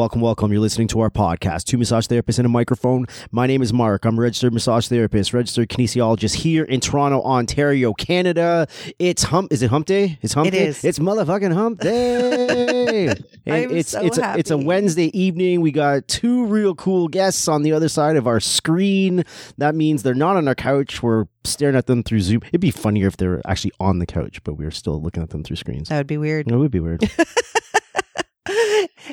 welcome, 0.00 0.22
welcome. 0.22 0.50
You're 0.50 0.62
listening 0.62 0.88
to 0.88 1.00
our 1.00 1.10
podcast, 1.10 1.64
Two 1.64 1.76
Massage 1.76 2.06
Therapists 2.06 2.38
and 2.38 2.46
a 2.46 2.48
Microphone. 2.48 3.04
My 3.32 3.46
name 3.46 3.60
is 3.60 3.70
Mark. 3.70 4.06
I'm 4.06 4.18
a 4.18 4.22
registered 4.22 4.54
massage 4.54 4.88
therapist, 4.88 5.34
registered 5.34 5.68
kinesiologist 5.68 6.36
here 6.36 6.64
in 6.64 6.80
Toronto, 6.80 7.20
Ontario, 7.20 7.92
Canada. 7.92 8.66
It's 8.98 9.24
hump. 9.24 9.52
Is 9.52 9.62
it 9.62 9.68
hump 9.68 9.84
day? 9.84 10.18
It's 10.22 10.32
hump 10.32 10.48
It 10.48 10.52
day. 10.52 10.68
is. 10.68 10.82
It's 10.86 10.98
motherfucking 10.98 11.52
hump 11.52 11.80
day. 11.80 13.08
and 13.44 13.54
I'm 13.54 13.76
it's 13.76 13.90
so 13.90 14.00
it's 14.00 14.16
a, 14.16 14.38
it's 14.38 14.50
a. 14.50 14.56
Wednesday 14.56 15.14
evening. 15.18 15.60
We 15.60 15.70
got 15.70 16.08
two 16.08 16.46
real 16.46 16.74
cool 16.74 17.06
guests 17.08 17.46
on 17.46 17.60
the 17.60 17.72
other 17.72 17.90
side 17.90 18.16
of 18.16 18.26
our 18.26 18.40
screen. 18.40 19.24
That 19.58 19.74
means 19.74 20.02
they're 20.02 20.14
not 20.14 20.38
on 20.38 20.48
our 20.48 20.54
couch. 20.54 21.02
We're 21.02 21.26
staring 21.44 21.76
at 21.76 21.88
them 21.88 22.02
through 22.04 22.20
Zoom. 22.20 22.40
It'd 22.46 22.62
be 22.62 22.70
funnier 22.70 23.06
if 23.06 23.18
they 23.18 23.26
were 23.26 23.42
actually 23.46 23.72
on 23.78 23.98
the 23.98 24.06
couch, 24.06 24.42
but 24.44 24.54
we're 24.54 24.70
still 24.70 24.98
looking 24.98 25.22
at 25.22 25.28
them 25.28 25.44
through 25.44 25.56
screens. 25.56 25.90
That 25.90 25.98
would 25.98 26.06
be 26.06 26.16
weird. 26.16 26.50
It 26.50 26.56
would 26.56 26.70
be 26.70 26.80
weird. 26.80 27.02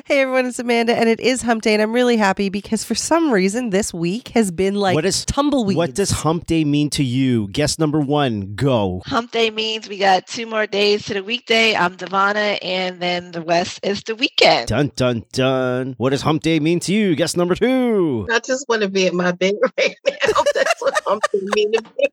hey 0.06 0.20
everyone, 0.20 0.46
it's 0.46 0.58
Amanda, 0.58 0.94
and 0.96 1.08
it 1.08 1.20
is 1.20 1.42
Hump 1.42 1.62
Day, 1.62 1.72
and 1.72 1.82
I'm 1.82 1.92
really 1.92 2.16
happy 2.16 2.48
because 2.50 2.84
for 2.84 2.94
some 2.94 3.32
reason 3.32 3.70
this 3.70 3.92
week 3.92 4.28
has 4.28 4.50
been 4.50 4.74
like 4.74 4.94
What 4.94 5.04
is- 5.04 5.24
tumbleweeds. 5.24 5.76
What 5.76 5.94
does 5.94 6.10
hump 6.10 6.46
day 6.46 6.64
mean 6.64 6.90
to 6.90 7.02
you? 7.04 7.48
Guess 7.48 7.78
number 7.78 8.00
one, 8.00 8.54
go. 8.54 9.02
Hump 9.06 9.30
day 9.30 9.50
means 9.50 9.88
we 9.88 9.98
got 9.98 10.26
two 10.26 10.46
more 10.46 10.66
days 10.66 11.06
to 11.06 11.14
the 11.14 11.22
weekday. 11.24 11.74
I'm 11.74 11.96
Devana, 11.96 12.58
and 12.62 13.00
then 13.00 13.32
the 13.32 13.42
rest 13.42 13.80
is 13.82 14.02
the 14.02 14.14
weekend. 14.14 14.68
Dun 14.68 14.92
dun 14.94 15.24
dun. 15.32 15.94
What 15.98 16.10
does 16.10 16.22
hump 16.22 16.42
day 16.42 16.60
mean 16.60 16.80
to 16.80 16.92
you? 16.92 17.16
Guess 17.16 17.36
number 17.36 17.54
two. 17.54 18.26
I 18.30 18.40
just 18.40 18.68
want 18.68 18.82
to 18.82 18.88
be 18.88 19.06
at 19.06 19.14
my 19.14 19.32
bed 19.32 19.54
right 19.78 19.96
now. 20.06 20.14
That's 20.54 20.80
what 20.80 20.94
I'm 21.06 21.20
mean 21.54 21.72
to 21.72 21.82
be. 21.82 22.08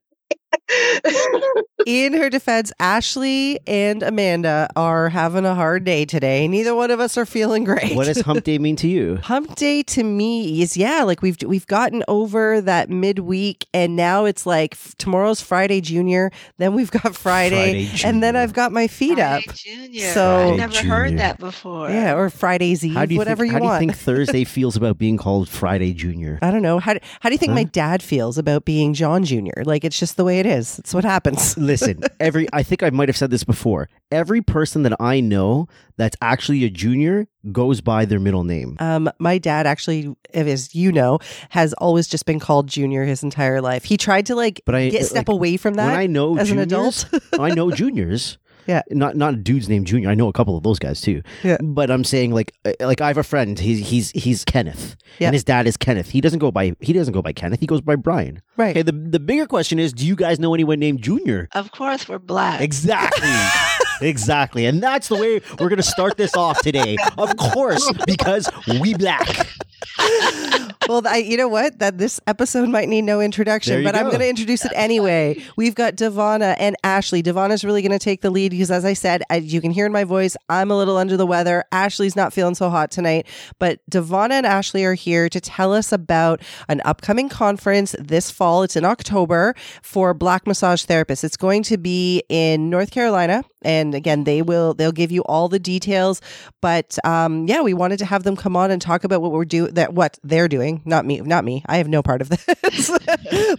In 1.86 2.14
her 2.14 2.30
defense, 2.32 2.72
Ashley 2.80 3.60
and 3.68 4.02
Amanda 4.02 4.68
are 4.76 5.10
having 5.10 5.46
a 5.46 5.54
hard 5.54 5.84
day 5.84 6.04
today. 6.06 6.48
Neither 6.48 6.74
one 6.74 6.90
of 6.90 7.00
us 7.00 7.16
are 7.18 7.26
feeling 7.28 7.64
great. 7.64 7.96
What 7.96 8.06
does 8.06 8.22
hump 8.22 8.44
day 8.44 8.58
mean 8.58 8.76
to 8.78 8.88
you? 8.88 9.18
Hump 9.24 9.56
day 9.56 9.84
to 9.84 10.04
me 10.04 10.62
is 10.64 10.76
yeah, 10.76 11.04
like 11.04 11.22
we've 11.22 11.38
we've 11.46 11.68
gotten 11.68 12.04
over 12.08 12.60
that 12.62 12.90
midweek, 12.90 13.68
and 13.74 13.96
now 13.96 14.26
it's 14.26 14.48
like 14.48 14.74
f- 14.74 14.96
tomorrow's 14.98 15.42
Friday 15.42 15.80
Junior. 15.82 16.32
Then 16.58 16.74
we've 16.74 16.90
got 16.90 17.16
Friday, 17.16 17.86
Friday 17.86 18.08
and 18.10 18.24
then 18.24 18.36
I've 18.36 18.54
got 18.54 18.72
my 18.72 18.88
feet 18.88 19.20
up. 19.20 19.44
Junior. 19.54 20.10
So- 20.12 20.54
I've 20.54 20.58
never 20.58 20.74
Junior. 20.74 20.90
heard 20.96 21.18
that 21.20 21.38
before. 21.40 21.90
Yeah, 21.92 22.16
or 22.16 22.30
Friday's 22.32 22.84
Eve, 22.84 22.94
How 22.96 23.06
do 23.06 23.14
you 23.14 23.20
whatever 23.20 23.44
think, 23.44 23.54
you 23.54 23.60
how 23.60 23.64
want. 23.64 23.80
do 23.82 23.86
you 23.86 23.92
think 23.92 24.02
Thursday 24.02 24.44
feels 24.46 24.76
about 24.76 24.98
being 24.98 25.18
called 25.18 25.48
Friday 25.50 25.94
Junior? 25.94 26.40
I 26.42 26.50
don't 26.50 26.64
know. 26.64 26.80
How 26.80 26.94
do, 26.96 27.00
how 27.20 27.30
do 27.30 27.34
you 27.34 27.40
think 27.40 27.52
Huh? 27.52 27.56
my 27.56 27.64
dad 27.66 28.02
feels 28.02 28.38
about 28.40 28.66
being 28.66 28.94
John 28.96 29.24
Jr.? 29.24 29.62
Like, 29.66 29.84
it's 29.86 30.00
just 30.00 30.18
the 30.18 30.24
way 30.24 30.40
it 30.40 30.46
is. 30.48 30.55
It's 30.58 30.94
what 30.94 31.04
happens. 31.04 31.58
Listen, 31.58 32.04
every 32.20 32.48
I 32.54 32.64
think 32.64 32.84
I 32.84 32.90
might 32.90 33.10
have 33.10 33.18
said 33.18 33.32
this 33.32 33.44
before. 33.44 33.90
Every 34.12 34.42
person 34.42 34.84
that 34.84 34.94
I 35.00 35.20
know 35.20 35.68
that's 35.98 36.16
actually 36.22 36.64
a 36.64 36.70
junior 36.70 37.28
goes 37.52 37.82
by 37.82 38.06
their 38.06 38.20
middle 38.20 38.44
name. 38.44 38.78
Um, 38.80 39.10
my 39.20 39.38
dad 39.38 39.68
actually, 39.68 40.16
as 40.34 40.74
you 40.74 40.92
know, 40.92 41.20
has 41.50 41.74
always 41.74 42.08
just 42.08 42.26
been 42.26 42.40
called 42.40 42.68
Junior 42.68 43.06
his 43.06 43.24
entire 43.24 43.62
life. 43.62 43.84
He 43.84 43.98
tried 43.98 44.26
to 44.28 44.36
like 44.36 44.62
But 44.66 44.76
I 44.76 44.90
get 44.90 45.06
step 45.06 45.28
like, 45.28 45.34
away 45.34 45.58
from 45.58 45.76
that 45.76 45.88
when 45.88 46.00
I 46.00 46.08
know 46.08 46.38
as 46.38 46.52
an 46.52 46.60
adult. 46.60 47.06
I 47.40 47.50
know 47.54 47.72
juniors. 47.72 48.38
Yeah. 48.68 48.82
Not 48.90 49.16
not 49.16 49.34
a 49.34 49.38
dude's 49.38 49.70
name 49.70 49.86
Junior. 49.86 50.10
I 50.10 50.16
know 50.16 50.28
a 50.28 50.34
couple 50.34 50.58
of 50.58 50.64
those 50.64 50.80
guys 50.80 51.02
too. 51.02 51.22
Yeah. 51.44 51.58
But 51.62 51.92
I'm 51.92 52.04
saying 52.04 52.32
like 52.34 52.54
uh, 52.66 52.74
like 52.80 53.02
I 53.02 53.08
have 53.08 53.18
a 53.18 53.24
friend. 53.24 53.58
He's 53.60 53.88
he's 53.88 54.12
he's 54.12 54.44
Kenneth. 54.46 54.96
Yeah. 55.20 55.28
And 55.28 55.34
his 55.36 55.44
dad 55.44 55.68
is 55.68 55.78
Kenneth. 55.78 56.10
He 56.10 56.22
doesn't 56.22 56.40
go 56.40 56.52
by 56.52 56.74
he 56.80 56.94
doesn't 56.94 57.14
go 57.14 57.22
by 57.22 57.34
Kenneth. 57.34 57.60
He 57.60 57.68
goes 57.68 57.82
by 57.82 57.96
Brian. 57.96 58.42
right. 58.58 58.72
Okay. 58.72 58.82
The 58.82 58.92
the 58.92 59.20
bigger 59.20 59.46
question 59.46 59.80
is, 59.80 59.94
do 59.94 60.06
you 60.06 60.16
guys 60.16 60.40
know 60.40 60.54
anyone 60.54 60.80
named 60.80 61.02
Junior? 61.02 61.48
Of 61.54 61.72
course, 61.72 62.08
we're 62.10 62.20
black. 62.20 62.62
Exactly. 62.62 63.30
exactly. 64.02 64.66
And 64.66 64.82
that's 64.82 65.08
the 65.08 65.16
way 65.16 65.42
we're 65.60 65.70
going 65.70 65.78
to 65.78 65.84
start 65.84 66.18
this 66.18 66.36
off 66.36 66.62
today. 66.62 66.98
Of 67.18 67.36
course, 67.38 67.92
because 68.06 68.50
we 68.68 68.94
black. 68.94 69.48
well, 70.88 71.02
I, 71.08 71.18
you 71.18 71.38
know 71.38 71.48
what? 71.48 71.80
That 71.80 71.98
this 71.98 72.20
episode 72.28 72.70
might 72.70 72.90
need 72.90 73.04
no 73.04 73.22
introduction, 73.22 73.84
but 73.84 73.96
I'm 73.96 74.08
going 74.08 74.20
to 74.20 74.30
introduce 74.30 74.66
it 74.66 74.72
anyway. 74.76 75.42
We've 75.58 75.76
got 75.76 75.96
Devana 75.96 76.56
and 76.60 76.76
Ashley. 76.84 77.24
Devana's 77.24 77.64
really 77.64 77.82
going 77.82 77.92
to 77.92 78.00
take 78.00 78.22
the 78.22 78.30
lead 78.30 78.52
because, 78.52 78.72
as 78.72 78.86
I 78.86 78.94
said, 78.94 79.24
as 79.30 79.54
you 79.54 79.62
can 79.62 79.72
hear 79.72 79.86
in 79.86 79.92
my 79.92 80.04
voice, 80.04 80.36
I'm 80.50 80.72
a 80.72 80.78
little 80.78 80.98
under 80.98 81.18
the 81.18 81.26
weather. 81.26 81.64
Ashley's 81.72 82.16
not 82.16 82.34
feeling 82.34 82.56
so 82.56 82.70
hot 82.70 82.92
tonight, 82.92 83.28
but 83.60 83.80
Devana 83.90 84.32
and 84.32 84.46
Ashley 84.46 84.86
are 84.86 84.94
here 84.94 85.30
to 85.30 85.40
tell 85.40 85.74
us 85.74 85.92
about 85.92 86.42
an 86.68 86.82
upcoming 86.86 87.30
conference 87.30 87.96
this 88.00 88.32
fall. 88.32 88.64
It's 88.64 88.76
in 88.76 88.86
October 88.86 89.56
for 89.82 90.14
Black 90.14 90.48
massage 90.48 90.86
therapists. 90.86 91.24
It's 91.24 91.38
going 91.38 91.64
to 91.64 91.78
be 91.78 92.24
in 92.30 92.70
North 92.70 92.92
Carolina, 92.92 93.44
and 93.66 93.94
again, 93.96 94.24
they 94.24 94.42
will 94.42 94.74
they'll 94.74 94.92
give 94.92 95.12
you 95.12 95.22
all 95.24 95.50
the 95.50 95.60
details. 95.60 96.22
But 96.62 96.98
um, 97.04 97.48
yeah, 97.48 97.62
we 97.62 97.74
wanted 97.74 98.00
to 98.00 98.06
have 98.06 98.24
them 98.24 98.36
come 98.36 98.56
on 98.56 98.72
and 98.72 98.82
talk 98.82 99.04
about 99.04 99.22
what 99.22 99.32
we're 99.32 99.46
doing, 99.46 99.74
that 99.74 99.94
what 99.94 100.18
they're 100.24 100.48
doing. 100.48 100.82
Not 100.86 101.06
me, 101.06 101.20
not 101.22 101.44
me. 101.44 101.64
I 101.66 101.78
have 101.78 101.88
no 101.88 102.02
part 102.02 102.22
of 102.22 102.30
this, 102.30 102.92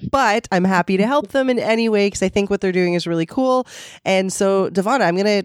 but 0.11 0.49
I'm 0.51 0.65
happy 0.65 0.97
to 0.97 1.07
help 1.07 1.29
them 1.29 1.51
in 1.51 1.59
any 1.59 1.89
way 1.89 2.07
because 2.07 2.23
I 2.23 2.29
think 2.29 2.49
what 2.49 2.61
they're 2.61 2.73
doing 2.73 2.95
is 2.95 3.07
really 3.07 3.27
cool. 3.27 3.67
And 4.05 4.33
so, 4.33 4.71
Devana, 4.71 5.03
I'm 5.03 5.17
gonna 5.17 5.43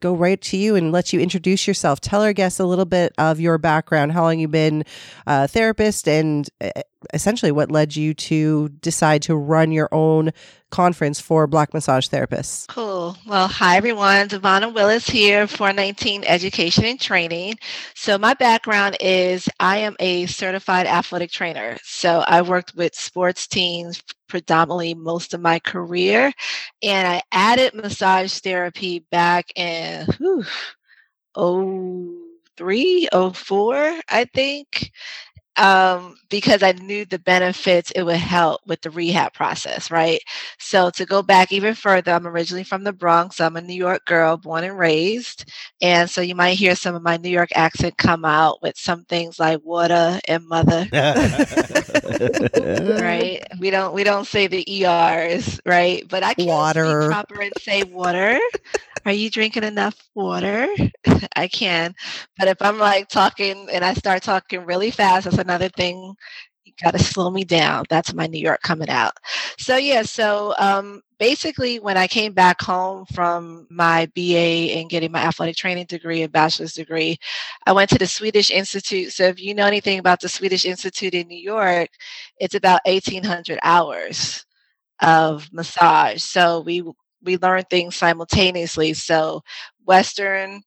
go 0.00 0.14
right 0.14 0.40
to 0.42 0.58
you 0.58 0.76
and 0.76 0.92
let 0.92 1.14
you 1.14 1.20
introduce 1.20 1.66
yourself. 1.66 1.98
Tell 1.98 2.22
our 2.22 2.34
guests 2.34 2.60
a 2.60 2.66
little 2.66 2.84
bit 2.84 3.14
of 3.16 3.40
your 3.40 3.56
background, 3.56 4.12
how 4.12 4.22
long 4.22 4.38
you've 4.38 4.50
been 4.50 4.84
a 5.26 5.48
therapist, 5.48 6.06
and 6.06 6.48
uh, 6.60 6.82
essentially 7.12 7.52
what 7.52 7.70
led 7.70 7.96
you 7.96 8.14
to 8.14 8.68
decide 8.80 9.22
to 9.22 9.36
run 9.36 9.72
your 9.72 9.88
own 9.92 10.30
conference 10.70 11.20
for 11.20 11.46
Black 11.46 11.72
massage 11.72 12.08
therapists. 12.08 12.66
Cool. 12.66 13.16
Well, 13.26 13.46
hi 13.46 13.76
everyone. 13.76 14.28
Devonna 14.28 14.74
Willis 14.74 15.08
here 15.08 15.46
for 15.46 15.72
19 15.72 16.24
Education 16.24 16.84
and 16.84 17.00
Training. 17.00 17.58
So 17.94 18.18
my 18.18 18.34
background 18.34 18.96
is 18.98 19.48
I 19.60 19.78
am 19.78 19.94
a 20.00 20.26
certified 20.26 20.86
athletic 20.86 21.30
trainer. 21.30 21.76
So 21.84 22.24
I 22.26 22.42
worked 22.42 22.74
with 22.74 22.94
sports 22.94 23.46
teams 23.46 24.02
predominantly 24.28 24.94
most 24.94 25.32
of 25.32 25.40
my 25.40 25.60
career, 25.60 26.32
and 26.82 27.06
I 27.06 27.22
added 27.30 27.74
massage 27.74 28.36
therapy 28.38 29.06
back 29.12 29.52
in 29.56 30.06
whew, 30.18 30.44
03, 32.56 33.08
04, 33.12 34.00
I 34.08 34.24
think 34.32 34.90
um, 35.56 36.16
because 36.30 36.62
I 36.62 36.72
knew 36.72 37.04
the 37.04 37.18
benefits 37.18 37.90
it 37.92 38.02
would 38.02 38.16
help 38.16 38.60
with 38.66 38.80
the 38.82 38.90
rehab 38.90 39.32
process, 39.34 39.90
right? 39.90 40.20
So 40.58 40.90
to 40.90 41.04
go 41.06 41.22
back 41.22 41.52
even 41.52 41.74
further, 41.74 42.12
I'm 42.12 42.26
originally 42.26 42.64
from 42.64 42.84
the 42.84 42.92
Bronx. 42.92 43.40
I'm 43.40 43.56
a 43.56 43.60
New 43.62 43.74
York 43.74 44.04
girl, 44.06 44.36
born 44.36 44.64
and 44.64 44.78
raised, 44.78 45.44
and 45.80 46.08
so 46.10 46.20
you 46.20 46.34
might 46.34 46.54
hear 46.58 46.74
some 46.74 46.94
of 46.94 47.02
my 47.02 47.16
New 47.16 47.30
York 47.30 47.50
accent 47.54 47.96
come 47.98 48.24
out 48.24 48.62
with 48.62 48.76
some 48.76 49.04
things 49.04 49.38
like 49.38 49.60
water 49.64 50.20
and 50.28 50.46
mother. 50.46 50.86
right? 52.98 53.42
We 53.58 53.70
don't 53.70 53.94
we 53.94 54.04
don't 54.04 54.26
say 54.26 54.46
the 54.46 54.64
ERs, 54.84 55.60
right? 55.66 56.06
But 56.08 56.22
I 56.24 56.34
can 56.34 56.48
Water. 56.48 56.80
speak 56.80 57.00
proper 57.00 57.40
and 57.40 57.54
say 57.56 57.82
water. 57.84 58.38
Are 59.06 59.12
you 59.12 59.30
drinking 59.30 59.64
enough 59.64 59.96
water? 60.14 60.68
I 61.36 61.48
can. 61.48 61.94
But 62.38 62.48
if 62.48 62.62
I'm 62.62 62.78
like 62.78 63.08
talking 63.08 63.68
and 63.72 63.84
I 63.84 63.94
start 63.94 64.22
talking 64.22 64.64
really 64.64 64.90
fast, 64.90 65.24
that's 65.24 65.38
another 65.38 65.68
thing. 65.68 66.14
You 66.64 66.72
got 66.82 66.92
to 66.92 66.98
slow 66.98 67.30
me 67.30 67.44
down. 67.44 67.84
That's 67.90 68.14
my 68.14 68.26
New 68.26 68.40
York 68.40 68.62
coming 68.62 68.88
out. 68.88 69.12
So 69.58 69.76
yeah, 69.76 70.02
so 70.02 70.54
um, 70.58 71.02
basically, 71.18 71.78
when 71.80 71.98
I 71.98 72.06
came 72.06 72.32
back 72.32 72.62
home 72.62 73.04
from 73.12 73.66
my 73.70 74.06
BA 74.14 74.78
and 74.78 74.88
getting 74.88 75.12
my 75.12 75.20
athletic 75.20 75.56
training 75.56 75.86
degree 75.86 76.22
and 76.22 76.32
bachelor's 76.32 76.72
degree, 76.74 77.18
I 77.66 77.72
went 77.72 77.90
to 77.90 77.98
the 77.98 78.06
Swedish 78.06 78.50
Institute. 78.50 79.12
So 79.12 79.24
if 79.24 79.40
you 79.42 79.54
know 79.54 79.66
anything 79.66 79.98
about 79.98 80.20
the 80.20 80.28
Swedish 80.30 80.64
Institute 80.64 81.14
in 81.14 81.28
New 81.28 81.38
York, 81.40 81.90
it's 82.38 82.54
about 82.54 82.80
1,800 82.86 83.58
hours 83.62 84.46
of 85.02 85.48
massage. 85.52 86.22
So 86.22 86.60
we 86.60 86.82
we 87.24 87.38
learn 87.38 87.64
things 87.70 87.96
simultaneously. 87.96 88.94
So 88.94 89.42
Western 89.84 90.62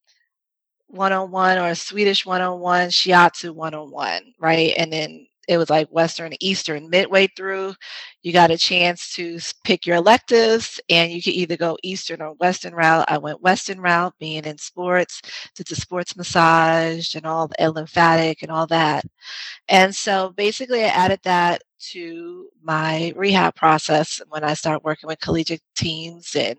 101 0.87 1.57
or 1.57 1.75
Swedish 1.75 2.25
101, 2.25 2.89
Shiatsu 2.89 3.51
101, 3.51 4.21
right? 4.39 4.73
And 4.77 4.91
then 4.91 5.27
it 5.47 5.57
was 5.57 5.69
like 5.69 5.87
Western, 5.89 6.33
Eastern. 6.41 6.89
Midway 6.89 7.27
through, 7.37 7.73
you 8.21 8.33
got 8.33 8.51
a 8.51 8.57
chance 8.57 9.13
to 9.15 9.39
pick 9.63 9.85
your 9.85 9.95
electives, 9.97 10.79
and 10.89 11.11
you 11.11 11.21
could 11.21 11.33
either 11.33 11.55
go 11.57 11.77
Eastern 11.83 12.21
or 12.21 12.33
Western 12.33 12.73
route. 12.73 13.05
I 13.07 13.17
went 13.17 13.41
Western 13.41 13.79
route, 13.79 14.13
being 14.19 14.43
in 14.45 14.57
sports, 14.57 15.21
did 15.55 15.67
the 15.67 15.75
sports 15.75 16.17
massage 16.17 17.15
and 17.15 17.25
all 17.25 17.47
the 17.47 17.71
lymphatic 17.71 18.41
and 18.41 18.51
all 18.51 18.67
that. 18.67 19.05
And 19.69 19.95
so 19.95 20.31
basically, 20.37 20.83
I 20.83 20.89
added 20.89 21.19
that 21.23 21.61
to 21.91 22.47
my 22.61 23.13
rehab 23.15 23.55
process 23.55 24.21
when 24.29 24.43
I 24.43 24.53
start 24.53 24.83
working 24.83 25.07
with 25.07 25.19
collegiate 25.19 25.61
teams 25.75 26.35
and 26.35 26.57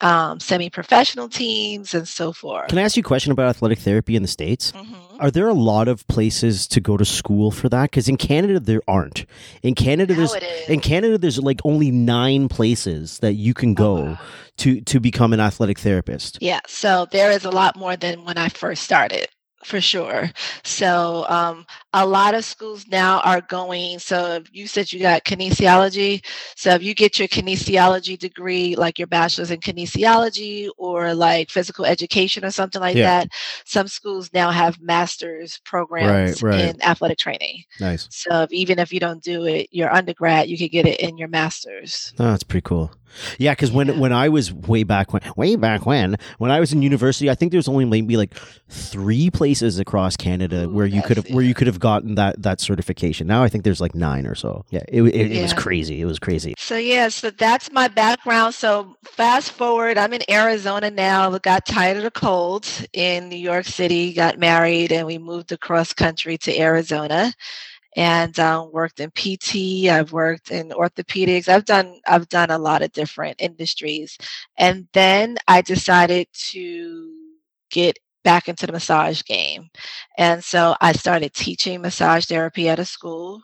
um, 0.00 0.40
semi-professional 0.40 1.28
teams 1.28 1.94
and 1.94 2.08
so 2.08 2.32
forth. 2.32 2.68
Can 2.68 2.78
I 2.78 2.82
ask 2.82 2.96
you 2.96 3.00
a 3.00 3.04
question 3.04 3.32
about 3.32 3.48
athletic 3.48 3.78
therapy 3.78 4.16
in 4.16 4.22
the 4.22 4.28
States? 4.28 4.72
Mhm. 4.72 4.96
Are 5.20 5.30
there 5.30 5.48
a 5.48 5.54
lot 5.54 5.88
of 5.88 6.06
places 6.08 6.66
to 6.68 6.80
go 6.80 6.96
to 6.96 7.04
school 7.04 7.50
for 7.50 7.68
that? 7.68 7.90
Because 7.90 8.08
in 8.08 8.16
Canada, 8.16 8.60
there 8.60 8.82
aren't. 8.88 9.26
In 9.62 9.74
Canada, 9.74 10.14
Now 10.14 10.26
there's 10.26 10.68
in 10.68 10.80
Canada, 10.80 11.18
there's 11.18 11.38
like 11.38 11.60
only 11.64 11.90
nine 11.90 12.48
places 12.48 13.18
that 13.20 13.34
you 13.34 13.54
can 13.54 13.74
go 13.74 13.94
wow. 13.94 14.18
to 14.58 14.80
to 14.82 15.00
become 15.00 15.32
an 15.32 15.40
athletic 15.40 15.78
therapist. 15.78 16.38
Yeah, 16.40 16.60
so 16.66 17.06
there 17.12 17.30
is 17.30 17.44
a 17.44 17.50
lot 17.50 17.76
more 17.76 17.96
than 17.96 18.24
when 18.24 18.36
I 18.36 18.48
first 18.48 18.82
started. 18.82 19.28
For 19.66 19.80
sure. 19.80 20.30
So 20.62 21.26
um, 21.28 21.66
a 21.92 22.06
lot 22.06 22.34
of 22.34 22.44
schools 22.44 22.86
now 22.86 23.20
are 23.20 23.40
going. 23.40 23.98
So 23.98 24.34
if 24.34 24.54
you 24.54 24.66
said 24.66 24.92
you 24.92 25.00
got 25.00 25.24
kinesiology. 25.24 26.24
So 26.54 26.70
if 26.70 26.82
you 26.82 26.94
get 26.94 27.18
your 27.18 27.28
kinesiology 27.28 28.18
degree, 28.18 28.76
like 28.76 28.98
your 28.98 29.08
bachelor's 29.08 29.50
in 29.50 29.60
kinesiology 29.60 30.68
or 30.78 31.14
like 31.14 31.50
physical 31.50 31.84
education 31.84 32.44
or 32.44 32.50
something 32.50 32.80
like 32.80 32.96
Yeah. 32.96 33.24
that, 33.24 33.28
some 33.64 33.88
schools 33.88 34.30
now 34.32 34.50
have 34.50 34.80
master's 34.80 35.58
programs 35.64 36.42
right. 36.42 36.60
in 36.60 36.82
athletic 36.82 37.18
training. 37.18 37.64
Nice. 37.80 38.06
So 38.10 38.42
if, 38.42 38.52
even 38.52 38.78
if 38.78 38.92
you 38.92 39.00
don't 39.00 39.22
do 39.22 39.46
it, 39.46 39.68
your 39.72 39.92
undergrad, 39.92 40.48
you 40.48 40.56
could 40.56 40.70
get 40.70 40.86
it 40.86 41.00
in 41.00 41.18
your 41.18 41.28
master's. 41.28 42.12
Oh, 42.18 42.30
that's 42.30 42.44
pretty 42.44 42.64
cool. 42.64 42.92
Yeah, 43.38 43.52
because 43.52 43.70
when 43.72 43.88
Yeah. 43.88 43.98
when 43.98 44.12
I 44.12 44.28
was 44.28 44.52
way 44.52 44.82
back 44.82 45.12
when, 45.12 45.22
way 45.36 45.56
back 45.56 45.86
when, 45.86 46.16
when 46.38 46.50
I 46.50 46.60
was 46.60 46.72
in 46.72 46.82
university, 46.82 47.30
I 47.30 47.34
think 47.34 47.52
there 47.52 47.58
was 47.58 47.68
only 47.68 47.84
maybe 47.84 48.16
like 48.16 48.34
three 48.68 49.30
places 49.30 49.78
across 49.78 50.16
Canada 50.16 50.64
Ooh, 50.64 50.68
where 50.70 50.86
you 50.86 51.02
could 51.02 51.16
have 51.16 51.26
where 51.30 51.44
you 51.44 51.54
could 51.54 51.66
have 51.66 51.80
gotten 51.80 52.14
that 52.16 52.42
that 52.42 52.60
certification. 52.60 53.26
Now 53.26 53.42
I 53.42 53.48
think 53.48 53.64
there's 53.64 53.80
like 53.80 53.94
nine 53.94 54.26
or 54.26 54.34
so. 54.34 54.64
Yeah, 54.70 54.82
it 54.88 55.02
it, 55.02 55.32
it 55.32 55.42
was 55.42 55.52
crazy. 55.52 56.00
It 56.00 56.04
was 56.06 56.18
crazy. 56.18 56.54
So 56.58 56.76
yeah, 56.76 57.08
so 57.08 57.30
that's 57.30 57.70
my 57.72 57.88
background. 57.88 58.54
So 58.54 58.96
fast 59.04 59.52
forward, 59.52 59.98
I'm 59.98 60.12
in 60.12 60.22
Arizona 60.30 60.90
now. 60.90 61.36
Got 61.38 61.66
tired 61.66 61.96
of 61.96 62.02
the 62.02 62.10
cold 62.10 62.66
in 62.92 63.28
New 63.28 63.36
York 63.36 63.66
City. 63.66 64.12
Got 64.12 64.38
married, 64.38 64.92
and 64.92 65.06
we 65.06 65.18
moved 65.18 65.52
across 65.52 65.92
country 65.92 66.38
to 66.38 66.58
Arizona, 66.58 67.32
and 67.96 68.38
um, 68.40 68.72
worked 68.72 69.00
in 69.00 69.10
PT. 69.12 69.88
I've 69.90 70.12
worked 70.12 70.52
in 70.52 70.70
orthopedics. 70.70 71.48
I've 71.48 71.66
done 71.66 72.00
I've 72.08 72.28
done 72.30 72.50
a 72.52 72.58
lot 72.58 72.82
of 72.82 72.92
different 72.92 73.36
industries, 73.40 74.18
and 74.58 74.88
then 74.94 75.38
I 75.48 75.62
decided 75.62 76.28
to 76.52 77.12
get 77.70 77.98
back 78.24 78.48
into 78.48 78.66
the 78.66 78.72
massage 78.74 79.22
game, 79.24 79.70
and 80.18 80.44
so 80.44 80.76
I 80.82 80.92
started 80.92 81.34
teaching 81.34 81.82
massage 81.82 82.26
therapy 82.26 82.68
at 82.70 82.80
a 82.80 82.86
school. 82.86 83.42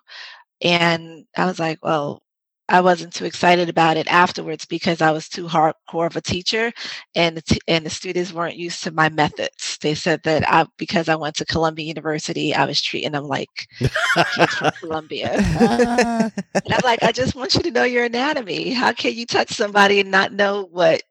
And 0.63 1.27
I 1.37 1.47
was 1.47 1.59
like, 1.61 1.81
well, 1.85 2.23
I 2.69 2.81
wasn't 2.81 3.12
too 3.12 3.25
excited 3.25 3.69
about 3.69 3.97
it 3.97 4.06
afterwards 4.09 4.64
because 4.64 5.03
I 5.03 5.11
was 5.11 5.29
too 5.29 5.47
hardcore 5.47 6.06
of 6.06 6.17
a 6.17 6.20
teacher, 6.23 6.73
and 7.14 7.37
the 7.37 7.43
t- 7.43 7.61
and 7.69 7.85
the 7.85 7.91
students 7.91 8.32
weren't 8.32 8.56
used 8.56 8.82
to 8.85 8.91
my 8.93 9.09
methods. 9.11 9.79
They 9.82 9.94
said 9.94 10.23
that 10.25 10.44
I 10.50 10.67
because 10.79 11.09
I 11.09 11.17
went 11.17 11.37
to 11.37 11.44
Columbia 11.47 11.87
University, 11.87 12.55
I 12.55 12.64
was 12.67 12.81
treating 12.81 13.12
them 13.12 13.25
like 13.25 13.69
kids 14.31 14.55
from 14.55 14.70
Columbia. 14.81 15.43
And 16.64 16.75
I'm 16.75 16.82
like, 16.85 17.03
I 17.03 17.12
just 17.12 17.35
want 17.35 17.55
you 17.55 17.62
to 17.62 17.70
know 17.70 17.85
your 17.85 18.05
anatomy. 18.05 18.73
How 18.73 18.93
can 18.93 19.15
you 19.15 19.26
touch 19.26 19.50
somebody 19.50 20.00
and 20.00 20.11
not 20.11 20.32
know 20.32 20.69
what 20.70 21.03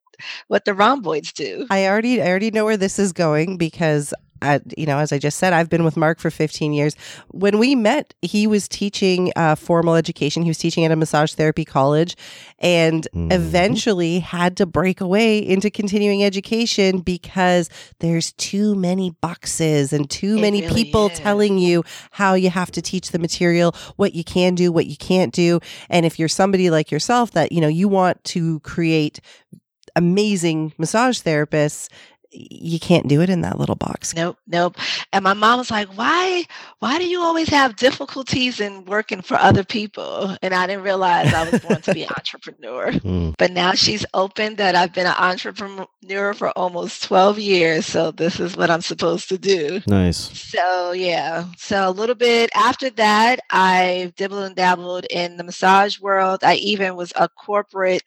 what 0.48 0.66
the 0.66 0.74
rhomboids 0.74 1.34
do? 1.34 1.68
I 1.70 1.88
already 1.88 2.22
I 2.22 2.28
already 2.28 2.52
know 2.52 2.66
where 2.66 2.78
this 2.78 3.00
is 3.00 3.12
going 3.14 3.58
because 3.58 4.14
I, 4.42 4.60
you 4.78 4.86
know, 4.86 4.98
as 5.00 5.12
I 5.12 5.18
just 5.20 5.38
said, 5.38 5.54
I've 5.54 5.70
been 5.70 5.84
with 5.84 5.98
Mark 5.98 6.20
for 6.20 6.30
15 6.32 6.74
years. 6.74 6.96
When 7.30 7.60
we 7.60 7.76
met, 7.76 8.14
he 8.22 8.48
was 8.48 8.68
teaching 8.68 9.32
uh, 9.36 9.56
formal 9.56 9.96
education. 9.96 10.44
He 10.44 10.50
was 10.50 10.58
teaching 10.58 10.84
at 10.86 10.92
a 10.92 10.96
massage 10.96 11.34
therapy 11.34 11.66
college, 11.66 12.16
and 12.60 13.08
Mhm. 13.14 13.32
eventually 13.34 14.20
had 14.20 14.58
to 14.58 14.66
break 14.66 15.02
away 15.02 15.38
into 15.40 15.70
continuing 15.70 16.24
education 16.24 17.00
because 17.00 17.70
there's 18.00 18.32
too 18.34 18.76
many 18.76 19.12
boxes 19.22 19.94
and 19.94 20.10
too 20.10 20.38
It 20.38 20.42
many 20.42 20.62
really 20.62 20.74
people 20.74 21.08
is. 21.08 21.20
telling 21.20 21.58
you 21.58 21.84
how 22.12 22.34
you 22.34 22.50
have 22.50 22.72
to 22.72 22.82
teach 22.82 23.12
the 23.12 23.20
material, 23.20 23.76
what 23.98 24.14
you 24.14 24.24
can 24.24 24.56
do, 24.56 24.72
what 24.72 24.86
you 24.86 24.98
can't 24.98 25.34
do. 25.34 25.60
And 25.90 26.06
if 26.06 26.18
you're 26.20 26.28
somebody 26.30 26.70
like 26.70 26.92
yourself 26.92 27.32
that 27.32 27.52
you 27.52 27.62
know 27.62 27.68
you 27.68 27.88
want 27.88 28.24
to 28.26 28.60
create 28.62 29.20
amazing 29.96 30.74
massage 30.78 31.20
therapists 31.22 31.90
you 32.32 32.80
can't 32.80 33.08
do 33.08 33.22
it 33.22 33.30
in 33.30 33.42
that 33.42 33.60
little 33.60 33.76
box. 33.76 34.16
Nope, 34.16 34.38
nope. 34.48 34.78
And 35.12 35.24
my 35.24 35.34
mom 35.34 35.60
was 35.60 35.70
like, 35.70 35.90
"Why, 35.98 36.46
why 36.80 36.98
do 36.98 37.08
you 37.08 37.22
always 37.22 37.50
have 37.50 37.76
difficulties 37.76 38.60
in 38.60 38.86
working 38.86 39.22
for 39.22 39.36
other 39.36 39.64
people?" 39.64 40.36
And 40.42 40.54
I 40.54 40.68
didn't 40.68 40.84
realize 40.84 41.34
I 41.34 41.50
was 41.50 41.60
born 41.62 41.82
to 41.82 41.94
be 41.94 42.04
an 42.04 42.10
entrepreneur. 42.18 42.92
Mm. 42.92 43.36
But 43.38 43.52
now 43.52 43.74
she's 43.74 44.06
open 44.14 44.56
that 44.56 44.76
I've 44.76 44.94
been 44.94 45.08
an 45.08 45.16
entrepreneur 45.18 46.34
for 46.34 46.50
almost 46.52 47.04
12 47.04 47.40
years. 47.40 47.86
So 47.86 48.12
this 48.12 48.40
is 48.40 48.56
what 48.56 48.70
I'm 48.70 48.82
supposed 48.82 49.28
to 49.30 49.38
do. 49.38 49.82
Nice. 49.88 50.18
So 50.18 50.92
yeah. 50.94 51.46
So 51.58 51.90
a 51.90 51.92
little 51.92 52.16
bit 52.16 52.50
after 52.56 52.90
that, 52.92 53.42
I 53.50 54.14
dibbled 54.16 54.44
and 54.44 54.56
dabbled 54.56 55.06
in 55.10 55.38
the 55.38 55.44
massage 55.44 56.00
world. 56.00 56.44
I 56.44 56.56
even 56.56 56.96
was 56.96 57.12
a 57.16 57.28
corporate 57.28 58.04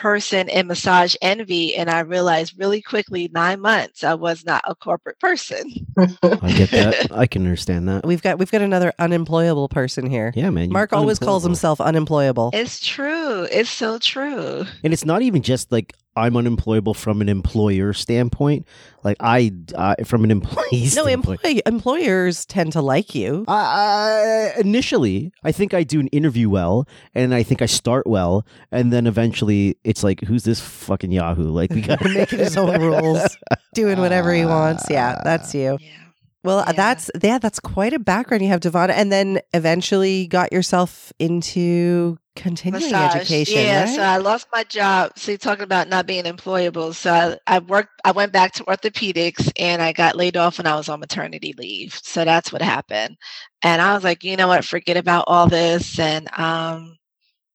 person 0.00 0.48
in 0.48 0.66
massage 0.66 1.14
envy 1.20 1.76
and 1.76 1.90
I 1.90 2.00
realized 2.00 2.54
really 2.58 2.80
quickly 2.80 3.30
9 3.32 3.60
months 3.60 4.02
I 4.02 4.14
was 4.14 4.44
not 4.46 4.62
a 4.66 4.74
corporate 4.74 5.18
person. 5.20 5.70
I 5.98 6.52
get 6.56 6.70
that. 6.70 7.08
I 7.14 7.26
can 7.26 7.42
understand 7.42 7.88
that. 7.88 8.06
We've 8.06 8.22
got 8.22 8.38
we've 8.38 8.50
got 8.50 8.62
another 8.62 8.92
unemployable 8.98 9.68
person 9.68 10.08
here. 10.08 10.32
Yeah, 10.34 10.50
man. 10.50 10.70
Mark 10.70 10.92
always 10.94 11.18
calls 11.18 11.42
himself 11.44 11.80
unemployable. 11.80 12.50
It's 12.54 12.80
true. 12.80 13.42
It's 13.52 13.70
so 13.70 13.98
true. 13.98 14.64
and 14.82 14.92
it's 14.92 15.04
not 15.04 15.20
even 15.22 15.42
just 15.42 15.70
like 15.70 15.94
I'm 16.16 16.36
unemployable 16.36 16.94
from 16.94 17.20
an 17.20 17.28
employer 17.28 17.92
standpoint. 17.92 18.66
Like 19.04 19.16
I, 19.20 19.52
I 19.78 19.94
from 20.04 20.24
an 20.24 20.30
employee 20.32 20.88
No, 20.96 21.06
employ- 21.06 21.36
employers 21.64 22.44
tend 22.46 22.72
to 22.72 22.82
like 22.82 23.14
you. 23.14 23.44
Uh, 23.46 24.50
initially, 24.58 25.32
I 25.44 25.52
think 25.52 25.72
I 25.72 25.84
do 25.84 26.00
an 26.00 26.08
interview 26.08 26.50
well, 26.50 26.86
and 27.14 27.32
I 27.32 27.42
think 27.44 27.62
I 27.62 27.66
start 27.66 28.06
well, 28.06 28.44
and 28.72 28.92
then 28.92 29.06
eventually 29.06 29.76
it's 29.90 30.02
like, 30.04 30.20
who's 30.22 30.44
this 30.44 30.60
fucking 30.60 31.10
Yahoo? 31.12 31.50
Like 31.50 31.70
we 31.72 31.80
gotta 31.82 32.08
Making 32.20 32.38
his 32.38 32.56
own 32.56 32.80
rules, 32.90 33.36
doing 33.74 33.98
whatever 33.98 34.32
he 34.32 34.44
wants. 34.44 34.84
Yeah, 34.88 35.20
that's 35.24 35.52
you. 35.54 35.76
Yeah. 35.80 35.88
Well, 36.42 36.64
Yeah. 36.68 36.72
that's 36.72 37.10
yeah, 37.22 37.38
that's 37.38 37.60
quite 37.60 37.92
a 37.92 37.98
background 37.98 38.42
you 38.42 38.48
have, 38.48 38.60
Devon, 38.60 38.90
and 38.90 39.12
then 39.12 39.40
eventually 39.52 40.26
got 40.26 40.52
yourself 40.52 41.12
into 41.18 42.16
continuing 42.36 42.90
Massage. 42.90 43.16
education. 43.16 43.58
Yeah, 43.64 43.80
right? 43.84 43.94
so 43.94 44.00
I 44.00 44.16
lost 44.16 44.46
my 44.52 44.64
job. 44.64 45.12
So 45.16 45.32
you're 45.32 45.38
talking 45.38 45.64
about 45.64 45.88
not 45.88 46.06
being 46.06 46.24
employable. 46.24 46.94
So 46.94 47.12
I, 47.12 47.56
I 47.56 47.58
worked 47.58 47.90
I 48.04 48.12
went 48.12 48.32
back 48.32 48.52
to 48.54 48.64
orthopedics 48.64 49.52
and 49.58 49.82
I 49.82 49.92
got 49.92 50.16
laid 50.16 50.36
off 50.38 50.56
when 50.56 50.66
I 50.66 50.76
was 50.76 50.88
on 50.88 51.00
maternity 51.00 51.52
leave. 51.58 51.98
So 52.02 52.24
that's 52.24 52.50
what 52.52 52.62
happened. 52.62 53.16
And 53.62 53.82
I 53.82 53.92
was 53.94 54.04
like, 54.04 54.24
you 54.24 54.36
know 54.36 54.48
what, 54.48 54.64
forget 54.64 54.96
about 54.96 55.24
all 55.26 55.46
this. 55.48 55.98
And 55.98 56.26
um 56.38 56.96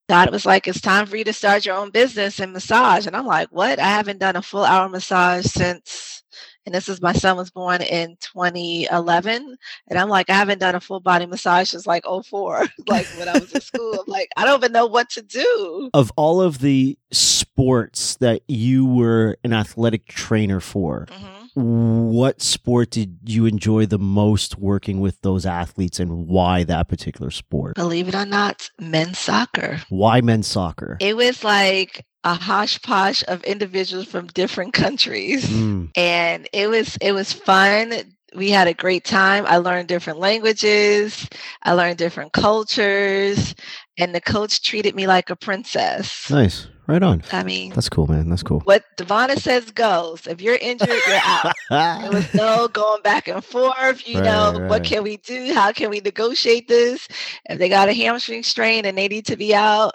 God 0.07 0.31
was 0.31 0.45
like, 0.45 0.67
it's 0.67 0.81
time 0.81 1.07
for 1.07 1.17
you 1.17 1.23
to 1.23 1.33
start 1.33 1.65
your 1.65 1.75
own 1.75 1.89
business 1.89 2.39
in 2.39 2.51
massage. 2.51 3.07
And 3.07 3.15
I'm 3.15 3.25
like, 3.25 3.49
what? 3.49 3.79
I 3.79 3.87
haven't 3.87 4.19
done 4.19 4.35
a 4.35 4.41
full 4.41 4.63
hour 4.63 4.87
massage 4.87 5.45
since 5.45 6.23
and 6.65 6.73
this 6.73 6.89
is 6.89 7.01
my 7.01 7.13
son 7.13 7.37
was 7.37 7.51
born 7.51 7.81
in 7.81 8.17
2011 8.19 9.57
and 9.87 9.99
i'm 9.99 10.09
like 10.09 10.29
i 10.29 10.33
haven't 10.33 10.59
done 10.59 10.75
a 10.75 10.79
full 10.79 10.99
body 10.99 11.25
massage 11.25 11.69
since 11.69 11.85
like 11.85 12.03
04 12.05 12.65
like 12.87 13.07
when 13.13 13.27
i 13.27 13.37
was 13.37 13.53
in 13.53 13.61
school 13.61 13.99
i'm 13.99 14.11
like 14.11 14.29
i 14.37 14.45
don't 14.45 14.59
even 14.59 14.71
know 14.71 14.87
what 14.87 15.09
to 15.09 15.21
do 15.21 15.89
of 15.93 16.11
all 16.15 16.41
of 16.41 16.59
the 16.59 16.97
sports 17.11 18.15
that 18.17 18.41
you 18.47 18.85
were 18.85 19.37
an 19.43 19.53
athletic 19.53 20.05
trainer 20.07 20.59
for. 20.59 21.07
hmm 21.09 21.44
What 21.55 22.41
sport 22.41 22.91
did 22.91 23.17
you 23.25 23.45
enjoy 23.45 23.85
the 23.85 23.97
most 23.97 24.57
working 24.57 24.99
with 24.99 25.21
those 25.21 25.45
athletes, 25.45 25.99
and 25.99 26.27
why 26.27 26.63
that 26.65 26.87
particular 26.89 27.31
sport? 27.31 27.75
believe 27.75 28.07
it 28.07 28.15
or 28.15 28.25
not 28.25 28.69
men's 28.79 29.17
soccer. 29.19 29.79
Why 29.89 30.21
men's 30.21 30.47
soccer? 30.47 30.97
it 30.99 31.15
was 31.15 31.43
like 31.43 32.05
a 32.23 32.33
hodgepodge 32.33 33.23
of 33.23 33.43
individuals 33.43 34.05
from 34.07 34.27
different 34.27 34.73
countries. 34.73 35.45
Mm, 35.45 35.91
and 35.95 36.49
it 36.51 36.67
was 36.69 36.97
it 37.01 37.13
was 37.13 37.31
fun. 37.31 37.93
We 38.35 38.49
had 38.49 38.67
a 38.67 38.73
great 38.73 39.05
time. 39.05 39.45
I 39.47 39.57
learned 39.57 39.87
different 39.87 40.19
languages. 40.19 41.25
I 41.63 41.71
learned 41.71 41.97
different 41.97 42.33
cultures. 42.33 43.55
And 43.97 44.13
the 44.13 44.19
coach 44.19 44.61
treated 44.61 44.93
me 44.93 45.07
like 45.07 45.29
a 45.29 45.37
princess. 45.37 46.29
Nice, 46.29 46.67
right 46.87 47.01
on. 47.03 47.23
i 47.31 47.43
mean 47.43 47.71
That's 47.73 47.89
cool, 47.89 48.07
man. 48.07 48.29
That's 48.29 48.43
cool. 48.43 48.59
what 48.61 48.83
Devonna 48.97 49.39
says 49.39 49.71
goes. 49.71 50.27
If 50.27 50.41
you're 50.41 50.55
injured, 50.61 50.89
you're 50.89 51.19
out. 51.23 51.53
There 51.69 52.11
was 52.11 52.33
no 52.33 52.67
going 52.67 53.01
back 53.01 53.27
and 53.27 53.43
forth. 53.43 54.07
You 54.07 54.15
Right, 54.19 54.25
know, 54.25 54.59
right. 54.59 54.69
what 54.69 54.83
can 54.83 55.03
we 55.03 55.17
do? 55.17 55.53
How 55.53 55.71
can 55.71 55.89
we 55.89 55.99
negotiate 55.99 56.67
this? 56.67 57.07
If 57.49 57.59
they 57.59 57.69
got 57.69 57.89
a 57.89 57.93
hamstring 57.93 58.43
strain 58.43 58.85
and 58.85 58.97
they 58.97 59.07
need 59.07 59.25
to 59.27 59.35
be 59.35 59.53
out, 59.55 59.93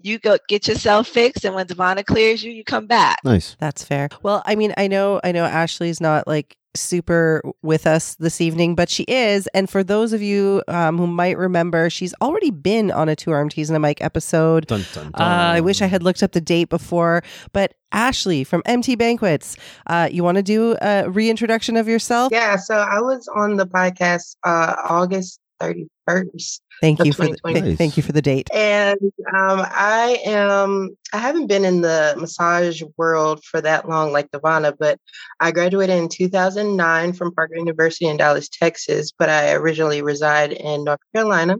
you 0.00 0.18
go 0.18 0.36
get 0.48 0.66
yourself 0.66 1.06
fixed. 1.06 1.44
And 1.44 1.54
when 1.54 1.66
Devonna 1.66 2.04
clears 2.04 2.42
you, 2.42 2.50
you 2.50 2.64
come 2.64 2.86
back. 2.86 3.18
nice. 3.24 3.56
That's 3.60 3.84
fair. 3.84 4.08
Well, 4.22 4.42
I 4.44 4.56
mean, 4.56 4.74
I 4.76 4.88
know, 4.88 5.20
I 5.22 5.30
know 5.32 5.44
Ashley's 5.44 6.00
not 6.00 6.26
like 6.26 6.56
super 6.74 7.42
with 7.62 7.86
us 7.86 8.14
this 8.16 8.40
evening, 8.40 8.74
but 8.74 8.88
she 8.88 9.04
is. 9.04 9.46
And 9.48 9.68
for 9.68 9.84
those 9.84 10.12
of 10.12 10.22
you 10.22 10.62
um, 10.68 10.98
who 10.98 11.06
might 11.06 11.36
remember, 11.36 11.90
she's 11.90 12.14
already 12.22 12.50
been 12.50 12.90
on 12.90 13.08
a 13.08 13.16
Two 13.16 13.30
RMTs 13.30 13.68
and 13.68 13.76
a 13.76 13.80
Mic 13.80 14.00
episode. 14.00 14.66
Dun, 14.66 14.84
dun, 14.94 15.06
Uh, 15.14 15.18
I 15.56 15.60
wish 15.60 15.82
I 15.82 15.86
had 15.86 16.02
looked 16.02 16.22
up 16.22 16.32
the 16.32 16.40
date 16.40 16.68
before, 16.68 17.22
but 17.52 17.74
Ashley 17.92 18.42
from 18.42 18.62
MT 18.64 18.94
Banquets, 18.96 19.56
uh, 19.86 20.08
you 20.10 20.24
want 20.24 20.36
to 20.36 20.42
do 20.42 20.76
a 20.80 21.10
reintroduction 21.10 21.76
of 21.76 21.86
yourself? 21.88 22.32
Yeah, 22.32 22.56
so 22.56 22.74
I 22.76 23.00
was 23.00 23.28
on 23.36 23.56
the 23.56 23.66
podcast 23.66 24.36
uh, 24.44 24.74
August 24.88 25.40
31st. 25.62 26.60
Thank 26.80 27.04
you 27.04 27.12
for 27.12 27.28
the, 27.28 27.36
th- 27.44 27.78
thank 27.78 27.96
you 27.96 28.02
for 28.02 28.12
the 28.12 28.22
date. 28.22 28.48
And 28.52 28.98
um, 29.28 29.60
I 29.70 30.20
am, 30.24 30.96
I 31.12 31.18
haven't 31.18 31.46
been 31.46 31.64
in 31.64 31.80
the 31.80 32.14
massage 32.18 32.82
world 32.96 33.44
for 33.44 33.60
that 33.60 33.88
long, 33.88 34.12
like 34.12 34.30
Devana, 34.30 34.74
but 34.76 34.98
I 35.38 35.52
graduated 35.52 35.96
in 35.96 36.08
2009 36.08 37.12
from 37.12 37.34
Parker 37.34 37.56
University 37.56 38.06
in 38.06 38.16
Dallas, 38.16 38.48
Texas, 38.48 39.12
but 39.16 39.28
I 39.28 39.52
originally 39.52 40.02
reside 40.02 40.52
in 40.52 40.84
North 40.84 41.00
Carolina. 41.14 41.56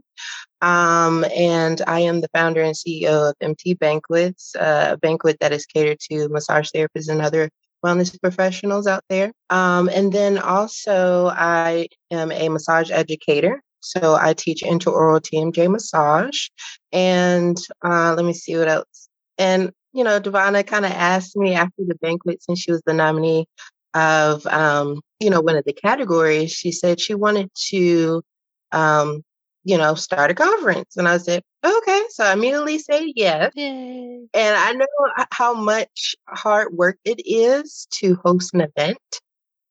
Um, 0.60 1.24
and 1.36 1.82
I 1.86 2.00
am 2.00 2.20
the 2.20 2.30
founder 2.32 2.62
and 2.62 2.74
CEO 2.74 3.30
of 3.30 3.34
MT 3.40 3.74
Banquets, 3.74 4.54
uh, 4.56 4.90
a 4.92 4.96
banquet 4.96 5.38
that 5.40 5.52
is 5.52 5.66
catered 5.66 5.98
to 6.10 6.28
massage 6.28 6.70
therapists 6.74 7.08
and 7.08 7.20
other 7.20 7.50
wellness 7.84 8.18
professionals 8.20 8.86
out 8.86 9.04
there. 9.08 9.32
Um, 9.50 9.88
and 9.88 10.12
then 10.12 10.38
also, 10.38 11.28
I 11.28 11.88
am 12.10 12.30
a 12.30 12.48
massage 12.48 12.90
educator. 12.90 13.60
So 13.82 14.16
I 14.20 14.34
teach 14.34 14.62
intraoral 14.62 15.20
TMJ 15.20 15.70
massage. 15.70 16.48
And 16.92 17.58
uh, 17.84 18.14
let 18.14 18.24
me 18.24 18.32
see 18.32 18.56
what 18.56 18.68
else. 18.68 19.08
And, 19.38 19.72
you 19.92 20.04
know, 20.04 20.20
Devana 20.20 20.66
kind 20.66 20.84
of 20.84 20.92
asked 20.92 21.36
me 21.36 21.54
after 21.54 21.82
the 21.86 21.96
banquet, 21.96 22.42
since 22.42 22.60
she 22.60 22.72
was 22.72 22.82
the 22.86 22.94
nominee 22.94 23.46
of, 23.94 24.46
um, 24.46 25.00
you 25.20 25.30
know, 25.30 25.40
one 25.40 25.56
of 25.56 25.64
the 25.64 25.72
categories, 25.72 26.52
she 26.52 26.72
said 26.72 27.00
she 27.00 27.14
wanted 27.14 27.50
to, 27.68 28.22
um, 28.72 29.22
you 29.64 29.78
know, 29.78 29.94
start 29.94 30.30
a 30.30 30.34
conference. 30.34 30.96
And 30.96 31.08
I 31.08 31.18
said, 31.18 31.42
okay. 31.64 32.02
So 32.10 32.24
I 32.24 32.32
immediately 32.32 32.78
said 32.78 33.02
yes. 33.14 33.52
Yay. 33.54 34.26
And 34.34 34.56
I 34.56 34.72
know 34.72 34.86
how 35.30 35.54
much 35.54 36.16
hard 36.28 36.72
work 36.72 36.98
it 37.04 37.20
is 37.24 37.86
to 37.92 38.16
host 38.24 38.54
an 38.54 38.62
event. 38.62 38.98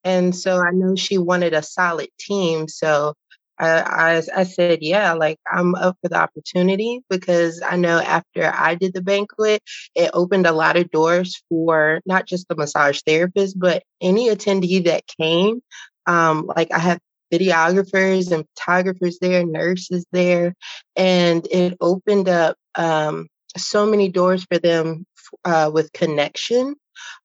And 0.04 0.36
so 0.36 0.60
I 0.60 0.72
know 0.72 0.96
she 0.96 1.18
wanted 1.18 1.54
a 1.54 1.62
solid 1.62 2.10
team. 2.20 2.68
So 2.68 3.14
I, 3.60 3.82
I, 3.82 4.22
I 4.36 4.44
said, 4.44 4.80
yeah, 4.82 5.14
like 5.14 5.40
I'm 5.52 5.76
up 5.76 5.98
for 6.02 6.10
the 6.10 6.18
opportunity 6.18 7.02
because 7.10 7.62
I 7.62 7.76
know 7.76 8.00
after 8.00 8.52
I 8.54 8.76
did 8.76 8.94
the 8.94 9.02
banquet, 9.02 9.62
it 9.96 10.12
opened 10.14 10.48
a 10.48 10.52
lot 10.52 10.78
of 10.78 10.92
doors 10.92 11.42
for 11.50 12.02
not 12.06 12.26
just 12.26 12.48
the 12.48 12.56
massage 12.56 13.02
therapist, 13.06 13.60
but 13.60 13.84
any 14.02 14.30
attendee 14.30 14.86
that 14.86 15.04
came. 15.20 15.62
Um, 16.08 16.50
like 16.56 16.72
I 16.72 16.80
have 16.80 17.00
videographers 17.32 18.32
and 18.32 18.46
photographers 18.56 19.20
there, 19.20 19.46
nurses 19.46 20.06
there, 20.12 20.54
and 20.96 21.48
it 21.50 21.78
opened 21.80 22.28
up 22.28 22.58
um, 22.76 23.28
so 23.58 23.86
many 23.86 24.10
doors 24.10 24.46
for 24.46 24.60
them 24.60 25.06
uh, 25.46 25.70
with 25.74 25.94
connection. 25.94 26.76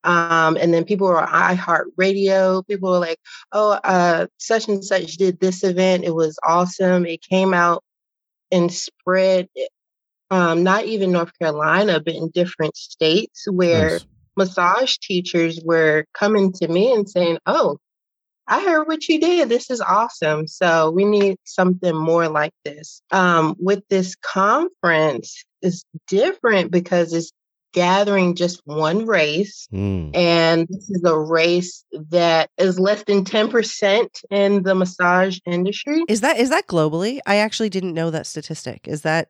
Um, 0.05 0.57
and 0.57 0.73
then 0.73 0.85
people 0.85 1.09
were 1.09 1.21
on 1.21 1.57
iHeartRadio. 1.57 2.67
People 2.67 2.91
were 2.91 2.99
like, 2.99 3.19
oh, 3.53 3.73
uh, 3.73 4.27
such 4.39 4.69
and 4.69 4.85
such 4.85 5.17
did 5.17 5.41
this 5.41 5.65
event. 5.65 6.05
It 6.05 6.15
was 6.15 6.39
awesome. 6.47 7.07
It 7.07 7.23
came 7.23 7.55
out 7.55 7.83
and 8.51 8.73
spread, 8.73 9.49
um, 10.31 10.63
not 10.63 10.85
even 10.85 11.13
North 11.13 11.37
Carolina, 11.39 12.01
but 12.01 12.15
in 12.15 12.31
different 12.31 12.77
states 12.77 13.47
where 13.51 13.91
Nice. 13.91 14.07
massage 14.37 14.97
teachers 14.99 15.61
were 15.65 16.05
coming 16.15 16.53
to 16.53 16.69
me 16.69 16.93
and 16.93 17.09
saying, 17.09 17.39
oh, 17.47 17.79
I 18.49 18.63
heard 18.63 18.87
what 18.87 19.09
you 19.09 19.19
did. 19.19 19.49
This 19.49 19.71
is 19.71 19.81
awesome. 19.81 20.47
So 20.47 20.91
we 20.91 21.05
need 21.05 21.37
something 21.45 21.97
more 21.97 22.29
like 22.29 22.53
this. 22.65 23.03
Um, 23.11 23.57
with 23.59 23.83
this 23.89 24.15
conference, 24.15 25.45
it's 25.63 25.85
different 26.07 26.71
because 26.71 27.13
it's 27.13 27.33
gathering 27.77 28.35
just 28.35 28.63
one 28.65 29.07
race. 29.07 29.69
Mm. 29.73 30.17
And 30.17 30.67
this 30.69 30.91
is 30.91 31.05
a 31.05 31.17
race 31.17 31.85
that 32.11 32.51
is 32.57 32.81
less 32.81 33.05
than 33.05 33.23
10% 33.23 34.09
in 34.31 34.63
the 34.63 34.75
massage 34.75 35.39
industry. 35.45 36.03
Is 36.09 36.23
that 36.23 36.39
is 36.39 36.49
that 36.49 36.67
globally? 36.67 37.21
I 37.27 37.37
actually 37.37 37.69
didn't 37.69 37.95
know 37.95 38.11
that 38.11 38.27
statistic. 38.27 38.89
Is 38.89 39.03
that 39.03 39.29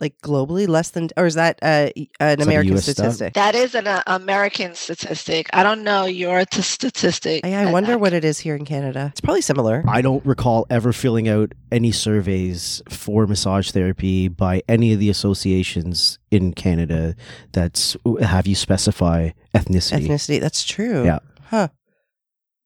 like 0.00 0.18
globally 0.22 0.68
less 0.68 0.90
than, 0.90 1.08
or 1.16 1.26
is 1.26 1.34
that 1.34 1.58
uh, 1.62 1.90
an 2.20 2.40
a 2.40 2.42
American 2.42 2.74
US 2.76 2.84
stat? 2.84 2.96
statistic? 2.96 3.34
That 3.34 3.54
is 3.54 3.74
an 3.74 3.86
uh, 3.86 4.02
American 4.06 4.74
statistic. 4.74 5.48
I 5.52 5.62
don't 5.62 5.82
know 5.84 6.04
your 6.04 6.44
t- 6.44 6.62
statistic. 6.62 7.44
I, 7.44 7.48
I 7.48 7.50
and 7.62 7.72
wonder 7.72 7.98
what 7.98 8.12
it 8.12 8.24
is 8.24 8.38
here 8.38 8.54
in 8.54 8.64
Canada. 8.64 9.08
It's 9.12 9.20
probably 9.20 9.42
similar. 9.42 9.84
I 9.88 10.02
don't 10.02 10.24
recall 10.24 10.66
ever 10.70 10.92
filling 10.92 11.28
out 11.28 11.52
any 11.70 11.92
surveys 11.92 12.82
for 12.88 13.26
massage 13.26 13.70
therapy 13.70 14.28
by 14.28 14.62
any 14.68 14.92
of 14.92 15.00
the 15.00 15.10
associations 15.10 16.18
in 16.30 16.52
Canada 16.52 17.14
that's 17.52 17.96
have 18.20 18.46
you 18.46 18.54
specify 18.54 19.30
ethnicity. 19.54 20.06
Ethnicity. 20.06 20.40
That's 20.40 20.64
true. 20.64 21.04
Yeah. 21.04 21.18
Huh. 21.44 21.68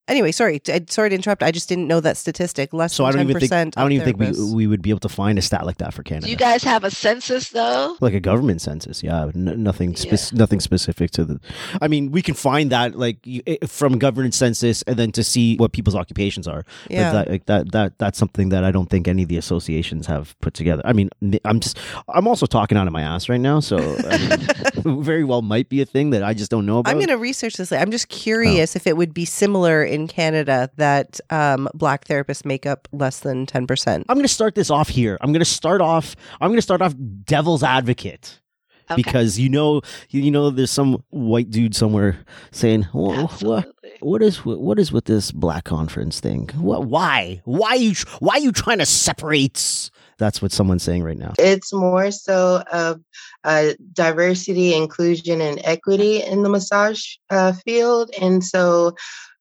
Anyway, 0.09 0.33
sorry. 0.33 0.59
t- 0.59 0.73
I- 0.73 0.81
Sorry 0.89 1.11
to 1.11 1.15
interrupt. 1.15 1.43
I 1.45 1.53
just 1.53 1.69
didn't 1.69 1.87
know 1.87 2.01
that 2.01 2.17
statistic. 2.17 2.73
Less 2.73 2.93
so 2.93 3.05
I 3.05 3.13
than 3.13 3.29
don't 3.29 3.31
even 3.31 3.43
10% 3.43 3.49
think 3.49 3.53
I 3.77 3.83
don't 3.83 3.87
of 3.87 3.93
even 3.93 4.05
think 4.05 4.37
we 4.37 4.55
we 4.55 4.67
would 4.67 4.83
be 4.83 4.91
able 4.91 4.99
to 5.01 5.09
find 5.09 5.39
a 5.39 5.43
stat 5.43 5.65
like 5.65 5.79
that 5.79 5.95
for 5.95 6.03
Canada. 6.03 6.27
Do 6.27 6.31
you 6.31 6.37
guys 6.37 6.65
have 6.65 6.83
a 6.83 6.91
census 6.91 7.51
though? 7.51 7.97
like 8.01 8.13
a 8.13 8.21
government 8.21 8.61
census, 8.61 9.03
yeah, 9.03 9.27
N- 9.35 9.63
nothing 9.63 9.95
spec- 9.95 10.33
nothing 10.33 10.59
specific 10.61 11.13
to 11.13 11.25
the. 11.25 11.41
I 11.81 11.87
mean, 11.89 12.11
we 12.11 12.21
can 12.21 12.35
find 12.35 12.71
that 12.73 12.99
like 12.99 13.25
you- 13.25 13.43
eh, 13.47 13.59
from 13.67 13.99
government 13.99 14.35
census, 14.35 14.83
and 14.83 14.97
then 14.97 15.13
to 15.13 15.23
see 15.23 15.57
what 15.57 15.73
people's 15.73 15.95
occupations 15.95 16.49
are. 16.49 16.65
Yeah. 16.91 17.13
that, 17.13 17.31
like, 17.31 17.47
that 17.47 17.71
that 17.73 17.99
that's 17.99 18.19
something 18.19 18.49
that 18.49 18.65
I 18.65 18.73
don't 18.73 18.91
think 18.91 19.07
any 19.07 19.23
of 19.23 19.29
the 19.29 19.37
associations 19.37 20.07
have 20.09 20.35
put 20.41 20.53
together. 20.55 20.83
I 20.85 20.93
mean, 20.95 21.11
n- 21.23 21.39
I'm 21.45 21.61
just 21.61 21.79
I'm 22.09 22.27
also 22.27 22.47
talking 22.47 22.77
out 22.77 22.89
of 22.89 22.93
my 22.93 23.03
ass 23.03 23.29
right 23.29 23.41
now, 23.41 23.61
so 23.61 23.77
I 23.79 24.19
mean, 24.19 25.03
very 25.05 25.23
well 25.23 25.43
might 25.43 25.69
be 25.69 25.81
a 25.81 25.87
thing 25.87 26.11
that 26.11 26.25
I 26.25 26.35
just 26.35 26.51
don't 26.51 26.67
know 26.67 26.79
about. 26.79 26.91
I'm 26.91 26.99
going 26.99 27.09
to 27.09 27.19
research 27.19 27.57
this. 27.57 27.71
I'm 27.71 27.93
just 27.93 28.09
curious 28.09 28.75
if 28.75 28.87
it 28.89 28.97
would 28.97 29.15
be 29.15 29.25
similar 29.25 29.85
in 29.93 30.09
Canada 30.09 30.71
that 30.77 31.21
um, 31.31 31.69
black 31.75 32.07
therapists 32.07 32.45
make 32.45 32.67
up 32.67 32.89
less 32.93 33.21
than 33.21 33.47
10%. 33.47 34.05
I'm 34.09 34.17
going 34.17 34.23
to 34.23 34.29
start 34.29 34.55
this 34.55 34.71
off 34.71 34.89
here. 34.89 35.19
I'm 35.21 35.33
going 35.33 35.41
to 35.41 35.45
start 35.45 35.81
off. 35.81 36.17
I'm 36.41 36.49
going 36.49 36.59
to 36.59 36.63
start 36.63 36.83
off 36.83 36.95
devil's 37.25 37.63
advocate. 37.63 38.41
Okay. 38.91 39.01
Because 39.01 39.39
you 39.39 39.49
know, 39.49 39.81
you, 40.11 40.23
you 40.23 40.31
know, 40.31 40.51
there's 40.51 40.71
some 40.71 41.03
white 41.11 41.51
dude 41.51 41.75
somewhere 41.75 42.19
saying, 42.51 42.89
well, 42.93 43.29
what, 43.41 43.71
what 44.01 44.23
is 44.23 44.45
what 44.45 44.79
is 44.79 44.93
with 44.93 45.05
this 45.05 45.31
black 45.31 45.65
conference 45.65 46.21
thing? 46.21 46.49
What, 46.57 46.87
why? 46.87 47.41
Why 47.45 47.75
you 47.75 47.95
why 48.19 48.35
are 48.35 48.41
you 48.41 48.53
trying 48.53 48.79
to 48.79 48.87
separate? 48.87 49.91
That's 50.19 50.43
what 50.43 50.53
someone's 50.53 50.83
saying 50.83 51.05
right 51.05 51.17
now. 51.17 51.33
It's 51.39 51.73
more 51.73 52.11
so 52.11 52.63
of 52.73 53.01
uh, 53.45 53.73
diversity, 53.93 54.75
inclusion, 54.75 55.41
and 55.41 55.61
equity 55.65 56.23
in 56.23 56.43
the 56.43 56.49
massage 56.49 57.17
uh, 57.31 57.53
field. 57.53 58.11
And 58.21 58.45
so 58.45 58.95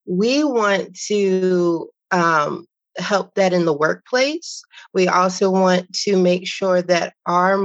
we 0.06 0.44
want 0.44 0.96
to 1.08 1.90
um, 2.12 2.66
help 2.98 3.34
that 3.36 3.54
in 3.54 3.66
the 3.66 3.74
workplace. 3.74 4.64
We 4.94 5.08
also 5.08 5.50
want 5.50 5.92
to 6.04 6.18
make 6.18 6.48
sure 6.48 6.82
that 6.82 7.14
our 7.26 7.64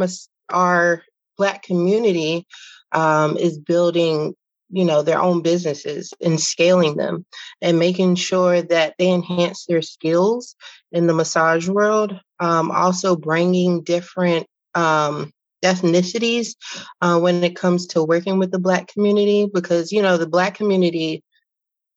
our 0.50 1.02
Black 1.36 1.62
community 1.62 2.46
um, 2.92 3.36
is 3.36 3.58
building, 3.58 4.34
you 4.70 4.84
know, 4.84 5.02
their 5.02 5.20
own 5.20 5.42
businesses 5.42 6.14
and 6.20 6.40
scaling 6.40 6.96
them, 6.96 7.26
and 7.60 7.78
making 7.78 8.14
sure 8.14 8.62
that 8.62 8.94
they 8.98 9.10
enhance 9.10 9.66
their 9.66 9.82
skills 9.82 10.56
in 10.92 11.06
the 11.06 11.14
massage 11.14 11.68
world. 11.68 12.18
Um, 12.40 12.70
also, 12.70 13.16
bringing 13.16 13.82
different 13.82 14.46
um, 14.74 15.32
ethnicities 15.64 16.54
uh, 17.00 17.18
when 17.18 17.42
it 17.42 17.56
comes 17.56 17.86
to 17.88 18.02
working 18.02 18.38
with 18.38 18.50
the 18.50 18.58
Black 18.58 18.88
community, 18.88 19.48
because 19.52 19.92
you 19.92 20.00
know 20.00 20.16
the 20.16 20.28
Black 20.28 20.54
community 20.54 21.22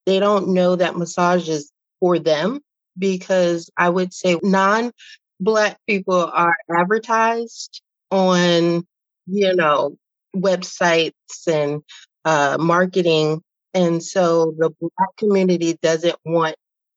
they 0.10 0.20
don't 0.20 0.50
know 0.50 0.76
that 0.76 0.98
massage 0.98 1.48
is 1.48 1.72
for 2.00 2.18
them 2.18 2.62
because 2.98 3.70
I 3.78 3.90
would 3.90 4.14
say 4.14 4.40
non 4.42 4.92
black 5.40 5.78
people 5.88 6.30
are 6.34 6.56
advertised 6.76 7.82
on, 8.12 8.86
you 9.28 9.56
know, 9.56 9.98
websites 10.36 11.14
and 11.48 11.82
uh, 12.26 12.58
marketing. 12.60 13.42
And 13.74 14.04
so 14.04 14.56
the 14.58 14.72
black 14.82 15.16
community 15.18 15.78
doesn't 15.82 16.16
want, 16.26 16.56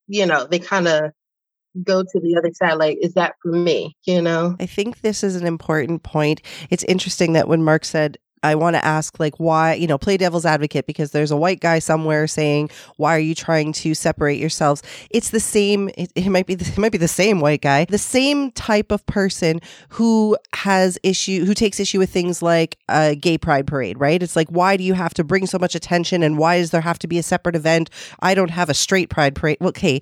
you 0.08 0.24
know, 0.24 0.46
they 0.46 0.58
kind 0.58 0.88
of 0.88 1.12
go 1.84 2.02
to 2.02 2.20
the 2.20 2.36
other 2.36 2.50
side 2.54 2.74
like, 2.74 2.98
is 3.00 3.14
that 3.14 3.34
for 3.42 3.52
me? 3.52 3.94
You 4.04 4.22
know? 4.22 4.56
I 4.58 4.66
think 4.66 5.02
this 5.02 5.22
is 5.22 5.36
an 5.36 5.46
important 5.46 6.02
point. 6.02 6.40
It's 6.70 6.84
interesting 6.84 7.34
that 7.34 7.46
when 7.46 7.62
Mark 7.62 7.84
said, 7.84 8.18
I 8.42 8.54
want 8.54 8.76
to 8.76 8.84
ask, 8.84 9.18
like, 9.20 9.38
why, 9.38 9.74
you 9.74 9.86
know, 9.86 9.98
play 9.98 10.16
devil's 10.16 10.46
advocate 10.46 10.86
because 10.86 11.12
there's 11.12 11.30
a 11.30 11.36
white 11.36 11.60
guy 11.60 11.78
somewhere 11.78 12.26
saying, 12.26 12.70
why 12.96 13.14
are 13.14 13.20
you 13.20 13.34
trying 13.34 13.72
to 13.74 13.94
separate 13.94 14.38
yourselves? 14.38 14.82
It's 15.10 15.30
the 15.30 15.40
same, 15.40 15.90
it, 15.96 16.12
it 16.14 16.28
might 16.28 16.46
be, 16.46 16.54
the, 16.54 16.64
it 16.64 16.78
might 16.78 16.92
be 16.92 16.98
the 16.98 17.08
same 17.08 17.40
white 17.40 17.62
guy, 17.62 17.84
the 17.86 17.98
same 17.98 18.50
type 18.52 18.90
of 18.90 19.04
person 19.06 19.60
who 19.90 20.36
has 20.54 20.98
issue, 21.02 21.44
who 21.44 21.54
takes 21.54 21.78
issue 21.80 21.98
with 21.98 22.10
things 22.10 22.42
like 22.42 22.78
a 22.88 23.14
gay 23.14 23.38
pride 23.38 23.66
parade, 23.66 23.98
right? 24.00 24.22
It's 24.22 24.36
like, 24.36 24.48
why 24.48 24.76
do 24.76 24.84
you 24.84 24.94
have 24.94 25.14
to 25.14 25.24
bring 25.24 25.46
so 25.46 25.58
much 25.58 25.74
attention 25.74 26.22
and 26.22 26.38
why 26.38 26.58
does 26.58 26.70
there 26.70 26.80
have 26.80 26.98
to 27.00 27.06
be 27.06 27.18
a 27.18 27.22
separate 27.22 27.56
event? 27.56 27.90
I 28.20 28.34
don't 28.34 28.50
have 28.50 28.70
a 28.70 28.74
straight 28.74 29.08
pride 29.08 29.34
parade. 29.34 29.58
Okay 29.60 30.00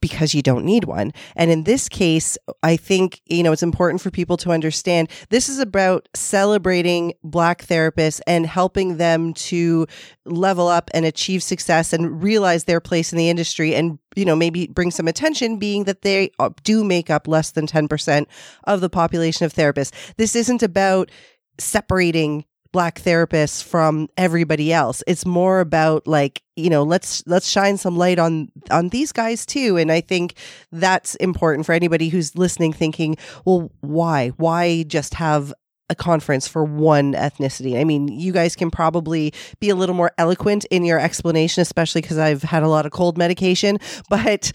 because 0.00 0.34
you 0.34 0.42
don't 0.42 0.64
need 0.64 0.84
one. 0.84 1.12
And 1.36 1.50
in 1.50 1.64
this 1.64 1.88
case, 1.88 2.36
I 2.62 2.76
think, 2.76 3.20
you 3.26 3.42
know, 3.42 3.52
it's 3.52 3.62
important 3.62 4.00
for 4.00 4.10
people 4.10 4.36
to 4.38 4.52
understand 4.52 5.10
this 5.30 5.48
is 5.48 5.58
about 5.58 6.08
celebrating 6.14 7.14
Black 7.22 7.64
therapists 7.64 8.20
and 8.26 8.46
helping 8.46 8.96
them 8.96 9.34
to 9.34 9.86
level 10.24 10.68
up 10.68 10.90
and 10.94 11.04
achieve 11.04 11.42
success 11.42 11.92
and 11.92 12.22
realize 12.22 12.64
their 12.64 12.80
place 12.80 13.12
in 13.12 13.18
the 13.18 13.28
industry 13.28 13.74
and, 13.74 13.98
you 14.14 14.24
know, 14.24 14.36
maybe 14.36 14.66
bring 14.66 14.90
some 14.90 15.08
attention, 15.08 15.58
being 15.58 15.84
that 15.84 16.02
they 16.02 16.30
uh, 16.38 16.50
do 16.62 16.84
make 16.84 17.10
up 17.10 17.28
less 17.28 17.50
than 17.52 17.66
10% 17.66 18.26
of 18.64 18.80
the 18.80 18.90
population 18.90 19.44
of 19.44 19.54
therapists. 19.54 19.92
This 20.16 20.36
isn't 20.36 20.62
about 20.62 21.10
separating 21.58 22.44
black 22.74 23.00
therapists 23.00 23.62
from 23.62 24.08
everybody 24.16 24.72
else 24.72 25.00
it's 25.06 25.24
more 25.24 25.60
about 25.60 26.08
like 26.08 26.42
you 26.56 26.68
know 26.68 26.82
let's 26.82 27.22
let's 27.24 27.48
shine 27.48 27.76
some 27.76 27.96
light 27.96 28.18
on 28.18 28.48
on 28.68 28.88
these 28.88 29.12
guys 29.12 29.46
too 29.46 29.76
and 29.76 29.92
i 29.92 30.00
think 30.00 30.34
that's 30.72 31.14
important 31.16 31.64
for 31.64 31.72
anybody 31.72 32.08
who's 32.08 32.36
listening 32.36 32.72
thinking 32.72 33.16
well 33.44 33.70
why 33.80 34.30
why 34.38 34.82
just 34.88 35.14
have 35.14 35.54
a 35.90 35.94
conference 35.94 36.48
for 36.48 36.64
one 36.64 37.12
ethnicity. 37.12 37.78
I 37.78 37.84
mean, 37.84 38.08
you 38.08 38.32
guys 38.32 38.56
can 38.56 38.70
probably 38.70 39.34
be 39.60 39.68
a 39.68 39.74
little 39.74 39.94
more 39.94 40.12
eloquent 40.16 40.64
in 40.70 40.82
your 40.82 40.98
explanation, 40.98 41.60
especially 41.60 42.00
because 42.00 42.16
I've 42.16 42.42
had 42.42 42.62
a 42.62 42.68
lot 42.68 42.86
of 42.86 42.92
cold 42.92 43.18
medication. 43.18 43.78
But 44.08 44.52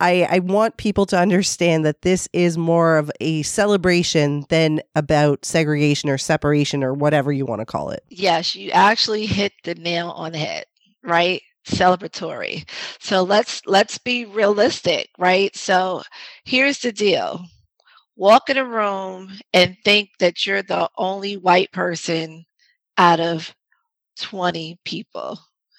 I, 0.00 0.28
I 0.30 0.38
want 0.40 0.76
people 0.76 1.06
to 1.06 1.18
understand 1.18 1.84
that 1.84 2.02
this 2.02 2.28
is 2.32 2.56
more 2.56 2.98
of 2.98 3.10
a 3.20 3.42
celebration 3.42 4.44
than 4.48 4.80
about 4.94 5.44
segregation 5.44 6.08
or 6.08 6.18
separation 6.18 6.84
or 6.84 6.94
whatever 6.94 7.32
you 7.32 7.44
want 7.46 7.60
to 7.60 7.66
call 7.66 7.90
it. 7.90 8.04
Yes, 8.08 8.54
you 8.54 8.70
actually 8.70 9.26
hit 9.26 9.52
the 9.64 9.74
nail 9.74 10.10
on 10.10 10.32
the 10.32 10.38
head, 10.38 10.64
right? 11.02 11.42
Celebratory. 11.66 12.68
So 13.00 13.22
let's 13.22 13.60
let's 13.66 13.98
be 13.98 14.24
realistic, 14.24 15.10
right? 15.18 15.54
So 15.56 16.02
here's 16.44 16.78
the 16.78 16.92
deal. 16.92 17.44
Walk 18.16 18.48
in 18.50 18.56
a 18.56 18.64
room 18.64 19.32
and 19.52 19.76
think 19.84 20.10
that 20.18 20.46
you're 20.46 20.62
the 20.62 20.88
only 20.96 21.36
white 21.36 21.72
person 21.72 22.44
out 22.96 23.20
of 23.20 23.54
20 24.20 24.78
people 24.84 25.38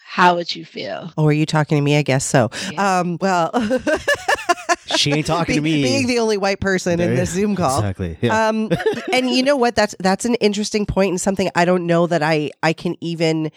how 0.10 0.34
would 0.34 0.56
you 0.56 0.66
feel? 0.66 1.14
Oh, 1.20 1.28
are 1.28 1.32
you 1.32 1.46
talking 1.46 1.78
to 1.78 1.82
me? 1.84 1.96
I 1.96 2.02
guess 2.02 2.26
so. 2.26 2.50
Yeah. 2.72 3.00
Um, 3.00 3.20
well, 3.22 3.52
she 4.96 5.14
ain't 5.14 5.28
talking 5.28 5.54
to 5.54 5.62
me. 5.70 5.84
Being 5.84 6.08
the 6.08 6.18
only 6.18 6.36
white 6.36 6.60
person 6.60 6.98
there, 6.98 7.12
in 7.12 7.16
this 7.16 7.30
Zoom 7.30 7.56
call, 7.56 7.78
exactly. 7.78 8.18
Yeah. 8.20 8.48
Um, 8.48 8.72
and 9.14 9.30
you 9.30 9.44
know 9.44 9.56
what? 9.56 9.76
That's 9.76 9.94
that's 10.00 10.26
an 10.26 10.34
interesting 10.36 10.88
point 10.88 11.12
and 11.12 11.22
something 11.22 11.52
I 11.54 11.64
don't 11.64 11.86
know 11.86 12.08
that 12.08 12.24
I 12.24 12.50
I 12.64 12.74
can 12.74 12.96
even 13.02 13.52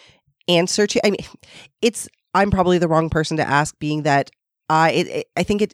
answer 0.47 0.85
to. 0.85 1.03
I 1.03 1.09
mean, 1.09 1.25
it's 1.81 2.07
I'm 2.35 2.51
probably 2.51 2.77
the 2.77 2.87
wrong 2.87 3.09
person 3.09 3.37
to 3.37 3.43
ask, 3.43 3.73
being 3.79 4.03
that 4.03 4.29
I 4.69 4.91
it, 4.91 5.07
it, 5.07 5.27
I 5.35 5.41
think 5.41 5.63
it 5.63 5.73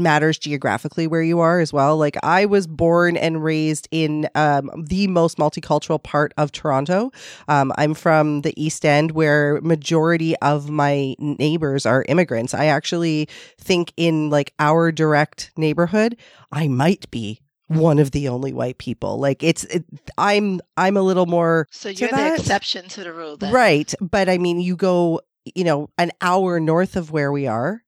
matters 0.00 0.38
geographically 0.38 1.06
where 1.06 1.22
you 1.22 1.40
are 1.40 1.60
as 1.60 1.72
well. 1.72 1.96
Like 1.96 2.16
I 2.22 2.46
was 2.46 2.66
born 2.66 3.16
and 3.16 3.42
raised 3.42 3.88
in 3.90 4.28
um, 4.34 4.70
the 4.86 5.06
most 5.08 5.38
multicultural 5.38 6.02
part 6.02 6.32
of 6.36 6.52
Toronto. 6.52 7.10
Um, 7.48 7.72
I'm 7.76 7.94
from 7.94 8.42
the 8.42 8.52
East 8.62 8.84
End, 8.84 9.12
where 9.12 9.60
majority 9.60 10.36
of 10.38 10.70
my 10.70 11.14
neighbors 11.18 11.86
are 11.86 12.04
immigrants. 12.08 12.54
I 12.54 12.66
actually 12.66 13.28
think 13.58 13.92
in 13.96 14.30
like 14.30 14.52
our 14.58 14.92
direct 14.92 15.52
neighborhood, 15.56 16.16
I 16.52 16.68
might 16.68 17.10
be 17.10 17.40
one 17.68 17.98
of 17.98 18.10
the 18.10 18.28
only 18.28 18.52
white 18.52 18.78
people. 18.78 19.18
Like 19.18 19.42
it's, 19.42 19.64
it, 19.64 19.84
I'm, 20.18 20.60
I'm 20.76 20.96
a 20.96 21.02
little 21.02 21.26
more. 21.26 21.66
So 21.70 21.88
you're 21.88 22.10
the 22.10 22.34
exception 22.34 22.88
to 22.88 23.04
the 23.04 23.12
rule, 23.12 23.36
then. 23.36 23.52
right? 23.52 23.92
But 24.00 24.28
I 24.28 24.38
mean, 24.38 24.60
you 24.60 24.76
go, 24.76 25.20
you 25.54 25.64
know, 25.64 25.90
an 25.98 26.10
hour 26.20 26.60
north 26.60 26.96
of 26.96 27.10
where 27.10 27.32
we 27.32 27.46
are, 27.46 27.83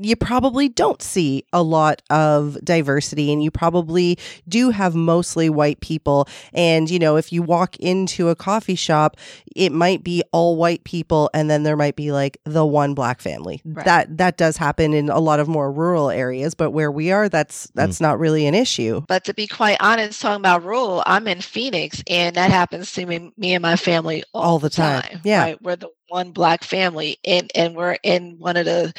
you 0.00 0.16
probably 0.16 0.68
don't 0.68 1.02
see 1.02 1.44
a 1.52 1.62
lot 1.62 2.02
of 2.10 2.58
diversity 2.64 3.32
and 3.32 3.42
you 3.42 3.50
probably 3.50 4.18
do 4.48 4.70
have 4.70 4.94
mostly 4.94 5.50
white 5.50 5.80
people 5.80 6.28
and 6.52 6.90
you 6.90 6.98
know 6.98 7.16
if 7.16 7.32
you 7.32 7.42
walk 7.42 7.76
into 7.76 8.28
a 8.28 8.36
coffee 8.36 8.74
shop 8.74 9.16
it 9.56 9.72
might 9.72 10.02
be 10.04 10.22
all 10.32 10.56
white 10.56 10.84
people 10.84 11.30
and 11.34 11.50
then 11.50 11.62
there 11.62 11.76
might 11.76 11.96
be 11.96 12.12
like 12.12 12.38
the 12.44 12.64
one 12.64 12.94
black 12.94 13.20
family 13.20 13.60
right. 13.64 13.84
that 13.84 14.16
that 14.16 14.36
does 14.36 14.56
happen 14.56 14.92
in 14.92 15.08
a 15.08 15.20
lot 15.20 15.40
of 15.40 15.48
more 15.48 15.70
rural 15.70 16.10
areas 16.10 16.54
but 16.54 16.70
where 16.70 16.90
we 16.90 17.10
are 17.10 17.28
that's 17.28 17.66
mm. 17.66 17.70
that's 17.74 17.98
mm. 17.98 18.02
not 18.02 18.18
really 18.18 18.46
an 18.46 18.54
issue 18.54 19.00
but 19.08 19.24
to 19.24 19.34
be 19.34 19.46
quite 19.46 19.76
honest 19.80 20.20
talking 20.20 20.40
about 20.40 20.64
rural 20.64 21.02
i'm 21.06 21.26
in 21.26 21.40
phoenix 21.40 22.02
and 22.08 22.36
that 22.36 22.50
happens 22.50 22.92
to 22.92 23.04
me, 23.06 23.32
me 23.36 23.54
and 23.54 23.62
my 23.62 23.76
family 23.76 24.22
all, 24.32 24.42
all 24.42 24.58
the 24.58 24.70
time, 24.70 25.02
time 25.02 25.20
yeah 25.24 25.42
right? 25.42 25.62
we're 25.62 25.76
the 25.76 25.88
one 26.08 26.32
black 26.32 26.64
family 26.64 27.18
and 27.24 27.50
and 27.54 27.76
we're 27.76 27.96
in 28.02 28.36
one 28.38 28.56
of 28.56 28.64
the 28.64 28.92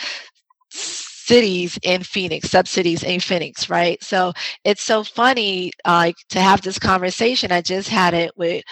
cities 1.29 1.77
in 1.83 2.01
Phoenix, 2.01 2.49
sub 2.49 2.67
cities 2.67 3.03
in 3.03 3.19
Phoenix, 3.19 3.69
right? 3.69 4.03
So 4.03 4.33
it's 4.63 4.81
so 4.81 5.03
funny 5.03 5.71
uh, 5.85 6.11
to 6.29 6.41
have 6.41 6.61
this 6.61 6.79
conversation. 6.79 7.51
I 7.51 7.61
just 7.61 7.87
had 7.87 8.15
it 8.15 8.31
with 8.35 8.63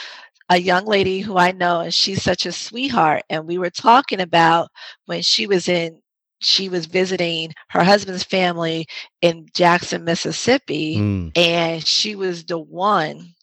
a 0.50 0.58
young 0.58 0.86
lady 0.86 1.20
who 1.20 1.38
I 1.38 1.52
know, 1.52 1.82
and 1.82 1.94
she's 1.94 2.24
such 2.24 2.48
a 2.48 2.52
sweetheart. 2.52 3.22
And 3.30 3.46
we 3.46 3.60
were 3.60 3.70
talking 3.70 4.20
about 4.20 4.70
when 5.06 5.22
she 5.22 5.46
was 5.46 5.68
in, 5.68 6.02
she 6.40 6.68
was 6.68 6.88
visiting 6.88 7.54
her 7.70 7.84
husband's 7.84 8.24
family 8.24 8.88
in 9.22 9.46
Jackson, 9.54 10.04
Mississippi, 10.04 10.98
mm. 10.98 11.38
and 11.38 11.86
she 11.86 12.16
was 12.16 12.44
the 12.44 12.58
one 12.58 13.36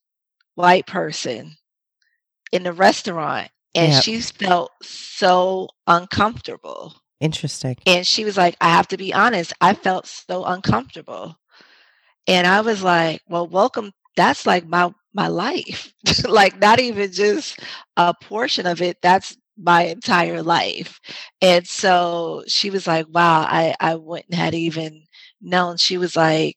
white 0.57 0.89
person 0.89 1.55
in 2.51 2.65
the 2.65 2.73
restaurant. 2.73 3.49
And 3.77 3.93
yep. 3.93 4.03
she 4.03 4.21
felt 4.21 4.73
so 4.83 5.69
uncomfortable 5.87 6.95
Interesting. 7.21 7.77
And 7.87 8.07
she 8.07 8.25
was 8.25 8.37
like, 8.37 8.57
I 8.61 8.71
have 8.71 8.89
to 8.89 8.97
be 8.97 9.15
honest, 9.15 9.53
I 9.61 9.75
felt 9.75 10.07
so 10.07 10.45
uncomfortable. 10.45 11.37
And 12.27 12.47
I 12.47 12.61
was 12.63 12.83
like, 12.83 13.23
well, 13.29 13.47
welcome. 13.47 13.93
That's 14.17 14.47
like 14.47 14.67
my 14.67 14.93
my 15.13 15.29
life. 15.29 15.93
like 16.29 16.59
not 16.61 16.81
even 16.81 17.13
just 17.13 17.59
a 17.97 18.15
portion 18.23 18.67
of 18.67 18.83
it. 18.83 18.99
That's 19.03 19.37
my 19.57 19.85
entire 19.85 20.43
life. 20.43 21.01
And 21.41 21.67
so 21.67 22.45
she 22.47 22.71
was 22.71 22.87
like, 22.87 23.07
wow, 23.09 23.41
I, 23.43 23.75
I 23.79 23.95
wouldn't 23.95 24.35
had 24.35 24.55
even 24.55 25.05
known. 25.41 25.77
She 25.77 25.99
was 25.99 26.17
like, 26.17 26.57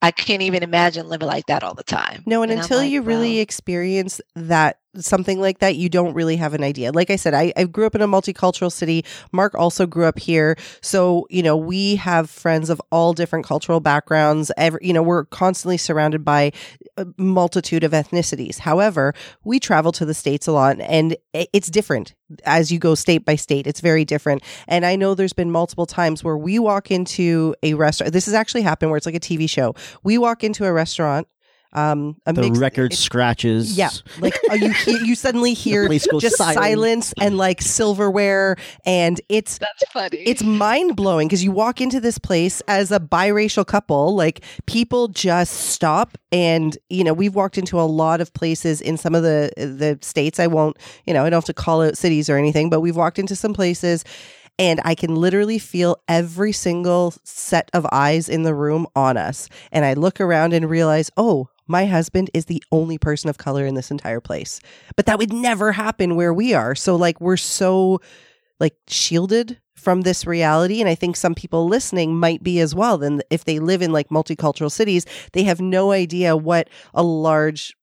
I 0.00 0.10
can't 0.10 0.42
even 0.42 0.62
imagine 0.62 1.08
living 1.08 1.26
like 1.26 1.46
that 1.46 1.64
all 1.64 1.74
the 1.74 1.82
time. 1.82 2.22
No, 2.26 2.42
and, 2.42 2.52
and 2.52 2.60
until 2.60 2.78
like, 2.78 2.90
you 2.90 3.02
really 3.02 3.38
experience 3.38 4.20
that 4.34 4.76
something 4.96 5.40
like 5.40 5.58
that, 5.58 5.76
you 5.76 5.88
don't 5.88 6.14
really 6.14 6.36
have 6.36 6.54
an 6.54 6.62
idea. 6.62 6.92
Like 6.92 7.10
I 7.10 7.16
said, 7.16 7.34
I, 7.34 7.52
I 7.56 7.64
grew 7.64 7.86
up 7.86 7.94
in 7.94 8.02
a 8.02 8.08
multicultural 8.08 8.70
city. 8.70 9.04
Mark 9.32 9.54
also 9.54 9.86
grew 9.86 10.04
up 10.04 10.18
here. 10.18 10.56
So, 10.80 11.26
you 11.30 11.42
know, 11.42 11.56
we 11.56 11.96
have 11.96 12.30
friends 12.30 12.70
of 12.70 12.80
all 12.90 13.12
different 13.12 13.46
cultural 13.46 13.80
backgrounds. 13.80 14.50
Every, 14.56 14.80
you 14.82 14.92
know, 14.92 15.02
we're 15.02 15.24
constantly 15.26 15.76
surrounded 15.76 16.24
by 16.24 16.52
a 16.96 17.06
multitude 17.16 17.84
of 17.84 17.92
ethnicities. 17.92 18.58
However, 18.58 19.14
we 19.44 19.58
travel 19.60 19.92
to 19.92 20.04
the 20.04 20.14
States 20.14 20.46
a 20.46 20.52
lot 20.52 20.80
and 20.80 21.16
it's 21.32 21.68
different 21.68 22.14
as 22.44 22.72
you 22.72 22.78
go 22.78 22.94
state 22.94 23.24
by 23.24 23.36
state. 23.36 23.66
It's 23.66 23.80
very 23.80 24.04
different. 24.04 24.42
And 24.66 24.86
I 24.86 24.96
know 24.96 25.14
there's 25.14 25.32
been 25.32 25.50
multiple 25.50 25.86
times 25.86 26.24
where 26.24 26.36
we 26.36 26.58
walk 26.58 26.90
into 26.90 27.54
a 27.62 27.74
restaurant. 27.74 28.12
This 28.12 28.26
has 28.26 28.34
actually 28.34 28.62
happened 28.62 28.90
where 28.90 28.96
it's 28.96 29.06
like 29.06 29.14
a 29.14 29.20
TV 29.20 29.48
show. 29.48 29.74
We 30.02 30.18
walk 30.18 30.44
into 30.44 30.64
a 30.64 30.72
restaurant 30.72 31.28
um, 31.74 32.16
a 32.26 32.32
the 32.32 32.42
mix, 32.42 32.58
record 32.58 32.92
it, 32.92 32.96
scratches. 32.96 33.76
Yeah, 33.76 33.90
like 34.20 34.34
uh, 34.50 34.54
you 34.54 34.72
you 34.86 35.14
suddenly 35.14 35.54
hear 35.54 35.88
just 35.88 36.36
silence. 36.36 36.54
silence. 36.56 37.14
and 37.20 37.36
like 37.36 37.60
silverware, 37.60 38.56
and 38.86 39.20
it's 39.28 39.58
that's 39.58 39.84
funny. 39.92 40.18
It's 40.18 40.42
mind 40.42 40.96
blowing 40.96 41.28
because 41.28 41.42
you 41.42 41.52
walk 41.52 41.80
into 41.80 42.00
this 42.00 42.18
place 42.18 42.60
as 42.68 42.92
a 42.92 43.00
biracial 43.00 43.66
couple, 43.66 44.14
like 44.14 44.44
people 44.66 45.08
just 45.08 45.52
stop, 45.52 46.16
and 46.30 46.76
you 46.88 47.04
know 47.04 47.12
we've 47.12 47.34
walked 47.34 47.58
into 47.58 47.80
a 47.80 47.82
lot 47.82 48.20
of 48.20 48.32
places 48.34 48.80
in 48.80 48.96
some 48.96 49.14
of 49.14 49.22
the 49.22 49.50
the 49.56 49.98
states. 50.02 50.38
I 50.38 50.46
won't, 50.46 50.76
you 51.06 51.14
know, 51.14 51.24
I 51.24 51.30
don't 51.30 51.38
have 51.38 51.44
to 51.46 51.54
call 51.54 51.82
out 51.82 51.96
cities 51.96 52.30
or 52.30 52.36
anything, 52.36 52.70
but 52.70 52.80
we've 52.80 52.96
walked 52.96 53.18
into 53.18 53.36
some 53.36 53.54
places 53.54 54.04
and 54.58 54.80
I 54.84 54.94
can 54.94 55.14
literally 55.14 55.58
feel 55.58 55.96
every 56.08 56.52
single 56.52 57.14
set 57.24 57.70
of 57.72 57.86
eyes 57.90 58.28
in 58.28 58.44
the 58.44 58.54
room 58.54 58.86
on 58.94 59.16
us. 59.16 59.48
And 59.72 59.84
I 59.84 59.94
look 59.94 60.20
around 60.20 60.52
and 60.52 60.70
realize, 60.70 61.10
oh, 61.16 61.48
my 61.66 61.86
husband 61.86 62.30
is 62.34 62.46
the 62.46 62.62
only 62.72 62.98
person 62.98 63.30
of 63.30 63.38
color 63.38 63.66
in 63.66 63.74
this 63.74 63.90
entire 63.90 64.20
place. 64.20 64.60
But 64.96 65.06
that 65.06 65.18
would 65.18 65.32
never 65.32 65.72
happen 65.72 66.16
where 66.16 66.34
we 66.34 66.54
are. 66.54 66.74
So 66.74 66.96
like 66.96 67.20
we're 67.20 67.36
so 67.36 68.00
like 68.60 68.76
shielded 68.88 69.60
from 69.74 70.02
this 70.02 70.26
reality 70.26 70.80
and 70.80 70.88
I 70.88 70.94
think 70.94 71.16
some 71.16 71.34
people 71.34 71.66
listening 71.66 72.16
might 72.16 72.42
be 72.42 72.60
as 72.60 72.74
well. 72.74 72.98
Then 72.98 73.22
if 73.30 73.44
they 73.44 73.58
live 73.58 73.82
in 73.82 73.92
like 73.92 74.08
multicultural 74.08 74.70
cities, 74.70 75.04
they 75.32 75.42
have 75.44 75.60
no 75.60 75.92
idea 75.92 76.36
what 76.36 76.68
a 76.94 77.02
large 77.02 77.74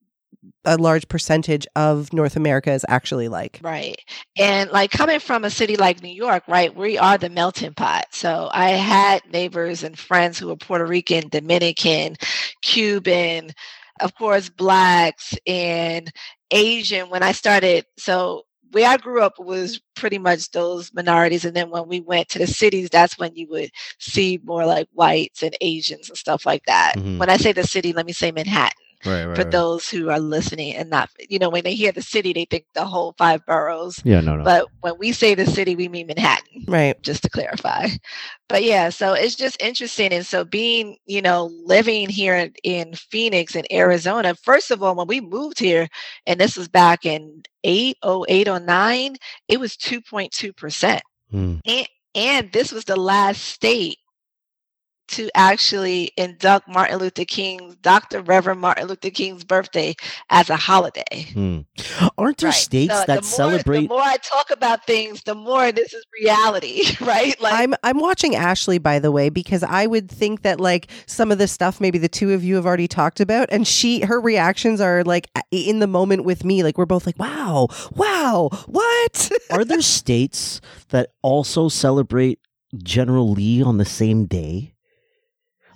a 0.65 0.77
large 0.77 1.07
percentage 1.07 1.67
of 1.75 2.13
North 2.13 2.35
America 2.35 2.71
is 2.71 2.85
actually 2.87 3.27
like. 3.27 3.59
Right. 3.61 3.99
And 4.37 4.69
like 4.71 4.91
coming 4.91 5.19
from 5.19 5.43
a 5.43 5.49
city 5.49 5.75
like 5.75 6.01
New 6.01 6.09
York, 6.09 6.43
right, 6.47 6.75
we 6.75 6.97
are 6.97 7.17
the 7.17 7.29
melting 7.29 7.73
pot. 7.73 8.05
So 8.11 8.49
I 8.51 8.71
had 8.71 9.21
neighbors 9.31 9.83
and 9.83 9.97
friends 9.97 10.39
who 10.39 10.47
were 10.47 10.55
Puerto 10.55 10.85
Rican, 10.85 11.29
Dominican, 11.29 12.15
Cuban, 12.61 13.51
of 13.99 14.15
course, 14.15 14.49
blacks 14.49 15.35
and 15.45 16.11
Asian 16.49 17.09
when 17.09 17.23
I 17.23 17.31
started. 17.31 17.85
So 17.97 18.43
where 18.71 18.89
I 18.89 18.97
grew 18.97 19.21
up 19.21 19.37
was 19.37 19.81
pretty 19.95 20.17
much 20.17 20.51
those 20.51 20.93
minorities. 20.93 21.45
And 21.45 21.55
then 21.55 21.69
when 21.69 21.87
we 21.87 21.99
went 21.99 22.29
to 22.29 22.39
the 22.39 22.47
cities, 22.47 22.89
that's 22.89 23.19
when 23.19 23.35
you 23.35 23.47
would 23.49 23.69
see 23.99 24.39
more 24.43 24.65
like 24.65 24.87
whites 24.93 25.43
and 25.43 25.55
Asians 25.61 26.09
and 26.09 26.17
stuff 26.17 26.45
like 26.45 26.63
that. 26.65 26.95
Mhm. 26.95 27.19
When 27.19 27.29
I 27.29 27.37
say 27.37 27.51
the 27.51 27.67
city, 27.67 27.93
let 27.93 28.05
me 28.05 28.13
say 28.13 28.31
Manhattan 28.31 28.77
Right, 29.05 29.25
right. 29.25 29.35
for 29.35 29.43
those 29.43 29.89
who 29.89 30.09
are 30.09 30.19
listening 30.19 30.75
and 30.75 30.89
not, 30.89 31.09
you 31.29 31.39
know, 31.39 31.49
when 31.49 31.63
they 31.63 31.73
hear 31.73 31.91
the 31.91 32.01
city, 32.01 32.33
they 32.33 32.45
think 32.45 32.65
the 32.73 32.85
whole 32.85 33.13
five 33.17 33.45
boroughs. 33.45 34.01
yeah, 34.03 34.21
no, 34.21 34.35
no. 34.35 34.43
But 34.43 34.67
when 34.81 34.93
we 34.99 35.11
say 35.11 35.35
the 35.35 35.45
city, 35.45 35.75
we 35.75 35.87
mean 35.87 36.07
Manhattan 36.07 36.65
Right. 36.67 37.01
just 37.01 37.23
to 37.23 37.29
clarify. 37.29 37.87
But 38.47 38.63
yeah, 38.63 38.89
so 38.89 39.13
it's 39.13 39.35
just 39.35 39.61
interesting. 39.61 40.11
And 40.11 40.25
so 40.25 40.43
being, 40.43 40.97
you 41.05 41.21
know, 41.21 41.51
living 41.63 42.09
here 42.09 42.35
in, 42.35 42.53
in 42.63 42.93
Phoenix 42.95 43.55
in 43.55 43.65
Arizona, 43.71 44.35
first 44.35 44.71
of 44.71 44.83
all, 44.83 44.95
when 44.95 45.07
we 45.07 45.21
moved 45.21 45.57
here, 45.57 45.87
and 46.27 46.39
this 46.39 46.57
was 46.57 46.67
back 46.67 47.05
in 47.05 47.43
808 47.63 48.47
or 48.49 48.59
9, 48.59 49.15
it 49.47 49.59
was 49.59 49.77
2.2%. 49.77 50.99
Hmm. 51.31 51.55
And, 51.65 51.87
and 52.13 52.51
this 52.51 52.71
was 52.71 52.85
the 52.85 52.97
last 52.97 53.41
state 53.41 53.97
to 55.11 55.29
actually 55.35 56.11
induct 56.17 56.67
Martin 56.67 56.97
Luther 56.97 57.25
King's, 57.25 57.75
Dr. 57.77 58.21
Reverend 58.21 58.59
Martin 58.61 58.87
Luther 58.87 59.09
King's 59.09 59.43
birthday 59.43 59.95
as 60.29 60.49
a 60.49 60.55
holiday. 60.55 61.27
Hmm. 61.33 61.59
Aren't 62.17 62.37
there 62.39 62.49
Right. 62.49 62.55
states 62.55 62.93
So 62.93 62.99
the 63.01 63.05
that 63.07 63.15
more- 63.15 63.23
celebrate? 63.23 63.81
The 63.83 63.87
more 63.87 64.01
I 64.01 64.17
talk 64.17 64.49
about 64.51 64.85
things, 64.85 65.23
the 65.23 65.35
more 65.35 65.71
this 65.71 65.93
is 65.93 66.03
reality, 66.21 66.83
right? 67.01 67.39
Like 67.41 67.53
I'm 67.53 67.73
I'm 67.83 67.99
watching 67.99 68.35
Ashley 68.35 68.77
by 68.77 68.99
the 68.99 69.11
way 69.11 69.29
because 69.29 69.63
I 69.63 69.87
would 69.87 70.09
think 70.09 70.41
that 70.41 70.59
like 70.59 70.89
some 71.05 71.31
of 71.31 71.37
the 71.37 71.47
stuff 71.47 71.79
maybe 71.81 71.97
the 71.97 72.09
two 72.09 72.31
of 72.33 72.43
you 72.43 72.55
have 72.55 72.65
already 72.65 72.87
talked 72.87 73.19
about 73.19 73.47
and 73.51 73.67
she 73.67 74.01
her 74.01 74.19
reactions 74.19 74.81
are 74.81 75.03
like 75.03 75.29
in 75.51 75.79
the 75.79 75.87
moment 75.87 76.23
with 76.25 76.43
me 76.43 76.63
like 76.63 76.77
we're 76.77 76.85
both 76.85 77.05
like 77.05 77.17
wow 77.19 77.67
wow 77.95 78.49
what 78.67 79.31
Are 79.51 79.65
there 79.65 79.81
states 79.81 80.61
that 80.89 81.09
also 81.21 81.67
celebrate 81.69 82.39
General 82.77 83.31
Lee 83.31 83.61
on 83.61 83.77
the 83.77 83.85
same 83.85 84.25
day? 84.25 84.73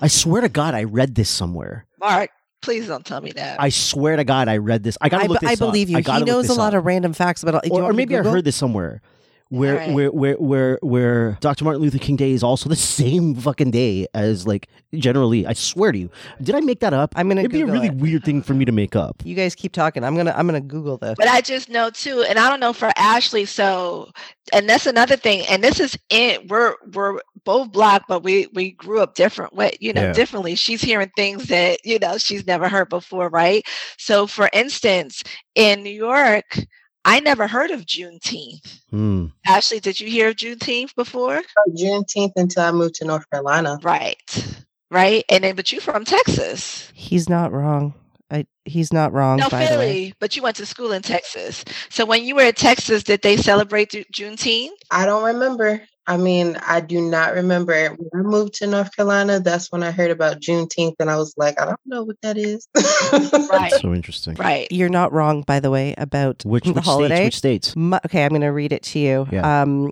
I 0.06 0.08
swear 0.08 0.42
to 0.42 0.50
God, 0.50 0.76
I 0.76 0.84
read 0.84 1.16
this 1.16 1.32
somewhere. 1.32 1.88
Mark, 2.00 2.30
please 2.62 2.88
don't 2.88 3.04
tell 3.04 3.22
me 3.22 3.32
that. 3.32 3.60
I 3.60 3.70
swear 3.70 4.16
to 4.18 4.24
God, 4.24 4.48
I 4.48 4.58
read 4.58 4.84
this. 4.84 5.00
I 5.02 5.10
gotta 5.10 5.24
I, 5.24 5.26
look 5.26 5.40
this 5.40 5.50
I 5.50 5.56
believe 5.56 5.88
up. 5.88 6.06
you 6.06 6.14
I 6.14 6.20
he 6.20 6.26
knows 6.26 6.46
a 6.46 6.50
this 6.50 6.58
lot 6.58 6.76
up. 6.76 6.78
of 6.78 6.86
random 6.86 7.14
facts 7.14 7.42
about 7.42 7.68
or, 7.72 7.82
or 7.82 7.88
me 7.88 7.88
to 7.88 7.94
maybe 7.94 8.16
I 8.16 8.22
heard 8.22 8.46
this 8.46 8.56
somewhere. 8.56 9.02
Where, 9.50 9.74
Alright. 9.80 9.94
where 9.94 10.10
where 10.12 10.34
where 10.38 10.80
where 10.82 11.38
Dr. 11.40 11.66
Martin 11.66 11.82
Luther 11.84 12.00
King 12.00 12.16
Day 12.16 12.32
is 12.32 12.42
also 12.44 12.68
the 12.68 12.76
same 12.76 13.36
fucking 13.36 13.70
day 13.70 14.08
as 14.16 14.48
like 14.48 14.68
General 14.96 15.28
Lee. 15.28 15.46
I 15.46 15.54
swear 15.54 15.92
to 15.92 15.98
you. 16.00 16.10
Did 16.42 16.56
I 16.56 16.62
make 16.62 16.80
that 16.80 16.94
up? 16.94 17.14
I'm 17.16 17.28
gonna 17.30 17.42
It'd 17.42 17.52
be 17.52 17.62
a 17.62 17.66
really 17.68 17.88
it. 17.88 17.96
weird 17.96 18.24
thing 18.24 18.42
for 18.42 18.56
me 18.56 18.66
to 18.66 18.72
make 18.72 18.96
up. 18.96 19.22
you 19.24 19.36
guys 19.36 19.54
keep 19.54 19.72
talking 19.72 20.04
I'm 20.04 20.16
gonna 20.16 20.34
I'm 20.36 20.48
gonna 20.48 20.62
Google 20.62 20.98
this 20.98 21.14
but 21.16 21.28
I 21.28 21.42
just 21.42 21.70
know 21.70 21.92
too, 21.92 22.26
and 22.28 22.40
I 22.40 22.50
don't 22.50 22.60
know 22.60 22.74
for 22.74 22.92
Ashley. 22.98 23.46
So, 23.46 24.10
and 24.52 24.68
that's 24.68 24.88
another 24.88 25.16
thing. 25.16 25.46
And 25.48 25.64
this 25.64 25.80
is 25.80 25.96
in 26.10 26.48
we're 26.48 26.74
we're 26.94 27.20
both 27.44 27.72
black, 27.72 28.02
but 28.08 28.24
we 28.24 28.48
we 28.54 28.72
grew 28.72 29.00
up 29.00 29.14
different 29.14 29.54
way, 29.54 29.74
you 29.80 29.94
know, 29.94 30.02
Yeah. 30.06 30.14
differently. 30.14 30.56
She's 30.56 30.82
hearing 30.82 31.12
things 31.16 31.46
that 31.50 31.86
you 31.86 32.00
know 32.00 32.18
she's 32.18 32.48
never 32.48 32.68
heard 32.68 32.90
before, 32.90 33.30
right? 33.30 33.64
So, 34.00 34.26
for 34.26 34.50
instance, 34.54 35.22
in 35.54 35.84
New 35.84 35.92
York, 35.94 36.58
I 37.06 37.20
never 37.22 37.48
heard 37.48 37.72
of 37.72 37.86
Juneteenth. 37.86 38.80
Hmm. 38.90 39.28
Ashley, 39.48 39.80
did 39.80 40.00
you 40.00 40.10
hear 40.10 40.30
of 40.30 40.36
Juneteenth 40.36 40.96
before? 40.96 41.42
Juneteenth 41.78 42.34
until 42.36 42.64
I 42.64 42.72
moved 42.72 42.96
to 42.96 43.06
North 43.06 43.30
Carolina. 43.30 43.80
Right, 43.84 44.58
right. 44.92 45.24
And 45.30 45.44
then, 45.44 45.56
but 45.56 45.72
you 45.72 45.80
from 45.80 46.04
Texas. 46.04 46.92
he's 46.96 47.30
not 47.30 47.52
wrong 47.54 47.94
I 48.32 48.48
he's 48.66 48.92
not 48.92 49.14
wrong 49.14 49.38
No, 49.38 49.50
by 49.50 49.66
the 49.68 49.78
way 49.78 49.88
Philly, 49.88 50.14
but 50.20 50.36
you 50.36 50.42
went 50.42 50.56
to 50.58 50.66
school 50.66 50.92
in 50.92 51.02
Texas. 51.04 51.64
So 51.90 52.06
when 52.06 52.24
you 52.24 52.36
were 52.36 52.44
in 52.44 52.54
Texas, 52.54 53.04
did 53.04 53.22
they 53.22 53.38
celebrate 53.38 53.92
Ju- 53.92 54.04
Juneteenth? 54.12 54.72
I 54.92 55.06
don't 55.06 55.24
remember. 55.24 55.82
I 56.08 56.18
mean, 56.18 56.58
I 56.66 56.82
do 56.82 57.02
not 57.02 57.34
remember. 57.34 57.90
When 57.90 58.26
I 58.26 58.28
moved 58.28 58.54
to 58.56 58.68
North 58.68 58.96
Carolina, 58.96 59.40
that's 59.40 59.72
when 59.72 59.82
I 59.82 59.92
heard 59.92 60.12
about 60.12 60.40
Juneteenth, 60.40 60.96
and 61.00 61.10
I 61.10 61.18
was 61.18 61.34
like, 61.38 61.60
I 61.60 61.66
don't 61.66 61.80
know 61.86 62.04
what 62.04 62.18
that 62.22 62.38
is. 62.38 62.68
Right, 63.50 63.72
So 63.72 63.94
interesting. 63.94 64.36
right. 64.36 64.68
you're 64.72 64.90
not 64.90 65.14
wrong 65.14 65.42
by 65.42 65.60
the 65.60 65.72
way 65.72 65.96
about 65.98 66.44
Which, 66.46 66.66
the 66.66 66.74
which 66.74 66.86
holiday 66.86 67.16
states? 67.16 67.26
Which 67.26 67.36
states? 67.38 67.76
Ma- 67.76 68.00
okay, 68.06 68.24
I'm 68.24 68.30
going 68.30 68.42
to 68.42 68.48
read 68.50 68.72
it 68.74 68.84
to 68.84 69.00
you. 69.00 69.28
Yeah. 69.32 69.62
Um, 69.64 69.92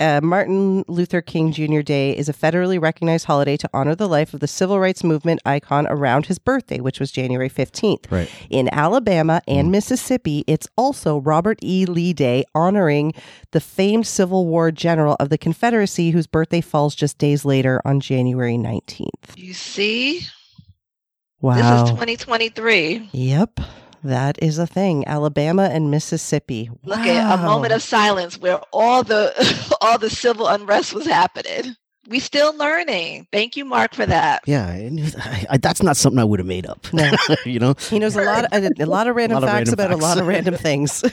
uh, 0.00 0.20
Martin 0.22 0.84
Luther 0.88 1.20
King 1.20 1.52
Jr. 1.52 1.80
Day 1.82 2.16
is 2.16 2.28
a 2.28 2.32
federally 2.32 2.80
recognized 2.80 3.26
holiday 3.26 3.56
to 3.58 3.68
honor 3.72 3.94
the 3.94 4.08
life 4.08 4.34
of 4.34 4.40
the 4.40 4.48
civil 4.48 4.80
rights 4.80 5.04
movement 5.04 5.40
icon 5.44 5.86
around 5.88 6.26
his 6.26 6.38
birthday, 6.38 6.80
which 6.80 6.98
was 6.98 7.12
January 7.12 7.48
15th. 7.50 8.10
Right. 8.10 8.30
In 8.48 8.68
Alabama 8.72 9.42
and 9.46 9.68
Mm. 9.68 9.72
Mississippi, 9.72 10.42
it's 10.46 10.66
also 10.76 11.18
Robert 11.18 11.58
E. 11.62 11.84
Lee 11.86 12.12
Day, 12.12 12.44
honoring 12.54 13.12
the 13.52 13.60
famed 13.60 14.06
Civil 14.06 14.46
War 14.46 14.70
general 14.72 15.16
of 15.20 15.28
the 15.28 15.38
Confederacy, 15.38 16.10
whose 16.10 16.26
birthday 16.26 16.60
falls 16.60 16.94
just 16.94 17.18
days 17.18 17.44
later 17.44 17.80
on 17.84 18.00
January 18.00 18.56
19th. 18.56 19.36
You 19.36 19.52
see, 19.54 20.26
Wow. 21.40 21.54
this 21.54 21.90
is 21.90 21.90
2023. 21.90 23.08
Yep. 23.12 23.60
That 24.02 24.38
is 24.42 24.58
a 24.58 24.66
thing. 24.66 25.06
Alabama 25.06 25.64
and 25.64 25.90
Mississippi. 25.90 26.70
Look 26.84 27.00
at 27.00 27.38
a 27.38 27.42
moment 27.42 27.72
of 27.72 27.82
silence 27.82 28.38
where 28.38 28.58
all 28.72 29.02
the 29.02 29.34
all 29.80 29.98
the 29.98 30.10
civil 30.10 30.46
unrest 30.46 30.94
was 30.94 31.06
happening. 31.06 31.76
We 32.08 32.18
still 32.18 32.56
learning. 32.56 33.28
Thank 33.30 33.56
you, 33.56 33.64
Mark, 33.64 33.94
for 33.94 34.04
that. 34.06 34.42
Yeah, 34.46 34.66
I 34.66 34.88
knew 34.88 35.06
I, 35.18 35.46
I, 35.50 35.56
that's 35.58 35.82
not 35.82 35.96
something 35.96 36.18
I 36.18 36.24
would 36.24 36.40
have 36.40 36.46
made 36.46 36.66
up. 36.66 36.92
No. 36.92 37.12
you 37.44 37.58
know, 37.60 37.74
He 37.88 37.98
knows 37.98 38.16
a 38.16 38.22
lot, 38.22 38.46
a, 38.52 38.70
a 38.80 38.86
lot 38.86 39.06
of 39.06 39.14
random 39.14 39.36
lot 39.36 39.44
of 39.44 39.50
facts 39.50 39.70
random 39.70 39.74
about 39.74 39.90
facts. 39.90 40.00
a 40.02 40.06
lot 40.06 40.18
of 40.18 40.26
random 40.26 40.54
things. 40.56 41.04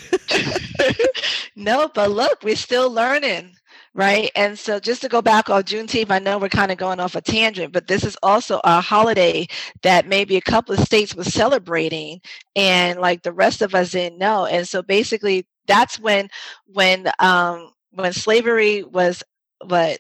no, 1.56 1.89
but 1.93 2.10
look, 2.10 2.41
we're 2.43 2.56
still 2.56 2.89
learning, 2.89 3.57
right? 3.97 4.31
And 4.36 4.60
so, 4.60 4.79
just 4.79 5.01
to 5.03 5.10
go 5.10 5.21
back 5.23 5.49
on 5.51 5.63
Juneteenth, 5.65 6.12
I 6.12 6.19
know 6.19 6.39
we're 6.39 6.49
kind 6.49 6.71
of 6.71 6.79
going 6.79 7.01
off 7.01 7.15
a 7.15 7.21
tangent, 7.21 7.73
but 7.73 7.88
this 7.89 8.05
is 8.05 8.17
also 8.23 8.62
a 8.65 8.81
holiday 8.81 9.47
that 9.83 10.07
maybe 10.07 10.38
a 10.38 10.41
couple 10.41 10.75
of 10.75 10.81
states 10.81 11.15
was 11.15 11.33
celebrating, 11.33 12.21
and 12.55 13.01
like 13.01 13.23
the 13.23 13.33
rest 13.33 13.63
of 13.63 13.75
us 13.75 13.91
didn't 13.93 14.19
know. 14.19 14.47
And 14.47 14.67
so, 14.69 14.83
basically, 14.83 15.47
that's 15.67 15.99
when 15.99 16.29
when 16.67 17.12
um, 17.19 17.73
when 17.91 18.13
slavery 18.13 18.83
was 18.83 19.23
what 19.65 19.99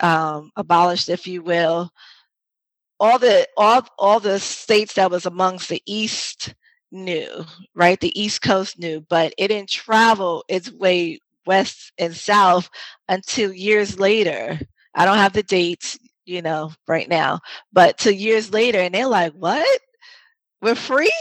um, 0.00 0.52
abolished, 0.56 1.10
if 1.10 1.26
you 1.28 1.42
will. 1.42 1.90
All 3.00 3.18
the 3.18 3.48
all 3.58 3.86
all 3.98 4.20
the 4.20 4.40
states 4.40 4.94
that 4.94 5.10
was 5.10 5.26
amongst 5.26 5.70
the 5.70 5.82
East 5.86 6.54
knew, 6.92 7.46
right? 7.74 8.00
The 8.00 8.18
East 8.20 8.42
Coast 8.42 8.78
knew, 8.78 9.04
but 9.08 9.34
it 9.38 9.48
didn't 9.48 9.70
travel 9.70 10.44
its 10.48 10.72
way 10.72 11.20
west 11.46 11.92
and 11.98 12.14
south 12.16 12.70
until 13.08 13.52
years 13.52 13.98
later. 13.98 14.58
I 14.94 15.04
don't 15.04 15.18
have 15.18 15.32
the 15.34 15.42
dates, 15.42 15.98
you 16.26 16.42
know, 16.42 16.72
right 16.88 17.08
now, 17.08 17.40
but 17.72 17.98
to 18.00 18.14
years 18.14 18.52
later, 18.52 18.78
and 18.80 18.94
they're 18.94 19.06
like, 19.06 19.32
"What? 19.34 19.80
We're 20.62 20.74
free? 20.74 21.12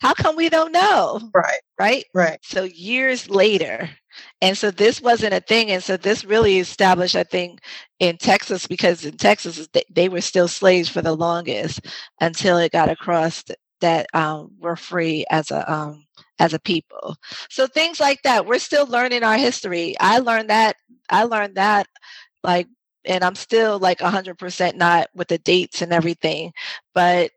How 0.00 0.14
come 0.14 0.36
we 0.36 0.48
don't 0.48 0.72
know?" 0.72 1.20
right, 1.34 1.60
Right? 1.78 2.04
right. 2.14 2.38
So 2.42 2.64
years 2.64 3.30
later. 3.30 3.90
And 4.42 4.56
so 4.56 4.70
this 4.70 5.00
wasn't 5.02 5.34
a 5.34 5.40
thing. 5.40 5.70
And 5.70 5.82
so 5.82 5.96
this 5.96 6.24
really 6.24 6.58
established, 6.58 7.16
I 7.16 7.24
think, 7.24 7.60
in 8.00 8.16
Texas, 8.18 8.66
because 8.66 9.04
in 9.04 9.16
Texas, 9.18 9.68
they- 9.72 9.84
they 9.90 10.08
were 10.08 10.22
still 10.22 10.48
slaves 10.48 10.88
for 10.88 11.02
the 11.02 11.14
longest 11.14 11.80
until 12.20 12.58
it 12.58 12.72
got 12.72 12.88
across 12.90 13.44
that 13.80 14.06
um, 14.14 14.52
we're 14.60 14.76
free 14.76 15.24
as 15.30 15.50
a 15.50 15.70
um, 15.72 16.06
as 16.38 16.54
a 16.54 16.58
people. 16.60 17.16
So 17.50 17.66
things 17.66 18.00
like 18.00 18.22
that. 18.22 18.46
We're 18.46 18.58
still 18.58 18.86
learning 18.86 19.22
our 19.24 19.36
history. 19.38 19.96
I 20.00 20.18
learned 20.18 20.50
that. 20.50 20.76
I 21.10 21.24
learned 21.24 21.56
that 21.56 21.86
like 22.44 22.68
and 23.04 23.22
I'm 23.24 23.34
still 23.36 23.78
like 23.78 23.98
100% 24.00 24.74
not 24.76 25.08
with 25.14 25.28
the 25.28 25.38
dates 25.38 25.82
and 25.82 25.92
everything, 25.92 26.52
but 26.94 27.30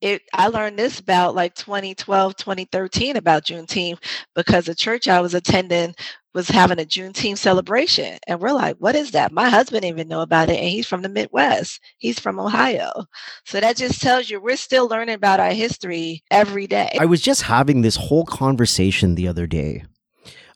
it 0.00 0.22
I 0.34 0.48
learned 0.48 0.78
this 0.78 1.00
about 1.00 1.34
like 1.34 1.54
2012, 1.54 2.36
2013 2.36 3.16
about 3.16 3.44
Juneteenth 3.46 3.98
because 4.34 4.66
the 4.66 4.74
church 4.74 5.08
I 5.08 5.20
was 5.20 5.34
attending 5.34 5.94
was 6.36 6.48
having 6.48 6.78
a 6.78 6.84
Juneteenth 6.84 7.38
celebration. 7.38 8.18
And 8.26 8.40
we're 8.40 8.52
like, 8.52 8.76
what 8.76 8.94
is 8.94 9.12
that? 9.12 9.32
My 9.32 9.48
husband 9.48 9.82
didn't 9.82 9.98
even 9.98 10.08
know 10.08 10.20
about 10.20 10.50
it. 10.50 10.58
And 10.58 10.68
he's 10.68 10.86
from 10.86 11.00
the 11.00 11.08
Midwest. 11.08 11.80
He's 11.96 12.20
from 12.20 12.38
Ohio. 12.38 12.92
So 13.46 13.58
that 13.58 13.76
just 13.78 14.02
tells 14.02 14.28
you 14.28 14.38
we're 14.38 14.56
still 14.56 14.86
learning 14.86 15.14
about 15.14 15.40
our 15.40 15.52
history 15.52 16.22
every 16.30 16.66
day. 16.66 16.94
I 17.00 17.06
was 17.06 17.22
just 17.22 17.42
having 17.42 17.80
this 17.80 17.96
whole 17.96 18.26
conversation 18.26 19.14
the 19.14 19.26
other 19.26 19.46
day 19.46 19.84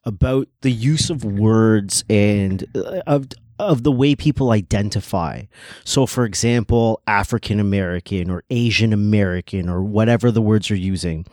about 0.05 0.49
the 0.61 0.71
use 0.71 1.09
of 1.09 1.25
words 1.25 2.05
and 2.11 2.65
uh, 2.75 3.01
of 3.07 3.29
of 3.59 3.83
the 3.83 3.93
way 3.93 4.15
people 4.15 4.51
identify. 4.51 5.43
So 5.85 6.07
for 6.07 6.25
example, 6.25 7.03
African 7.07 7.61
American 7.61 8.31
or 8.31 8.43
Asian 8.51 8.93
American 8.93 9.69
or 9.69 9.83
whatever 9.83 10.31
the 10.31 10.43
words 10.43 10.71
are 10.71 10.77
using. 10.77 11.27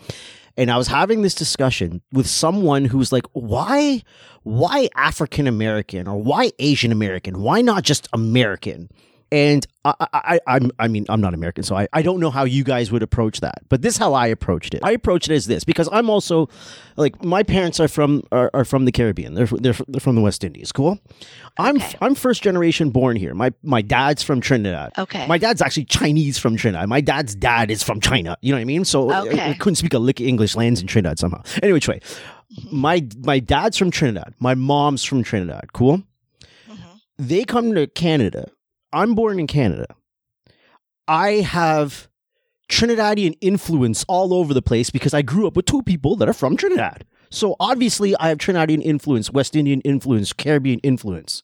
And 0.57 0.71
I 0.71 0.77
was 0.77 0.87
having 0.87 1.21
this 1.21 1.35
discussion 1.35 2.01
with 2.11 2.27
someone 2.27 2.85
who's 2.85 3.11
like, 3.11 3.25
why 3.33 4.01
why 4.43 4.89
African 4.95 5.45
American 5.45 6.07
or 6.07 6.21
why 6.21 6.51
Asian 6.57 6.91
American? 6.91 7.41
Why 7.41 7.61
not 7.61 7.83
just 7.83 8.07
American? 8.11 8.89
And 9.29 9.67
I, 9.83 9.93
I, 10.13 10.39
I, 10.47 10.59
I 10.79 10.87
mean, 10.87 11.05
I'm 11.09 11.19
not 11.19 11.33
American, 11.33 11.63
so 11.63 11.75
I, 11.75 11.87
I 11.91 12.01
don't 12.01 12.21
know 12.21 12.29
how 12.29 12.45
you 12.45 12.63
guys 12.63 12.93
would 12.93 13.03
approach 13.03 13.41
that. 13.41 13.59
But 13.67 13.81
this 13.81 13.95
is 13.95 13.97
how 13.97 14.13
I 14.13 14.27
approached 14.27 14.73
it. 14.73 14.79
I 14.83 14.91
approached 14.91 15.29
it 15.29 15.33
as 15.35 15.47
this 15.47 15.65
because 15.65 15.89
I'm 15.91 16.09
also, 16.09 16.47
like, 16.95 17.21
my 17.25 17.43
parents 17.43 17.79
are 17.81 17.89
from 17.89 18.23
are, 18.31 18.49
are 18.53 18.63
from 18.63 18.85
the 18.85 18.91
Caribbean. 18.93 19.33
They're, 19.33 19.45
they're 19.47 19.75
they're 19.89 19.99
from 19.99 20.15
the 20.15 20.21
West 20.21 20.45
Indies. 20.45 20.71
Cool. 20.71 20.97
I'm 21.57 21.75
Okay. 21.75 21.97
I'm 21.99 22.15
first 22.15 22.41
generation 22.41 22.89
born 22.89 23.17
here. 23.17 23.33
My 23.33 23.51
my 23.63 23.81
dad's 23.81 24.23
from 24.23 24.39
Trinidad. 24.39 24.93
Okay. 24.97 25.27
My 25.27 25.37
dad's 25.37 25.61
actually 25.61 25.85
Chinese 25.85 26.37
from 26.37 26.55
Trinidad. 26.55 26.87
My 26.87 27.01
dad's 27.01 27.35
dad 27.35 27.69
is 27.69 27.83
from 27.83 27.99
China. 27.99 28.37
You 28.41 28.53
know 28.53 28.57
what 28.57 28.61
I 28.61 28.65
mean? 28.65 28.85
So 28.85 29.09
I- 29.09 29.49
I, 29.49 29.53
couldn't 29.55 29.75
speak 29.75 29.93
a 29.93 29.99
lick 29.99 30.19
of 30.21 30.25
English. 30.27 30.55
Lands 30.55 30.79
in 30.79 30.87
Trinidad 30.87 31.19
somehow. 31.19 31.41
Anyway, 31.61 31.73
which 31.73 31.87
way? 31.89 31.99
My 32.71 33.05
my 33.23 33.39
dad's 33.39 33.77
from 33.77 33.91
Trinidad. 33.91 34.33
My 34.39 34.55
mom's 34.55 35.03
from 35.03 35.21
Trinidad. 35.23 35.73
Cool 35.73 36.03
Mhm. 36.69 36.77
they 37.17 37.43
come 37.43 37.73
to 37.75 37.87
Canada. 37.87 38.49
I'm 38.93 39.15
born 39.15 39.39
in 39.39 39.47
Canada. 39.47 39.87
I 41.07 41.33
have 41.41 42.07
Trinidadian 42.69 43.37
influence 43.41 44.03
all 44.07 44.33
over 44.33 44.53
the 44.53 44.61
place 44.61 44.89
because 44.89 45.13
I 45.13 45.21
grew 45.21 45.47
up 45.47 45.55
with 45.55 45.65
two 45.65 45.81
people 45.83 46.15
that 46.17 46.27
are 46.27 46.33
from 46.33 46.57
Trinidad. 46.57 47.05
So 47.29 47.55
obviously, 47.59 48.15
I 48.17 48.29
have 48.29 48.37
Trinidadian 48.37 48.81
influence, 48.81 49.31
West 49.31 49.55
Indian 49.55 49.81
influence, 49.81 50.31
Caribbean 50.33 50.79
influence. 50.79 51.43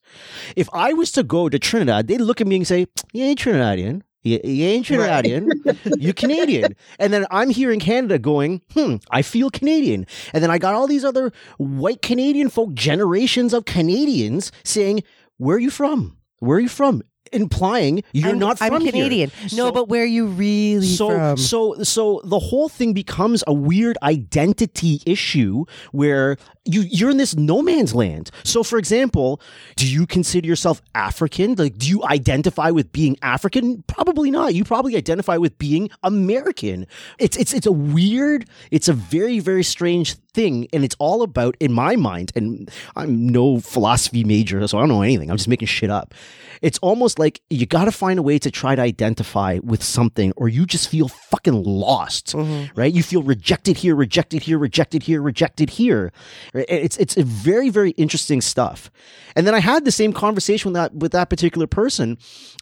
If 0.56 0.70
I 0.74 0.94
was 0.94 1.12
to 1.14 1.24
go 1.24 1.50
to 1.50 1.60
Trinidad, 1.60 2.08
they'd 2.08 2.22
look 2.22 2.40
at 2.40 2.48
me 2.48 2.58
and 2.58 2.68
say, 2.68 2.88
"You 3.12 3.24
ain't 3.26 3.40
Trinidadian. 3.40 4.02
You, 4.24 4.40
you 4.46 4.66
ain't 4.66 4.90
Right. 4.90 5.26
Trinidadian. 5.26 6.02
you 6.02 6.14
Canadian." 6.14 6.76
And 7.00 7.12
then 7.12 7.26
I'm 7.32 7.50
here 7.50 7.72
in 7.72 7.82
Canada 7.82 8.18
going, 8.18 8.62
"Hmm, 8.74 8.96
I 9.12 9.22
feel 9.22 9.50
Canadian." 9.50 10.08
And 10.34 10.42
then 10.42 10.50
I 10.52 10.58
got 10.58 10.74
all 10.74 10.88
these 10.88 11.04
other 11.04 11.34
white 11.58 12.02
Canadian 12.02 12.50
folk, 12.50 12.74
generations 12.74 13.54
of 13.54 13.66
Canadians 13.66 14.54
saying, 14.64 15.04
"Where 15.38 15.58
are 15.58 15.60
you 15.60 15.70
from? 15.70 16.16
Where 16.40 16.58
are 16.58 16.62
you 16.62 16.70
from?" 16.70 17.04
Implying 17.34 18.04
you're 18.14 18.30
I'm, 18.30 18.40
not 18.40 18.58
from 18.60 18.74
I'm 18.76 18.82
here. 18.82 18.92
Canadian. 18.92 19.32
No, 19.54 19.68
So- 19.68 19.72
but 19.72 19.90
where 19.90 20.04
are 20.04 20.06
you 20.06 20.28
really 20.28 20.86
so 20.86 21.10
from? 21.10 21.38
so 21.38 21.76
so 21.84 22.22
the 22.24 22.40
whole 22.40 22.70
thing 22.70 22.94
becomes 22.94 23.44
a 23.48 23.54
weird 23.54 23.98
identity 24.04 25.02
issue 25.06 25.66
where 25.92 26.38
you 26.66 26.82
you're 26.82 27.10
in 27.10 27.18
this 27.18 27.36
no 27.36 27.62
man's 27.62 27.94
land. 27.94 28.32
So 28.44 28.64
for 28.64 28.78
example, 28.78 29.42
do 29.76 29.88
you 29.88 30.06
consider 30.06 30.48
yourself 30.48 30.82
African? 30.96 31.56
Like 31.56 31.78
do 31.78 31.90
you 31.90 32.04
identify 32.06 32.70
with 32.72 32.92
being 32.92 33.18
African? 33.22 33.84
Probably 33.88 34.32
not. 34.32 34.54
You 34.56 34.64
probably 34.64 34.96
identify 34.96 35.38
with 35.38 35.58
being 35.58 35.90
American. 36.04 36.88
It's 37.20 37.36
it's 37.38 37.54
it's 37.54 37.66
a 37.68 37.72
weird, 37.72 38.46
it's 38.72 38.88
a 38.88 38.94
very 38.94 39.40
very 39.40 39.64
strange 39.64 40.16
thing 40.34 40.68
and 40.74 40.84
it's 40.84 40.96
all 41.00 41.22
about 41.22 41.56
in 41.60 41.72
my 41.72 41.96
mind 41.96 42.32
and 42.36 42.70
I'm 42.96 43.28
no 43.28 43.60
philosophy 43.60 44.24
major 44.24 44.66
so 44.68 44.78
I 44.78 44.82
don't 44.82 44.90
know 44.90 45.02
anything. 45.02 45.30
I'm 45.30 45.38
just 45.38 45.48
making 45.50 45.68
shit 45.68 45.90
up. 45.90 46.14
It's 46.62 46.80
almost 46.80 47.20
like 47.20 47.42
you 47.50 47.66
got 47.66 47.86
to 47.86 47.92
find 47.92 48.18
a 48.20 48.24
way 48.24 48.40
to 48.40 48.50
try 48.50 48.74
to 48.76 48.82
identify 48.82 49.60
with 49.64 49.84
something 49.84 50.34
or 50.38 50.48
you 50.48 50.66
just 50.66 50.90
feel 50.90 51.08
fucking 51.08 51.64
lost 51.64 52.34
Mhm. 52.34 52.70
right? 52.76 52.92
You 52.94 53.04
feel 53.04 53.22
rejected 53.24 53.78
here, 53.78 53.96
rejected 53.96 54.44
here, 54.44 54.58
rejected 54.58 55.04
here, 55.04 55.22
rejected 55.22 55.70
here. 55.72 56.12
It's 56.54 56.98
it's 56.98 57.18
a 57.18 57.24
very 57.24 57.70
very 57.70 57.92
interesting 57.92 58.42
stuff. 58.42 58.90
And 59.36 59.46
then 59.48 59.54
I 59.56 59.60
had 59.60 59.86
the 59.86 59.92
same 59.92 60.14
conversation 60.14 60.72
with 60.72 60.76
that 60.82 60.96
with 60.96 61.12
that 61.12 61.30
particular 61.30 61.68
person 61.68 62.18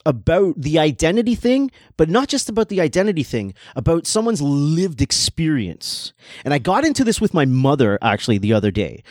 about 0.06 0.60
the 0.60 0.80
identity 0.80 1.36
thing, 1.36 1.70
but 1.98 2.10
not 2.10 2.28
just 2.28 2.50
about 2.50 2.70
the 2.70 2.82
identity 2.82 3.24
thing, 3.24 3.54
about 3.76 4.08
someone's 4.08 4.42
lived 4.42 5.02
experience. 5.02 6.14
And 6.44 6.54
I 6.54 6.60
got 6.60 6.86
into 6.86 7.04
this 7.04 7.22
with 7.22 7.34
my 7.34 7.46
mother 7.62 7.98
actually 8.02 8.38
the 8.38 8.54
other 8.54 8.72
day 8.72 9.04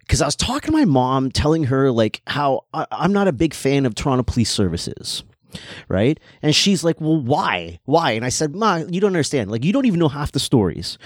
because 0.00 0.20
I 0.20 0.26
was 0.26 0.36
talking 0.36 0.72
to 0.72 0.72
my 0.72 0.84
mom, 0.84 1.30
telling 1.30 1.64
her 1.64 1.90
like 1.90 2.20
how 2.26 2.64
I, 2.72 2.86
I'm 2.90 3.12
not 3.12 3.28
a 3.28 3.32
big 3.32 3.54
fan 3.54 3.86
of 3.86 3.94
Toronto 3.94 4.22
Police 4.22 4.50
Services. 4.50 5.24
Right. 5.88 6.18
And 6.42 6.52
she's 6.52 6.82
like, 6.82 7.00
well, 7.00 7.20
why? 7.20 7.78
Why? 7.84 8.10
And 8.10 8.24
I 8.24 8.28
said, 8.28 8.56
Ma, 8.56 8.78
you 8.88 9.00
don't 9.00 9.12
understand. 9.12 9.52
Like, 9.52 9.64
you 9.64 9.72
don't 9.72 9.86
even 9.86 10.00
know 10.00 10.08
half 10.08 10.32
the 10.32 10.40
stories. 10.40 10.98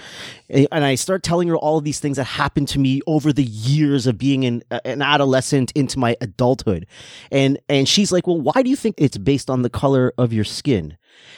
And 0.48 0.66
and 0.72 0.84
I 0.84 0.94
start 0.94 1.22
telling 1.22 1.48
her 1.48 1.56
all 1.56 1.76
of 1.76 1.84
these 1.84 2.00
things 2.00 2.16
that 2.16 2.24
happened 2.24 2.68
to 2.68 2.78
me 2.78 3.02
over 3.06 3.30
the 3.30 3.44
years 3.44 4.06
of 4.06 4.16
being 4.16 4.46
an, 4.46 4.62
an 4.87 5.02
adolescent 5.02 5.70
into 5.72 5.98
my 5.98 6.16
adulthood. 6.22 6.87
And, 7.30 7.58
and 7.68 7.87
she's 7.87 8.11
like, 8.11 8.26
well, 8.26 8.40
why 8.40 8.62
do 8.62 8.70
you 8.70 8.76
think 8.76 8.94
it's 8.96 9.18
based 9.18 9.50
on 9.50 9.61
the 9.61 9.70
color 9.70 10.14
of 10.16 10.32
your 10.32 10.44
skin? 10.44 10.96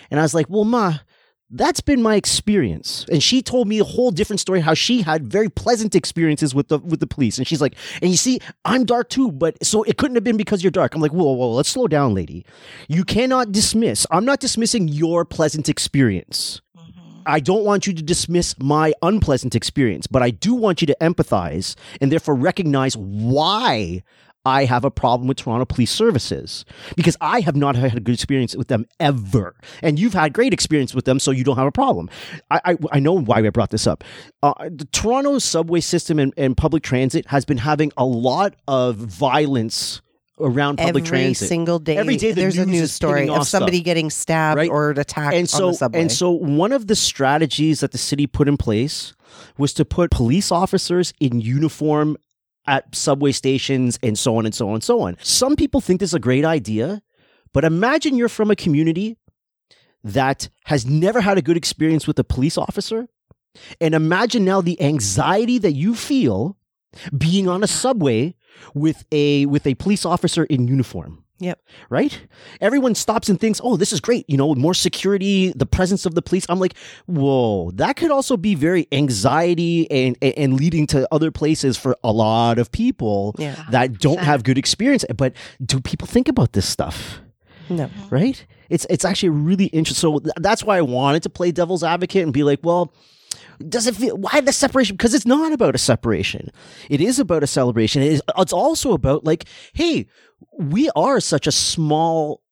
And 0.08 0.20
I 0.20 0.22
was 0.22 0.34
like, 0.34 0.46
well, 0.48 0.64
Ma, 0.64 0.98
that's 1.52 1.80
been 1.80 2.00
my 2.00 2.14
experience. 2.14 3.04
And 3.10 3.22
she 3.22 3.42
told 3.42 3.66
me 3.66 3.80
a 3.80 3.84
whole 3.84 4.10
different 4.10 4.40
story 4.40 4.60
how 4.60 4.74
she 4.74 5.02
had 5.02 5.26
very 5.26 5.48
pleasant 5.48 5.94
experiences 5.94 6.54
with 6.54 6.68
the 6.68 6.78
with 6.78 7.00
the 7.00 7.06
police. 7.06 7.38
And 7.38 7.46
she's 7.46 7.60
like, 7.60 7.74
and 8.00 8.10
you 8.10 8.16
see, 8.16 8.38
I'm 8.64 8.84
dark 8.84 9.08
too, 9.08 9.32
but 9.32 9.64
so 9.64 9.82
it 9.84 9.98
couldn't 9.98 10.14
have 10.14 10.24
been 10.24 10.36
because 10.36 10.62
you're 10.62 10.70
dark. 10.70 10.94
I'm 10.94 11.00
like, 11.00 11.12
whoa, 11.12 11.32
whoa, 11.32 11.50
let's 11.52 11.68
slow 11.68 11.88
down, 11.88 12.14
lady. 12.14 12.44
You 12.88 13.04
cannot 13.04 13.52
dismiss. 13.52 14.06
I'm 14.10 14.24
not 14.24 14.40
dismissing 14.40 14.88
your 14.88 15.24
pleasant 15.24 15.68
experience. 15.68 16.60
Mhm. 16.78 17.22
I 17.26 17.40
don't 17.40 17.64
want 17.64 17.86
you 17.86 17.94
to 17.94 18.02
dismiss 18.02 18.54
my 18.60 18.92
unpleasant 19.02 19.54
experience, 19.54 20.06
but 20.06 20.22
I 20.22 20.30
do 20.30 20.54
want 20.54 20.80
you 20.80 20.86
to 20.86 20.96
empathize 21.00 21.74
and 22.00 22.12
therefore 22.12 22.36
recognize 22.36 22.96
why 22.96 24.02
I 24.46 24.64
have 24.64 24.84
a 24.84 24.90
problem 24.90 25.28
with 25.28 25.36
Toronto 25.36 25.66
Police 25.66 25.90
Services 25.90 26.64
because 26.96 27.16
I 27.20 27.40
have 27.40 27.56
not 27.56 27.76
had 27.76 27.96
a 27.96 28.00
good 28.00 28.14
experience 28.14 28.56
with 28.56 28.68
them 28.68 28.86
ever, 28.98 29.54
and 29.82 29.98
you've 29.98 30.14
had 30.14 30.32
great 30.32 30.52
experience 30.54 30.94
with 30.94 31.04
them, 31.04 31.18
so 31.20 31.30
you 31.30 31.44
don't 31.44 31.56
have 31.58 31.66
a 31.66 31.72
problem. 31.72 32.08
I 32.50 32.60
I, 32.64 32.76
I 32.92 32.98
know 33.00 33.12
why 33.12 33.38
I 33.38 33.50
brought 33.50 33.70
this 33.70 33.86
up. 33.86 34.02
Uh, 34.42 34.54
the 34.70 34.86
Toronto 34.92 35.38
subway 35.38 35.80
system 35.80 36.18
and, 36.18 36.32
and 36.38 36.56
public 36.56 36.82
transit 36.82 37.26
has 37.28 37.44
been 37.44 37.58
having 37.58 37.92
a 37.98 38.04
lot 38.06 38.54
of 38.66 38.96
violence 38.96 40.00
around 40.40 40.76
public 40.78 40.88
Every 40.88 41.02
transit. 41.02 41.42
Every 41.44 41.48
single 41.48 41.78
day, 41.78 41.96
Every 41.98 42.16
day 42.16 42.32
the 42.32 42.40
there's 42.40 42.56
a 42.56 42.64
news 42.64 42.80
news 42.80 42.92
story 42.92 43.28
of 43.28 43.46
somebody 43.46 43.78
stuff. 43.78 43.84
getting 43.84 44.08
stabbed 44.08 44.56
Right. 44.56 44.70
or 44.70 44.90
attacked 44.92 45.34
and 45.36 45.46
so 45.46 45.66
on 45.66 45.72
the 45.72 45.76
subway. 45.76 46.00
and 46.00 46.10
so 46.10 46.30
one 46.30 46.72
of 46.72 46.86
the 46.86 46.96
strategies 46.96 47.80
that 47.80 47.92
the 47.92 47.98
city 47.98 48.26
put 48.26 48.48
in 48.48 48.56
place 48.56 49.12
was 49.58 49.74
to 49.74 49.84
put 49.84 50.10
police 50.10 50.50
officers 50.50 51.12
in 51.20 51.42
uniform 51.42 52.16
at 52.66 52.94
subway 52.94 53.32
stations 53.32 53.98
and 54.02 54.18
so 54.18 54.36
on 54.36 54.46
and 54.46 54.54
so 54.54 54.68
on 54.68 54.74
and 54.74 54.84
so 54.84 55.00
on. 55.00 55.16
Some 55.22 55.56
people 55.56 55.80
think 55.80 56.00
this 56.00 56.10
is 56.10 56.14
a 56.14 56.20
great 56.20 56.44
idea, 56.44 57.02
but 57.52 57.64
imagine 57.64 58.16
you're 58.16 58.28
from 58.28 58.50
a 58.50 58.56
community 58.56 59.16
that 60.02 60.48
has 60.64 60.86
never 60.86 61.20
had 61.20 61.38
a 61.38 61.42
good 61.42 61.56
experience 61.56 62.06
with 62.06 62.18
a 62.18 62.24
police 62.24 62.56
officer 62.56 63.08
and 63.80 63.94
imagine 63.94 64.44
now 64.44 64.60
the 64.60 64.80
anxiety 64.80 65.58
that 65.58 65.72
you 65.72 65.94
feel 65.94 66.56
being 67.16 67.48
on 67.48 67.62
a 67.62 67.66
subway 67.66 68.34
with 68.74 69.04
a 69.12 69.46
with 69.46 69.66
a 69.66 69.74
police 69.74 70.04
officer 70.04 70.44
in 70.44 70.68
uniform 70.68 71.24
Yep. 71.40 71.58
right? 71.88 72.20
Everyone 72.60 72.94
stops 72.94 73.28
and 73.30 73.40
thinks, 73.40 73.60
oh, 73.64 73.76
this 73.76 73.92
is 73.92 74.00
great. 74.00 74.28
You 74.28 74.36
know, 74.36 74.54
more 74.54 74.74
security, 74.74 75.52
the 75.56 75.66
presence 75.66 76.04
of 76.06 76.14
the 76.14 76.20
police. 76.22 76.44
I'm 76.48 76.60
like, 76.60 76.74
whoa, 77.06 77.70
that 77.72 77.96
could 77.96 78.10
also 78.10 78.36
be 78.36 78.54
very 78.54 78.86
anxiety 78.92 79.90
and, 79.90 80.16
and, 80.22 80.34
and 80.36 80.54
leading 80.54 80.86
to 80.88 81.08
other 81.12 81.30
places 81.30 81.76
for 81.76 81.96
a 82.04 82.12
lot 82.12 82.58
of 82.58 82.70
people 82.70 83.34
Yeah. 83.38 83.56
that 83.70 83.98
don't 83.98 84.20
have 84.20 84.42
good 84.44 84.58
experience. 84.58 85.04
But 85.16 85.32
do 85.64 85.80
people 85.80 86.06
think 86.06 86.28
about 86.28 86.52
this 86.52 86.66
stuff? 86.68 87.20
No. 87.68 87.88
Right? 88.10 88.44
It's 88.68 88.86
it's 88.90 89.04
actually 89.04 89.30
really 89.30 89.66
interesting. 89.66 90.00
So 90.12 90.18
th- 90.18 90.32
that's 90.38 90.62
why 90.64 90.76
I 90.78 90.82
wanted 90.82 91.22
to 91.24 91.30
play 91.30 91.52
devil's 91.52 91.82
advocate 91.82 92.22
and 92.22 92.32
be 92.32 92.42
like, 92.44 92.60
well, 92.62 92.92
does 93.68 93.86
it 93.86 93.96
feel 93.96 94.16
why 94.16 94.40
the 94.40 94.52
separation? 94.52 94.96
Because 94.96 95.14
it's 95.14 95.26
not 95.26 95.52
about 95.52 95.74
a 95.74 95.78
separation. 95.78 96.50
It 96.88 97.00
is 97.00 97.18
about 97.18 97.42
a 97.42 97.46
celebration. 97.46 98.02
It 98.02 98.12
is, 98.12 98.22
it's 98.38 98.52
also 98.52 98.92
about 98.92 99.24
like, 99.24 99.44
hey, 99.74 100.06
we 100.58 100.90
are 100.96 101.20
such 101.20 101.46
a 101.46 101.52
small, 101.52 102.42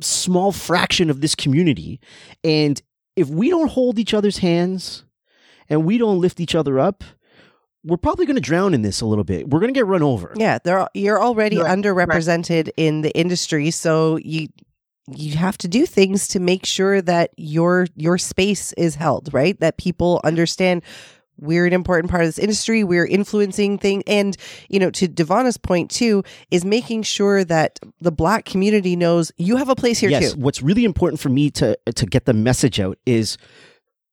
small 0.00 0.52
fraction 0.52 1.10
of 1.10 1.20
this 1.20 1.34
community, 1.34 2.00
and 2.42 2.80
if 3.16 3.28
we 3.28 3.48
don't 3.48 3.70
hold 3.70 3.98
each 3.98 4.12
other's 4.12 4.38
hands 4.38 5.04
and 5.68 5.84
we 5.84 5.98
don't 5.98 6.20
lift 6.20 6.40
each 6.40 6.54
other 6.54 6.78
up, 6.78 7.04
we're 7.84 7.96
probably 7.96 8.26
going 8.26 8.36
to 8.36 8.42
drown 8.42 8.74
in 8.74 8.82
this 8.82 9.00
a 9.00 9.06
little 9.06 9.24
bit. 9.24 9.48
We're 9.48 9.60
going 9.60 9.72
to 9.72 9.78
get 9.78 9.86
run 9.86 10.02
over. 10.02 10.32
Yeah, 10.36 10.58
they're 10.64 10.88
you're 10.94 11.22
already 11.22 11.58
Right, 11.58 11.78
underrepresented 11.78 12.70
in 12.76 13.02
the 13.02 13.10
industry, 13.16 13.70
so 13.70 14.16
you 14.16 14.48
you 15.08 15.36
have 15.36 15.58
to 15.58 15.68
do 15.68 15.86
things 15.86 16.28
to 16.28 16.40
make 16.40 16.64
sure 16.64 17.02
that 17.02 17.30
your 17.36 17.86
your 17.94 18.18
space 18.18 18.72
is 18.74 18.94
held, 18.94 19.32
right? 19.32 19.58
That 19.60 19.76
people 19.76 20.20
understand 20.24 20.82
we're 21.36 21.66
an 21.66 21.72
important 21.72 22.10
part 22.10 22.22
of 22.22 22.28
this 22.28 22.38
industry. 22.38 22.84
We're 22.84 23.06
influencing 23.06 23.78
things, 23.78 24.04
and 24.06 24.36
you 24.68 24.78
know, 24.78 24.90
to 24.90 25.08
Devana's 25.08 25.56
point 25.56 25.90
too, 25.90 26.22
is 26.50 26.64
making 26.64 27.02
sure 27.02 27.44
that 27.44 27.78
the 28.00 28.12
Black 28.12 28.44
community 28.44 28.96
knows 28.96 29.32
you 29.36 29.56
have 29.56 29.68
a 29.68 29.74
place 29.74 29.98
here 29.98 30.10
yes, 30.10 30.32
too. 30.32 30.40
what's 30.40 30.62
really 30.62 30.84
important 30.84 31.20
for 31.20 31.28
me 31.28 31.50
to 31.52 31.76
to 31.94 32.06
get 32.06 32.24
the 32.24 32.34
message 32.34 32.80
out 32.80 32.98
is 33.04 33.36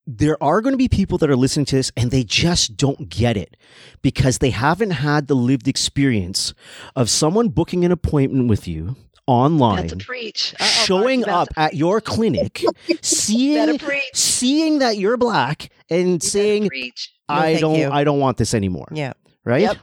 there 0.04 0.42
are 0.42 0.60
going 0.60 0.72
to 0.72 0.78
be 0.78 0.88
people 0.88 1.16
that 1.16 1.30
are 1.30 1.36
listening 1.36 1.64
to 1.64 1.76
this 1.76 1.92
and 1.96 2.10
they 2.10 2.24
just 2.24 2.76
don't 2.76 3.08
get 3.08 3.36
it 3.36 3.56
because 4.02 4.38
they 4.38 4.50
haven't 4.50 4.90
had 4.90 5.28
the 5.28 5.36
lived 5.36 5.68
experience 5.68 6.54
of 6.96 7.08
someone 7.08 7.48
booking 7.48 7.84
an 7.84 7.92
appointment 7.92 8.48
with 8.48 8.66
you 8.66 8.96
online 9.26 9.86
About 9.86 9.98
to 10.00 10.04
preach. 10.04 10.54
Showing 10.60 11.20
Mark, 11.20 11.26
you 11.28 11.32
about 11.32 11.48
up 11.48 11.54
at 11.56 11.74
your 11.74 12.00
clinic 12.00 12.64
seeing 13.02 13.78
seeing 14.14 14.78
that 14.80 14.98
you're 14.98 15.16
black 15.16 15.70
and 15.90 16.22
You 16.22 16.28
saying. 16.28 16.64
No, 16.64 17.34
I 17.36 17.58
don't 17.60 17.78
you. 17.78 17.90
I 17.90 18.04
don't 18.04 18.18
want 18.18 18.36
this 18.36 18.52
anymore 18.54 18.88
Yeah, 18.92 19.12
right 19.44 19.62
Yep. 19.62 19.76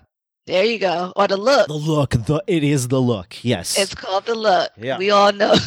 There 0.46 0.64
you 0.66 0.80
go. 0.80 1.14
Or 1.16 1.28
the 1.28 1.38
look. 1.38 1.68
the 1.68 1.74
look 1.74 2.10
the 2.12 2.44
it 2.48 2.64
is 2.64 2.88
the 2.90 3.00
look 3.00 3.44
yes 3.44 3.78
It's 3.78 3.94
called 3.96 4.26
the 4.26 4.36
look. 4.36 4.72
Yeah. 4.78 4.98
We 4.98 5.12
all 5.12 5.32
know. 5.32 5.54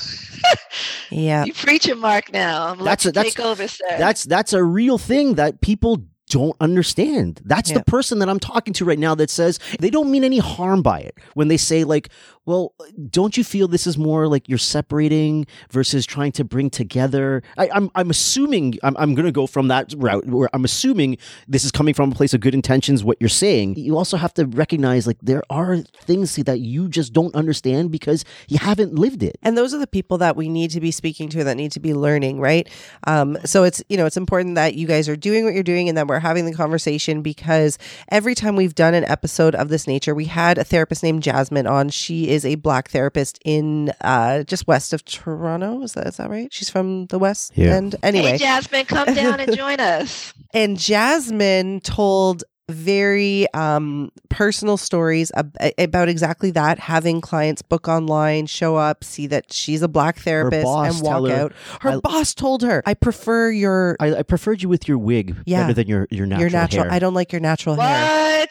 Yeah. 1.10 1.44
You 1.44 1.52
preaching, 1.52 1.98
Mark. 1.98 2.32
Now 2.32 2.68
I'm 2.68 2.82
That's 2.84 3.04
a- 3.06 3.12
that's- 3.12 3.34
take 3.34 3.44
over, 3.44 3.68
sir. 3.68 3.84
That's 3.98 4.24
that's 4.24 4.52
a 4.54 4.64
real 4.64 4.96
thing 4.98 5.34
that 5.34 5.60
people 5.60 5.98
don't 6.30 6.56
understand. 6.60 7.42
That's 7.44 7.70
Yeah. 7.70 7.78
the 7.78 7.84
person 7.84 8.18
that 8.20 8.28
I'm 8.30 8.40
talking 8.40 8.72
to 8.74 8.84
right 8.86 8.98
now 8.98 9.14
that 9.16 9.28
says 9.28 9.58
they 9.78 9.90
don't 9.90 10.10
mean 10.10 10.24
any 10.24 10.38
harm 10.38 10.80
by 10.82 11.00
it 11.00 11.14
when 11.34 11.48
they 11.48 11.58
say 11.58 11.84
like, 11.84 12.08
"Well, 12.44 12.74
don't 13.10 13.36
you 13.36 13.44
feel 13.44 13.68
this 13.68 13.86
is 13.86 13.96
more 13.98 14.28
like 14.28 14.48
you're 14.48 14.58
separating 14.58 15.46
versus 15.70 16.06
trying 16.06 16.32
to 16.32 16.44
bring 16.44 16.70
together?" 16.70 17.42
I, 17.56 17.68
I'm 17.72 17.90
I'm 17.94 18.10
assuming 18.10 18.78
I'm 18.82 18.96
I'm 18.96 19.14
going 19.14 19.26
to 19.26 19.32
go 19.32 19.46
from 19.46 19.68
that 19.68 19.94
route 19.96 20.26
where 20.26 20.48
I'm 20.52 20.64
assuming 20.64 21.18
this 21.48 21.64
is 21.64 21.70
coming 21.70 21.94
from 21.94 22.12
a 22.12 22.14
place 22.14 22.34
of 22.34 22.40
good 22.40 22.54
intentions. 22.54 23.04
What 23.04 23.16
you're 23.20 23.28
saying, 23.28 23.76
you 23.76 23.96
also 23.96 24.16
have 24.16 24.34
to 24.34 24.46
recognize 24.46 25.06
like 25.06 25.18
there 25.22 25.42
are 25.50 25.78
things 25.78 26.36
that 26.36 26.60
you 26.60 26.88
just 26.88 27.12
don't 27.12 27.34
understand 27.34 27.90
because 27.90 28.24
you 28.48 28.58
haven't 28.58 28.94
lived 28.94 29.22
it. 29.22 29.38
And 29.42 29.56
those 29.56 29.74
are 29.74 29.78
the 29.78 29.86
people 29.86 30.18
that 30.18 30.36
we 30.36 30.48
need 30.48 30.70
to 30.72 30.80
be 30.80 30.90
speaking 30.90 31.28
to 31.30 31.44
that 31.44 31.56
need 31.56 31.72
to 31.72 31.80
be 31.80 31.94
learning, 31.94 32.40
right? 32.40 32.68
Um, 33.06 33.36
so 33.44 33.64
it's 33.64 33.82
you 33.88 33.96
know 33.96 34.06
it's 34.06 34.16
important 34.16 34.54
that 34.56 34.74
you 34.74 34.86
guys 34.86 35.08
are 35.08 35.16
doing 35.16 35.44
what 35.44 35.54
you're 35.54 35.62
doing 35.62 35.88
and 35.88 35.96
that 35.98 36.06
we're 36.06 36.18
having 36.18 36.46
the 36.46 36.54
conversation 36.54 37.22
because 37.22 37.78
every 38.10 38.34
time 38.34 38.56
we've 38.56 38.74
done 38.74 38.94
an 38.94 39.04
episode 39.04 39.54
of 39.54 39.68
this 39.68 39.86
nature, 39.86 40.14
we 40.14 40.26
had 40.26 40.58
a 40.58 40.64
therapist 40.64 41.02
named 41.02 41.22
Jasmine 41.22 41.66
on. 41.66 41.88
She 41.88 42.30
is 42.32 42.44
a 42.46 42.54
black 42.56 42.88
therapist 42.90 43.38
in 43.44 43.92
uh, 44.00 44.42
just 44.44 44.66
west 44.66 44.92
of 44.92 45.04
Toronto. 45.04 45.82
Is 45.82 45.92
that 45.94 46.06
is 46.06 46.16
that 46.16 46.30
right? 46.30 46.52
She's 46.52 46.70
from 46.70 47.06
the 47.06 47.18
west 47.18 47.52
Yeah. 47.54 47.76
end. 47.76 47.96
Anyway, 48.02 48.32
Hey, 48.32 48.38
Jasmine, 48.38 48.86
come 48.86 49.14
down 49.14 49.40
and 49.40 49.54
join 49.56 49.78
us. 49.80 50.32
and 50.54 50.78
Jasmine 50.78 51.80
told 51.80 52.44
very 52.68 53.52
um, 53.52 54.10
personal 54.30 54.76
stories 54.78 55.30
ab- 55.34 55.54
about 55.76 56.08
exactly 56.08 56.50
that 56.52 56.78
having 56.78 57.20
clients 57.20 57.60
book 57.60 57.86
online 57.86 58.46
show 58.46 58.76
up 58.76 59.04
see 59.04 59.26
that 59.26 59.52
she's 59.52 59.82
a 59.82 59.88
black 59.88 60.18
therapist 60.20 60.64
and 60.66 61.02
walk 61.02 61.28
her, 61.28 61.34
out 61.36 61.52
her 61.82 61.90
I- 61.90 61.96
boss 61.98 62.32
told 62.34 62.62
her 62.62 62.82
i 62.86 62.94
prefer 62.94 63.50
your 63.50 63.96
I, 64.00 64.14
I 64.14 64.22
preferred 64.22 64.62
you 64.62 64.70
with 64.70 64.88
your 64.88 64.96
wig 64.96 65.36
Yeah. 65.44 65.62
better 65.64 65.74
than 65.74 65.88
your 65.88 66.06
your 66.10 66.24
natural 66.24 66.40
your 66.40 66.50
natural 66.50 66.82
hair. 66.84 66.92
i 66.92 66.98
don't 66.98 67.12
like 67.14 67.32
your 67.32 67.40
natural 67.42 67.74
hair 67.74 68.42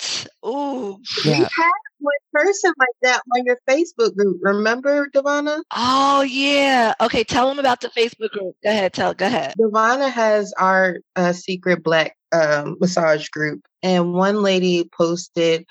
What? 0.52 0.58
Ooh. 0.58 1.00
We 1.26 1.32
yeah 1.32 1.38
had 1.40 1.72
one 2.00 2.14
person 2.34 2.74
like 2.78 2.90
that 3.04 3.22
on 3.36 3.46
your 3.46 3.58
Facebook 3.70 4.16
group. 4.16 4.40
Remember, 4.42 5.08
Devana? 5.08 5.62
Oh 5.76 6.22
yeah. 6.22 6.94
Okay, 7.00 7.24
tell 7.24 7.48
them 7.48 7.60
about 7.60 7.82
the 7.82 7.90
Facebook 7.90 8.32
group. 8.32 8.56
Go 8.64 8.70
ahead. 8.70 8.94
Tell. 8.94 9.14
Go 9.14 9.28
ahead. 9.28 9.56
Devana 9.60 10.12
has 10.12 10.54
our 10.58 10.98
uh, 11.16 11.34
secret 11.34 11.84
black 11.84 12.16
um, 12.32 12.78
massage 12.80 13.30
group, 13.30 13.62
and 13.84 14.14
one 14.14 14.42
lady 14.42 14.90
posted, 14.98 15.66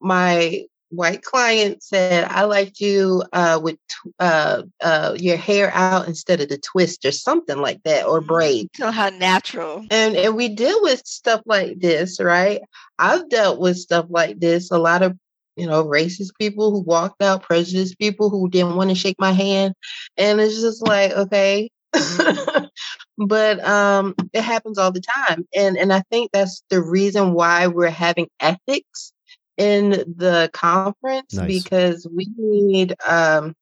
"My 0.00 0.64
white 0.92 1.22
client 1.22 1.82
said 1.82 2.24
I 2.30 2.44
liked 2.44 2.80
you 2.80 3.24
uh, 3.32 3.60
with 3.62 3.78
uh, 4.18 4.62
uh, 4.82 5.16
your 5.18 5.36
hair 5.36 5.70
out 5.72 6.06
instead 6.06 6.40
of 6.40 6.48
the 6.48 6.58
twist 6.58 7.04
or 7.04 7.12
something 7.12 7.58
like 7.58 7.82
that, 7.84 8.06
or 8.06 8.20
braid." 8.20 8.68
Tell 8.74 8.92
how 8.92 9.08
natural. 9.08 9.84
And 9.90 10.16
and 10.16 10.36
we 10.36 10.48
deal 10.48 10.80
with 10.82 11.02
stuff 11.06 11.42
like 11.46 11.80
this, 11.80 12.20
right? 12.20 12.60
I've 12.98 13.28
dealt 13.28 13.58
with 13.58 13.78
stuff 13.78 14.06
like 14.08 14.38
this. 14.38 14.70
A 14.70 14.78
lot 14.78 15.02
of 15.02 15.16
you 15.56 15.66
know 15.66 15.84
racist 15.84 16.30
people 16.38 16.70
who 16.70 16.80
walked 16.80 17.22
out, 17.22 17.42
prejudiced 17.42 17.98
people 17.98 18.30
who 18.30 18.48
didn't 18.48 18.76
want 18.76 18.90
to 18.90 18.96
shake 18.96 19.16
my 19.18 19.32
hand, 19.32 19.74
and 20.16 20.40
it's 20.40 20.60
just 20.60 20.86
like 20.86 21.12
okay. 21.12 21.70
but 23.18 23.62
um 23.64 24.14
it 24.32 24.40
happens 24.40 24.78
all 24.78 24.90
the 24.90 25.02
time 25.02 25.46
and 25.54 25.76
and 25.76 25.92
i 25.92 26.00
think 26.10 26.30
that's 26.32 26.62
the 26.70 26.80
reason 26.82 27.34
why 27.34 27.66
we're 27.66 27.90
having 27.90 28.26
ethics 28.40 29.11
in 29.58 29.90
the 29.90 30.50
conference 30.52 31.34
Nice. 31.34 31.46
because 31.46 32.06
we 32.06 32.26
need 32.36 32.94
um 33.06 33.54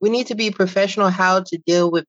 we 0.00 0.10
need 0.10 0.26
to 0.28 0.34
be 0.34 0.50
professional 0.50 1.08
how 1.08 1.40
to 1.40 1.58
deal 1.66 1.90
with 1.90 2.04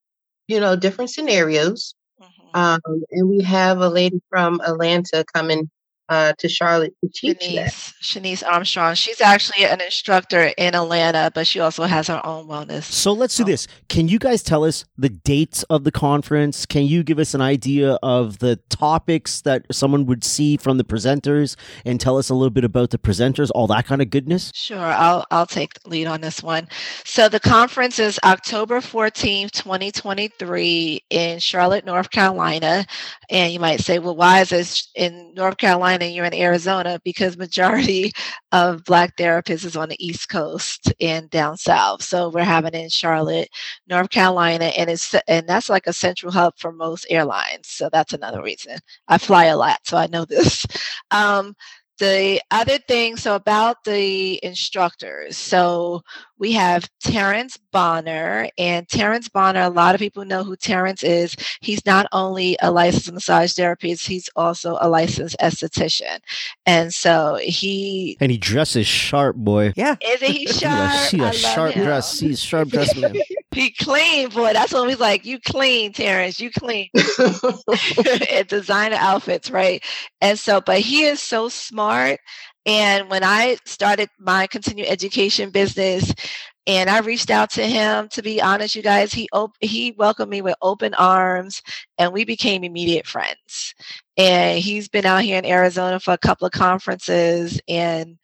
you 0.47 0.59
know 0.59 0.75
different 0.75 1.09
scenarios 1.11 1.95
Mhm. 2.21 2.55
um, 2.55 2.79
and 3.11 3.29
we 3.29 3.41
have 3.43 3.79
a 3.79 3.89
lady 3.89 4.21
from 4.29 4.61
Atlanta 4.61 5.23
coming 5.33 5.69
uh, 6.09 6.33
to 6.37 6.49
Charlotte 6.49 6.93
to 7.01 7.09
teach 7.09 7.39
that. 7.39 7.71
Shanice, 7.71 7.93
Shanice 8.01 8.43
Armstrong. 8.45 8.95
She's 8.95 9.21
actually 9.21 9.65
an 9.65 9.81
instructor 9.81 10.51
in 10.57 10.75
Atlanta, 10.75 11.31
but 11.33 11.47
she 11.47 11.59
also 11.59 11.83
has 11.83 12.07
her 12.07 12.21
own 12.25 12.47
wellness. 12.47 12.83
So 12.83 13.13
let's 13.13 13.35
do 13.35 13.43
this. 13.43 13.67
Can 13.89 14.07
you 14.07 14.19
guys 14.19 14.43
tell 14.43 14.63
us 14.63 14.85
the 14.97 15.09
dates 15.09 15.63
of 15.63 15.83
the 15.83 15.91
conference? 15.91 16.65
Can 16.65 16.85
you 16.85 17.03
give 17.03 17.19
us 17.19 17.33
an 17.33 17.41
idea 17.41 17.97
of 18.03 18.39
the 18.39 18.57
topics 18.69 19.41
that 19.41 19.65
someone 19.71 20.05
would 20.05 20.23
see 20.23 20.57
from 20.57 20.77
the 20.77 20.83
presenters 20.83 21.55
and 21.85 21.99
tell 21.99 22.17
us 22.17 22.29
a 22.29 22.35
little 22.35 22.49
bit 22.49 22.63
about 22.63 22.89
the 22.89 22.97
presenters, 22.97 23.49
all 23.55 23.67
that 23.67 23.85
kind 23.85 24.01
of 24.01 24.09
goodness? 24.09 24.51
Sure, 24.53 24.77
I'll 24.77 25.25
I'll 25.31 25.45
take 25.45 25.73
the 25.75 25.89
lead 25.89 26.07
on 26.07 26.21
this 26.21 26.43
one. 26.43 26.67
So 27.05 27.29
the 27.29 27.39
conference 27.39 27.99
is 27.99 28.19
October 28.23 28.79
14th, 28.79 29.51
2023 29.51 31.03
in 31.09 31.39
Charlotte, 31.39 31.85
North 31.85 32.09
Carolina. 32.11 32.85
And 33.29 33.53
you 33.53 33.59
might 33.59 33.79
say, 33.79 33.99
well, 33.99 34.15
why 34.15 34.41
is 34.41 34.49
this 34.49 34.89
in 34.95 35.33
North 35.33 35.57
Carolina 35.57 35.92
and 36.01 36.13
you're 36.13 36.25
in 36.25 36.33
Arizona? 36.33 36.99
Because 37.03 37.37
majority 37.37 38.11
of 38.51 38.83
black 38.85 39.15
therapists 39.17 39.65
is 39.65 39.75
on 39.75 39.89
the 39.89 40.05
East 40.05 40.29
Coast 40.29 40.93
and 40.99 41.29
down 41.29 41.57
south. 41.57 42.03
So 42.03 42.29
we're 42.29 42.43
having 42.43 42.73
it 42.73 42.83
in 42.83 42.89
Charlotte, 42.89 43.49
North 43.87 44.09
Carolina, 44.09 44.65
and 44.65 44.89
it's 44.89 45.13
and 45.27 45.47
that's 45.47 45.69
like 45.69 45.87
a 45.87 45.93
central 45.93 46.31
hub 46.31 46.53
for 46.57 46.71
most 46.71 47.05
airlines. 47.09 47.67
So 47.67 47.89
that's 47.91 48.13
another 48.13 48.41
reason. 48.41 48.77
I 49.07 49.17
fly 49.17 49.45
a 49.45 49.57
lot, 49.57 49.79
so 49.83 49.97
I 49.97 50.07
know 50.07 50.25
this. 50.25 50.65
Um, 51.11 51.53
the 51.99 52.41
other 52.51 52.77
thing, 52.79 53.17
so 53.17 53.35
about 53.35 53.83
the 53.85 54.43
instructors, 54.43 55.37
so 55.37 56.01
we 56.37 56.51
have 56.53 56.89
Terrence 57.01 57.57
Bonner, 57.71 58.49
and 58.57 58.87
Terrence 58.89 59.29
Bonner, 59.29 59.61
a 59.61 59.69
lot 59.69 59.95
of 59.95 59.99
people 59.99 60.25
know 60.25 60.43
who 60.43 60.55
Terrence 60.57 61.03
is. 61.03 61.35
He's 61.61 61.85
not 61.85 62.07
only 62.11 62.57
a 62.61 62.71
licensed 62.71 63.11
massage 63.13 63.53
therapist, 63.53 64.07
he's 64.07 64.29
also 64.35 64.77
a 64.81 64.89
licensed 64.89 65.37
esthetician. 65.39 66.19
And 66.65 66.93
so 66.93 67.37
he 67.41 68.17
And 68.19 68.31
he 68.31 68.37
dresses 68.37 68.87
sharp, 68.87 69.35
boy. 69.37 69.73
yeah 69.75 69.95
isn't 70.01 70.27
he 70.31 70.45
He's 70.45 70.57
sharp? 70.59 70.93
a, 70.93 71.07
she 71.07 71.17
I 71.21 71.31
a 71.31 71.35
love 71.35 71.35
sharp 71.35 71.71
him. 71.73 71.85
dress. 71.85 72.19
He's 72.19 72.41
sharp 72.43 72.69
dress 72.69 72.95
man. 72.95 73.13
He 73.53 73.69
clean, 73.71 74.29
boy. 74.29 74.53
That's 74.53 74.73
what 74.73 74.89
he's 74.89 74.99
like. 74.99 75.25
You 75.25 75.39
clean, 75.39 75.93
Terrence. 75.93 76.39
You 76.39 76.49
clean. 76.49 76.89
and 78.31 78.47
designer 78.47 78.95
outfits, 78.99 79.51
right? 79.51 79.83
And 80.21 80.39
so, 80.39 80.59
but 80.59 80.79
he 80.79 81.03
is 81.03 81.21
so 81.21 81.49
smart. 81.49 81.92
And 82.65 83.09
when 83.09 83.23
I 83.23 83.57
started 83.65 84.09
my 84.19 84.47
continued 84.47 84.87
education 84.87 85.49
business, 85.49 86.13
and 86.65 86.89
I 86.89 86.99
reached 86.99 87.29
out 87.29 87.49
to 87.51 87.65
him, 87.65 88.07
to 88.09 88.21
be 88.21 88.41
honest, 88.41 88.75
you 88.75 88.81
guys, 88.81 89.11
he 89.13 89.27
op- 89.33 89.57
he 89.59 89.93
welcomed 89.97 90.29
me 90.31 90.41
with 90.41 90.55
open 90.61 90.93
arms, 90.93 91.61
and 91.97 92.13
we 92.13 92.23
became 92.23 92.63
immediate 92.63 93.05
friends. 93.05 93.73
And 94.17 94.59
he's 94.59 94.87
been 94.87 95.05
out 95.05 95.23
here 95.23 95.37
in 95.37 95.45
Arizona 95.45 95.99
for 95.99 96.13
a 96.13 96.17
couple 96.17 96.47
of 96.47 96.53
conferences, 96.53 97.59
and 97.67 98.17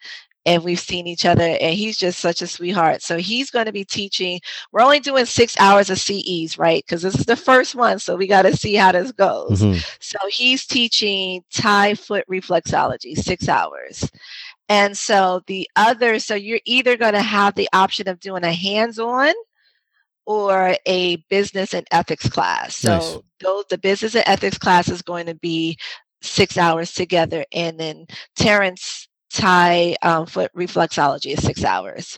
and 0.46 0.64
we've 0.64 0.80
seen 0.80 1.08
each 1.08 1.26
other 1.26 1.44
and 1.44 1.76
he's 1.76 1.98
just 1.98 2.20
such 2.20 2.42
a 2.42 2.48
sweetheart. 2.48 3.02
So 3.02 3.18
he's 3.18 3.52
going 3.52 3.66
to 3.66 3.72
be 3.74 3.84
teaching. 3.86 4.40
We're 4.72 4.82
only 4.82 5.00
doing 5.00 5.26
six 5.26 5.56
hours 5.60 5.90
of 5.90 6.00
ces 6.00 6.58
right? 6.58 6.84
Because 6.86 7.02
this 7.02 7.16
is 7.16 7.26
the 7.26 7.36
first 7.36 7.76
one 7.76 8.00
so 8.00 8.16
we 8.16 8.28
got 8.28 8.44
to 8.44 8.56
see 8.56 8.76
how 8.76 8.92
this 8.94 9.12
goes. 9.12 9.62
Mhm. 9.62 9.86
so 10.00 10.18
he's 10.30 10.66
teaching 10.66 11.44
thai 11.54 11.96
foot 11.96 12.26
reflexology 12.30 13.18
six 13.18 13.50
hours. 13.50 14.10
And 14.70 14.98
so 14.98 15.42
the 15.48 15.70
other 15.76 16.20
so 16.20 16.36
you're 16.36 16.62
either 16.66 16.96
going 16.98 17.14
to 17.14 17.22
have 17.22 17.56
the 17.56 17.70
option 17.74 18.08
of 18.08 18.20
doing 18.20 18.44
a 18.46 18.54
hands-on 18.54 19.34
or 20.26 20.76
a 20.86 21.18
business 21.30 21.74
and 21.74 21.88
ethics 21.92 22.30
class. 22.30 22.76
So 22.76 22.92
Nice. 22.92 23.18
those 23.42 23.66
the 23.70 23.78
business 23.78 24.16
and 24.16 24.24
ethics 24.28 24.58
class 24.58 24.90
is 24.90 25.02
going 25.02 25.26
to 25.28 25.36
be 25.36 25.78
six 26.22 26.58
hours 26.58 26.94
together 26.94 27.46
and 27.52 27.80
then 27.80 28.08
terrence 28.38 29.09
Thai 29.32 29.96
um, 30.02 30.26
foot 30.26 30.52
reflexology 30.56 31.34
is 31.38 31.44
six 31.44 31.64
hours. 31.64 32.18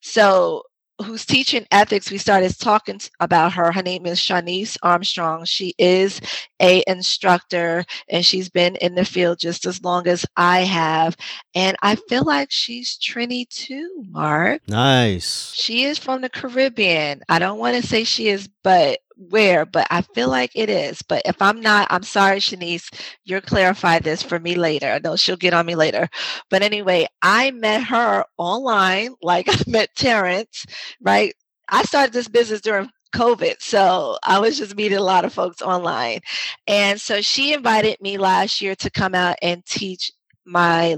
So, 0.00 0.62
who's 1.02 1.24
teaching 1.24 1.66
ethics? 1.70 2.10
We 2.10 2.18
started 2.18 2.56
talking 2.58 3.00
about 3.20 3.52
her. 3.54 3.72
Her 3.72 3.82
name 3.82 4.06
is 4.06 4.20
Shanice 4.20 4.76
Armstrong. 4.82 5.44
She 5.44 5.74
is 5.78 6.20
a 6.60 6.84
instructor, 6.86 7.84
and 8.08 8.24
she's 8.24 8.48
been 8.48 8.76
in 8.76 8.94
the 8.94 9.04
field 9.04 9.38
just 9.38 9.66
as 9.66 9.82
long 9.82 10.06
as 10.06 10.24
I 10.36 10.60
have. 10.60 11.16
And 11.54 11.76
I 11.82 11.96
feel 11.96 12.24
like 12.24 12.50
she's 12.50 12.98
Trini 12.98 13.48
too, 13.48 14.04
Mark. 14.10 14.62
Nice. 14.68 15.52
She 15.54 15.84
is 15.84 15.98
from 15.98 16.20
the 16.20 16.28
Caribbean. 16.28 17.22
I 17.28 17.38
don't 17.38 17.58
want 17.58 17.80
to 17.80 17.86
say 17.86 18.04
she 18.04 18.28
is, 18.28 18.48
but 18.62 19.00
where, 19.30 19.64
but 19.66 19.86
I 19.90 20.02
feel 20.02 20.28
like 20.28 20.52
it 20.54 20.68
is. 20.70 21.02
But 21.02 21.22
if 21.24 21.40
I'm 21.40 21.60
not, 21.60 21.88
I'm 21.90 22.02
sorry, 22.02 22.38
Shanice. 22.38 22.88
You'll 23.24 23.40
clarify 23.40 23.98
this 23.98 24.22
for 24.22 24.38
me 24.38 24.54
later. 24.54 25.00
No, 25.02 25.16
she'll 25.16 25.36
get 25.36 25.54
on 25.54 25.66
me 25.66 25.74
later. 25.74 26.08
But 26.50 26.62
anyway, 26.62 27.06
I 27.22 27.50
met 27.52 27.84
her 27.84 28.24
online, 28.38 29.14
like 29.22 29.48
I 29.48 29.56
met 29.66 29.90
Terrence, 29.96 30.66
right? 31.00 31.34
I 31.68 31.82
started 31.84 32.12
this 32.12 32.28
business 32.28 32.60
during 32.60 32.90
COVID. 33.14 33.56
So 33.60 34.18
I 34.24 34.38
was 34.38 34.58
just 34.58 34.76
meeting 34.76 34.98
a 34.98 35.02
lot 35.02 35.24
of 35.24 35.32
folks 35.32 35.62
online. 35.62 36.20
And 36.66 37.00
so 37.00 37.20
she 37.20 37.52
invited 37.52 38.00
me 38.00 38.18
last 38.18 38.60
year 38.60 38.74
to 38.76 38.90
come 38.90 39.14
out 39.14 39.36
and 39.42 39.64
teach 39.66 40.12
my 40.44 40.96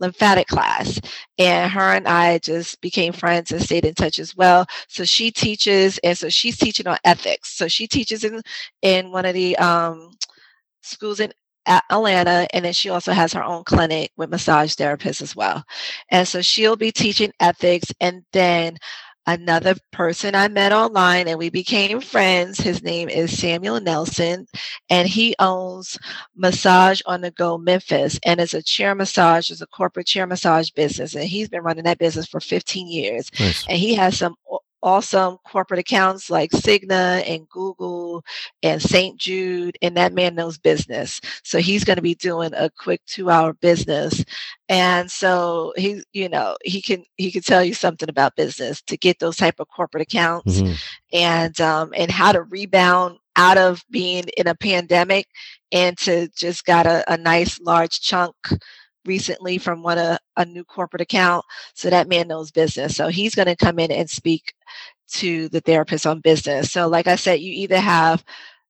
lymphatic 0.00 0.46
class. 0.48 1.00
And 1.38 1.70
her 1.72 1.94
and 1.94 2.08
i 2.08 2.38
just 2.38 2.80
became 2.80 3.12
friends 3.12 3.52
and 3.52 3.62
stayed 3.62 3.84
in 3.84 3.94
touch 3.94 4.18
as 4.18 4.36
well. 4.36 4.66
So 4.88 5.04
she 5.04 5.30
teaches 5.30 5.98
and 6.04 6.16
so 6.18 6.28
she's 6.28 6.58
teaching 6.58 6.86
on 6.86 6.98
ethics. 7.04 7.56
So 7.56 7.68
she 7.68 7.86
teaches 7.86 8.24
in 8.24 8.42
in 8.82 9.10
one 9.12 9.26
of 9.26 9.34
the 9.34 9.56
um, 9.58 10.16
schools 10.82 11.20
in 11.20 11.32
Atlanta, 11.66 12.46
and 12.54 12.64
then 12.64 12.72
she 12.72 12.88
also 12.90 13.12
has 13.12 13.32
her 13.34 13.44
own 13.44 13.64
clinic 13.64 14.10
with 14.16 14.30
massage 14.30 14.74
therapists 14.74 15.22
as 15.22 15.36
well. 15.36 15.64
And 16.10 16.26
so 16.26 16.40
she'll 16.42 16.76
be 16.76 16.92
teaching 16.92 17.32
ethics, 17.40 17.92
and 18.00 18.24
then 18.32 18.78
another 19.28 19.76
person 19.92 20.34
I 20.34 20.48
met 20.48 20.72
online 20.72 21.28
and 21.28 21.38
we 21.38 21.50
became 21.50 22.00
friends. 22.00 22.58
His 22.58 22.82
name 22.82 23.10
is 23.10 23.38
Samuel 23.38 23.78
Nelson 23.78 24.46
and 24.88 25.06
he 25.06 25.34
owns 25.38 25.98
Massage 26.34 27.02
on 27.04 27.20
the 27.20 27.30
Go 27.30 27.58
Memphis 27.58 28.18
and 28.24 28.40
is 28.40 28.54
a 28.54 28.62
chair 28.62 28.94
massage, 28.94 29.50
is 29.50 29.60
a 29.60 29.66
corporate 29.66 30.06
chair 30.06 30.26
massage 30.26 30.70
business. 30.70 31.14
And 31.14 31.24
he's 31.24 31.50
been 31.50 31.62
running 31.62 31.84
that 31.84 31.98
business 31.98 32.26
for 32.26 32.40
15 32.40 32.88
years. 32.88 33.30
Nice. 33.38 33.66
And 33.68 33.78
he 33.78 33.94
has 33.96 34.16
some 34.16 34.34
awesome 34.82 35.38
corporate 35.44 35.80
accounts 35.80 36.30
like 36.30 36.50
Cigna 36.50 37.22
and 37.28 37.48
Google 37.48 38.24
and 38.62 38.80
St. 38.80 39.16
Jude, 39.18 39.76
and 39.82 39.96
that 39.96 40.12
man 40.12 40.34
knows 40.34 40.58
business. 40.58 41.20
So 41.42 41.58
he's 41.58 41.84
going 41.84 41.96
to 41.96 42.02
be 42.02 42.14
doing 42.14 42.52
a 42.54 42.70
quick 42.70 43.00
two 43.06 43.30
hour 43.30 43.52
business. 43.52 44.24
And 44.68 45.10
so 45.10 45.72
he, 45.76 46.02
you 46.12 46.28
know, 46.28 46.56
he 46.64 46.82
can 46.82 47.04
he 47.16 47.30
can 47.30 47.42
tell 47.42 47.64
you 47.64 47.74
something 47.74 48.08
about 48.08 48.36
business 48.36 48.82
to 48.82 48.96
get 48.96 49.18
those 49.18 49.36
type 49.36 49.60
of 49.60 49.68
corporate 49.68 50.02
accounts 50.02 50.60
mm-hmm. 50.60 50.74
and 51.12 51.60
um 51.60 51.92
and 51.96 52.10
how 52.10 52.32
to 52.32 52.42
rebound 52.42 53.18
out 53.36 53.56
of 53.56 53.84
being 53.90 54.24
in 54.36 54.46
a 54.48 54.54
pandemic 54.54 55.26
and 55.72 55.96
to 55.98 56.28
just 56.36 56.64
got 56.64 56.86
a, 56.86 57.04
a 57.12 57.16
nice 57.16 57.60
large 57.60 58.00
chunk 58.00 58.34
recently 59.08 59.58
from 59.58 59.82
one 59.82 59.98
a, 59.98 60.18
a 60.36 60.44
new 60.44 60.62
corporate 60.62 61.02
account. 61.02 61.44
So 61.74 61.90
that 61.90 62.08
man 62.08 62.28
knows 62.28 62.52
business. 62.52 62.94
So 62.94 63.08
he's 63.08 63.34
going 63.34 63.48
to 63.48 63.56
come 63.56 63.80
in 63.80 63.90
and 63.90 64.08
speak 64.08 64.52
to 65.14 65.48
the 65.48 65.60
therapist 65.60 66.06
on 66.06 66.20
business. 66.20 66.70
So 66.70 66.86
like 66.86 67.08
I 67.08 67.16
said, 67.16 67.40
you 67.40 67.52
either 67.52 67.80
have 67.80 68.22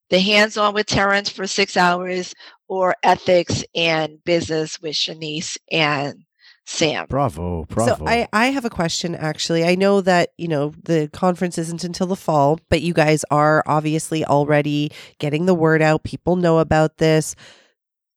the 0.09 0.19
hands-on 0.19 0.73
with 0.73 0.87
Terrence 0.87 1.29
for 1.29 1.45
six 1.45 1.77
hours 1.77 2.33
or 2.67 2.95
ethics 3.03 3.63
and 3.75 4.23
business 4.23 4.81
with 4.81 4.95
Shanice 4.95 5.57
and 5.71 6.23
Sam. 6.65 7.07
Bravo, 7.09 7.65
bravo. 7.65 7.95
So 7.97 8.07
I, 8.07 8.27
I 8.31 8.47
have 8.47 8.63
a 8.63 8.69
question 8.69 9.15
actually. 9.15 9.65
I 9.65 9.75
know 9.75 10.01
that, 10.01 10.29
you 10.37 10.47
know, 10.47 10.73
the 10.83 11.09
conference 11.11 11.57
isn't 11.57 11.83
until 11.83 12.07
the 12.07 12.15
fall, 12.15 12.59
but 12.69 12.81
you 12.81 12.93
guys 12.93 13.25
are 13.31 13.63
obviously 13.65 14.23
already 14.23 14.91
getting 15.17 15.45
the 15.45 15.55
word 15.55 15.81
out. 15.81 16.03
People 16.03 16.35
know 16.35 16.59
about 16.59 16.97
this 16.97 17.35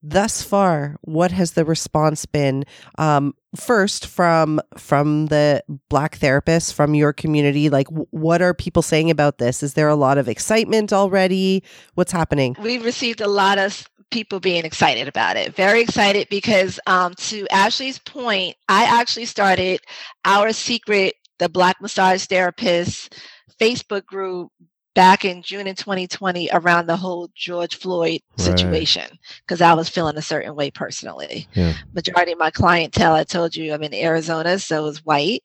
thus 0.03 0.43
far 0.43 0.97
what 1.03 1.31
has 1.33 1.53
the 1.53 1.65
response 1.65 2.27
been 2.27 2.65
um, 2.99 3.35
first 3.57 4.07
from 4.07 4.61
from 4.77 5.27
the 5.27 5.63
black 5.89 6.19
therapists 6.19 6.73
from 6.73 6.95
your 6.95 7.13
community? 7.13 7.71
Like 7.71 7.89
w- 7.89 8.07
what 8.11 8.43
are 8.43 8.55
people 8.55 8.83
saying 8.83 9.11
about 9.11 9.39
this? 9.39 9.63
Is 9.63 9.75
there 9.75 9.89
a 9.89 9.97
lot 9.97 10.19
of 10.19 10.29
excitement 10.29 10.93
already? 10.93 11.63
What's 11.95 12.13
happening? 12.13 12.57
We've 12.61 12.85
received 12.85 13.21
a 13.21 13.29
lot 13.29 13.59
of 13.59 13.89
people 14.11 14.41
being 14.41 14.65
excited 14.65 15.09
about 15.09 15.37
it. 15.37 15.55
Very 15.55 15.81
excited 15.81 16.29
because 16.29 16.79
um, 16.87 17.15
to 17.15 17.47
ashley's 17.51 17.99
point 17.99 18.57
i 18.69 18.85
actually 18.85 19.25
started 19.25 19.81
our 20.25 20.53
secret 20.53 21.15
the 21.39 21.49
black 21.49 21.81
massage 21.81 22.25
therapist 22.27 23.17
facebook 23.61 24.05
group 24.05 24.51
back 24.95 25.25
in 25.25 25.43
June 25.43 25.67
in 25.67 25.75
2020 25.75 26.51
around 26.53 26.87
the 26.87 26.97
whole 26.97 27.31
George 27.35 27.77
Floyd 27.77 28.21
situation 28.37 29.19
because 29.41 29.61
right. 29.61 29.71
I 29.71 29.75
was 29.75 29.89
feeling 29.89 30.17
a 30.17 30.23
certain 30.23 30.55
way 30.55 30.71
personally. 30.71 31.49
Yeah. 31.55 31.75
Majority 31.95 32.33
of 32.33 32.39
my 32.39 32.51
clientele, 32.51 33.15
I 33.15 33.25
told 33.25 33.57
you, 33.57 33.73
I'm 33.73 33.83
in 33.83 33.95
Arizona, 33.95 34.59
so 34.59 34.87
it's 34.87 35.05
white, 35.05 35.43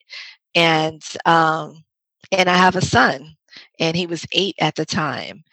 and 0.56 1.02
um, 1.26 1.84
and 2.32 2.50
I 2.50 2.58
have 2.58 2.76
a 2.76 2.82
son, 2.82 3.36
and 3.80 3.96
he 3.96 4.06
was 4.06 4.26
eight 4.32 4.56
at 4.60 4.76
the 4.76 4.86
time. 4.86 5.44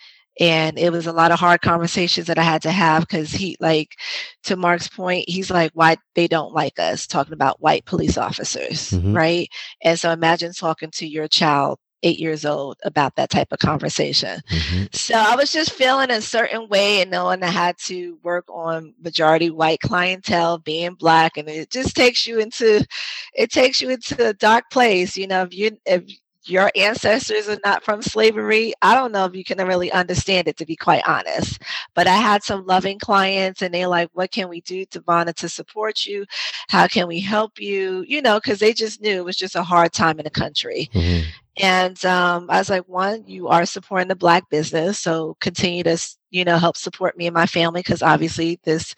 And 0.41 0.81
it 0.81 0.91
was 0.91 1.07
a 1.07 1.13
lot 1.13 1.31
of 1.31 1.39
hard 1.39 1.61
conversations 1.61 2.27
that 2.27 2.39
I 2.39 2.43
had 2.43 2.61
to 2.63 2.73
have 2.73 3.03
because 3.03 3.31
he, 3.31 3.57
like, 3.61 3.95
to 4.43 4.57
Mark's 4.57 4.89
point, 4.89 5.29
he's 5.29 5.49
like, 5.49 5.71
why 5.75 5.97
they 6.17 6.27
don't 6.27 6.53
like 6.53 6.81
us, 6.81 7.07
talking 7.07 7.35
about 7.35 7.63
white 7.63 7.85
police 7.85 8.19
officers, 8.19 8.91
mm-hmm. 8.91 9.15
right? 9.15 9.49
And 9.85 9.97
so 9.97 10.11
imagine 10.11 10.53
talking 10.53 10.91
to 10.95 11.07
your 11.07 11.29
child 11.29 11.79
eight 12.05 12.21
years 12.21 12.45
old 12.45 12.79
about 12.85 13.17
that 13.17 13.31
type 13.31 13.51
of 13.51 13.59
conversation. 13.59 14.41
Mm-hmm. 14.51 14.85
So 14.93 15.15
I 15.15 15.35
was 15.35 15.53
just 15.53 15.73
feeling 15.73 16.11
a 16.11 16.21
certain 16.21 16.69
way 16.69 17.01
and 17.01 17.11
knowing 17.11 17.43
I 17.43 17.49
had 17.49 17.79
to 17.79 18.19
work 18.23 18.45
on 18.49 18.95
majority 19.03 19.51
white 19.51 19.81
clientele, 19.81 20.59
being 20.59 20.95
black, 20.95 21.37
and 21.37 21.49
it 21.49 21.71
just 21.71 21.97
takes 21.97 22.27
you 22.27 22.39
into 22.39 22.87
it 23.33 23.51
takes 23.51 23.81
you 23.81 23.91
into 23.91 24.29
a 24.29 24.35
dark 24.35 24.71
place. 24.71 25.17
You 25.17 25.27
know, 25.27 25.43
if 25.43 25.55
you 25.55 25.79
if 25.87 26.05
your 26.47 26.71
ancestors 26.77 27.49
are 27.49 27.59
not 27.65 27.83
from 27.83 28.03
slavery, 28.03 28.75
I 28.83 28.95
don't 28.95 29.13
know 29.13 29.25
if 29.25 29.35
you 29.35 29.45
can 29.45 29.67
really 29.67 29.91
understand 29.91 30.47
it 30.47 30.57
to 30.59 30.67
be 30.67 30.77
quite 30.77 31.03
honest. 31.07 31.63
But 31.95 32.07
I 32.07 32.17
had 32.17 32.43
some 32.43 32.67
loving 32.67 32.99
clients 32.99 33.63
and 33.63 33.73
they're 33.73 33.89
like, 33.89 34.11
what 34.13 34.31
can 34.31 34.49
we 34.49 34.61
do, 34.61 34.85
Devonna, 34.87 35.35
to 35.37 35.49
support 35.49 36.05
you? 36.05 36.27
How 36.69 36.87
can 36.87 37.09
we 37.09 37.21
help 37.21 37.59
you? 37.59 38.05
You 38.07 38.21
know, 38.21 38.41
because 38.41 38.59
they 38.59 38.75
just 38.75 39.01
knew 39.01 39.17
it 39.17 39.25
was 39.25 39.37
just 39.37 39.57
a 39.57 39.63
hard 39.63 39.93
time 39.93 40.19
in 40.19 40.25
the 40.25 40.31
country. 40.31 40.91
Mm-hmm. 40.93 41.29
And 41.61 42.05
um, 42.05 42.49
I 42.51 42.59
was 42.59 42.69
like, 42.69 42.89
one, 42.89 43.25
you 43.29 43.49
are 43.49 43.65
supporting 43.65 44.09
the 44.09 44.17
black 44.17 44.51
business, 44.51 44.99
so 44.99 45.37
continue 45.41 45.85
to, 45.85 45.97
you 46.31 46.45
know, 46.45 46.59
help 46.59 46.77
support 46.77 47.17
me 47.17 47.27
and 47.29 47.35
my 47.35 47.47
family 47.47 47.81
because 47.81 48.03
obviously 48.03 48.59
this 48.65 48.95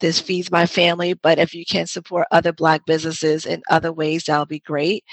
this 0.00 0.20
feeds 0.20 0.50
my 0.50 0.66
family. 0.66 1.14
But 1.14 1.38
if 1.38 1.54
you 1.54 1.64
can 1.64 1.86
support 1.86 2.26
other 2.30 2.52
black 2.52 2.84
businesses 2.86 3.46
in 3.46 3.62
other 3.70 3.92
ways, 3.92 4.24
that'll 4.24 4.46
be 4.46 4.60
great. 4.60 5.04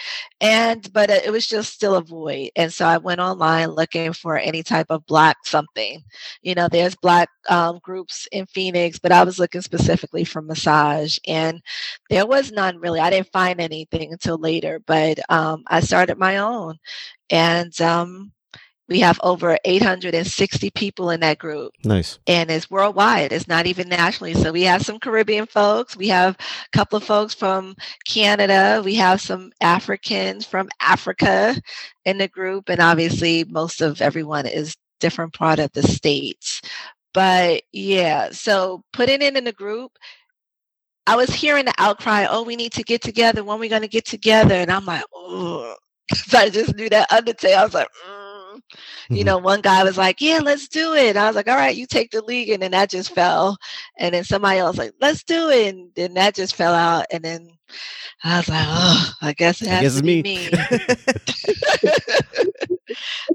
And 0.41 0.91
but 0.93 1.09
it 1.09 1.31
was 1.31 1.47
just 1.47 1.73
still 1.73 1.95
a 1.95 2.01
void, 2.01 2.51
and 2.55 2.71
so 2.73 2.85
I 2.85 2.97
went 2.97 3.19
online 3.21 3.69
looking 3.69 4.13
for 4.13 4.37
any 4.37 4.63
type 4.63 4.87
of 4.89 5.05
black 5.05 5.37
something. 5.45 6.01
You 6.41 6.55
know, 6.55 6.67
there's 6.67 6.95
black 6.95 7.29
um, 7.49 7.79
groups 7.81 8.27
in 8.31 8.45
Phoenix, 8.47 8.99
but 8.99 9.11
I 9.11 9.23
was 9.23 9.39
looking 9.39 9.61
specifically 9.61 10.23
for 10.23 10.41
massage, 10.41 11.17
and 11.27 11.61
there 12.09 12.25
was 12.25 12.51
none 12.51 12.77
really. 12.79 12.99
I 12.99 13.09
didn't 13.09 13.31
find 13.31 13.59
anything 13.61 14.11
until 14.13 14.37
later, 14.37 14.81
but 14.85 15.19
um, 15.29 15.63
I 15.67 15.79
started 15.81 16.17
my 16.17 16.37
own, 16.37 16.77
and 17.29 17.79
um, 17.81 18.31
we 18.87 18.99
have 18.99 19.19
over 19.23 19.57
860 19.65 20.69
people 20.71 21.09
in 21.09 21.19
that 21.21 21.39
group. 21.39 21.73
Nice. 21.83 22.19
And 22.27 22.51
it's 22.51 22.69
worldwide. 22.69 23.31
It's 23.31 23.47
not 23.47 23.65
even 23.65 23.89
nationally. 23.89 24.35
So 24.35 24.51
we 24.51 24.63
have 24.63 24.85
some 24.85 24.99
Caribbean 24.99 25.47
folks. 25.47 25.97
We 25.97 26.07
have 26.09 26.35
a 26.35 26.77
couple 26.77 26.97
of 26.97 27.03
folks 27.03 27.33
from 27.33 27.75
Canada. 28.05 28.81
We 28.85 28.95
have 28.95 29.21
some 29.21 29.51
Africans 29.59 30.45
from 30.45 30.69
Africa 30.81 31.55
in 32.05 32.19
the 32.19 32.27
group. 32.27 32.69
And 32.69 32.79
obviously, 32.79 33.43
most 33.45 33.81
of 33.81 34.01
everyone 34.01 34.45
is 34.45 34.75
different 34.99 35.33
part 35.33 35.59
of 35.59 35.71
the 35.73 35.83
states. 35.83 36.61
But 37.13 37.63
yeah, 37.71 38.29
so 38.31 38.83
putting 38.93 39.21
it 39.21 39.35
in 39.35 39.45
the 39.45 39.53
group, 39.53 39.93
I 41.07 41.15
was 41.15 41.29
hearing 41.29 41.65
the 41.65 41.73
outcry, 41.77 42.27
oh, 42.29 42.43
we 42.43 42.55
need 42.55 42.73
to 42.73 42.83
get 42.83 43.01
together. 43.01 43.43
When 43.43 43.57
are 43.57 43.59
we 43.59 43.69
going 43.69 43.83
to 43.83 43.87
get 43.87 44.05
together? 44.05 44.55
And 44.55 44.71
I'm 44.71 44.85
like, 44.85 45.05
oh, 45.13 45.75
because 46.09 46.33
I 46.35 46.49
just 46.49 46.75
knew 46.75 46.89
that 46.89 47.09
undertale. 47.09 47.57
I 47.57 47.63
was 47.63 47.73
like, 47.73 47.87
mm 48.07 48.24
you 49.09 49.17
mm-hmm. 49.17 49.25
know, 49.25 49.37
one 49.37 49.61
guy 49.61 49.83
was 49.83 49.97
like, 49.97 50.21
"Yeah, 50.21 50.39
let's 50.43 50.67
do 50.67 50.93
it." 50.93 51.17
I 51.17 51.27
was 51.27 51.35
like, 51.35 51.47
"All 51.47 51.55
right, 51.55 51.75
you 51.75 51.85
take 51.85 52.11
the 52.11 52.23
league," 52.23 52.49
and 52.49 52.61
then 52.61 52.71
that 52.71 52.89
just 52.89 53.13
fell. 53.13 53.57
And 53.97 54.13
then 54.13 54.23
somebody 54.23 54.59
else 54.59 54.77
like, 54.77 54.93
"Let's 54.99 55.23
do 55.23 55.49
it," 55.49 55.75
and 55.75 55.91
then 55.95 56.13
that 56.15 56.35
just 56.35 56.55
fell 56.55 56.73
out. 56.73 57.05
And 57.11 57.23
then 57.23 57.49
I 58.23 58.37
was 58.37 58.49
like, 58.49 58.65
"Oh, 58.67 59.11
I 59.21 59.33
guess 59.33 59.61
it 59.61 59.67
has 59.67 59.81
guess 59.81 59.97
to 59.97 60.03
be 60.03 60.23
me." 60.23 60.23
me. 60.23 60.49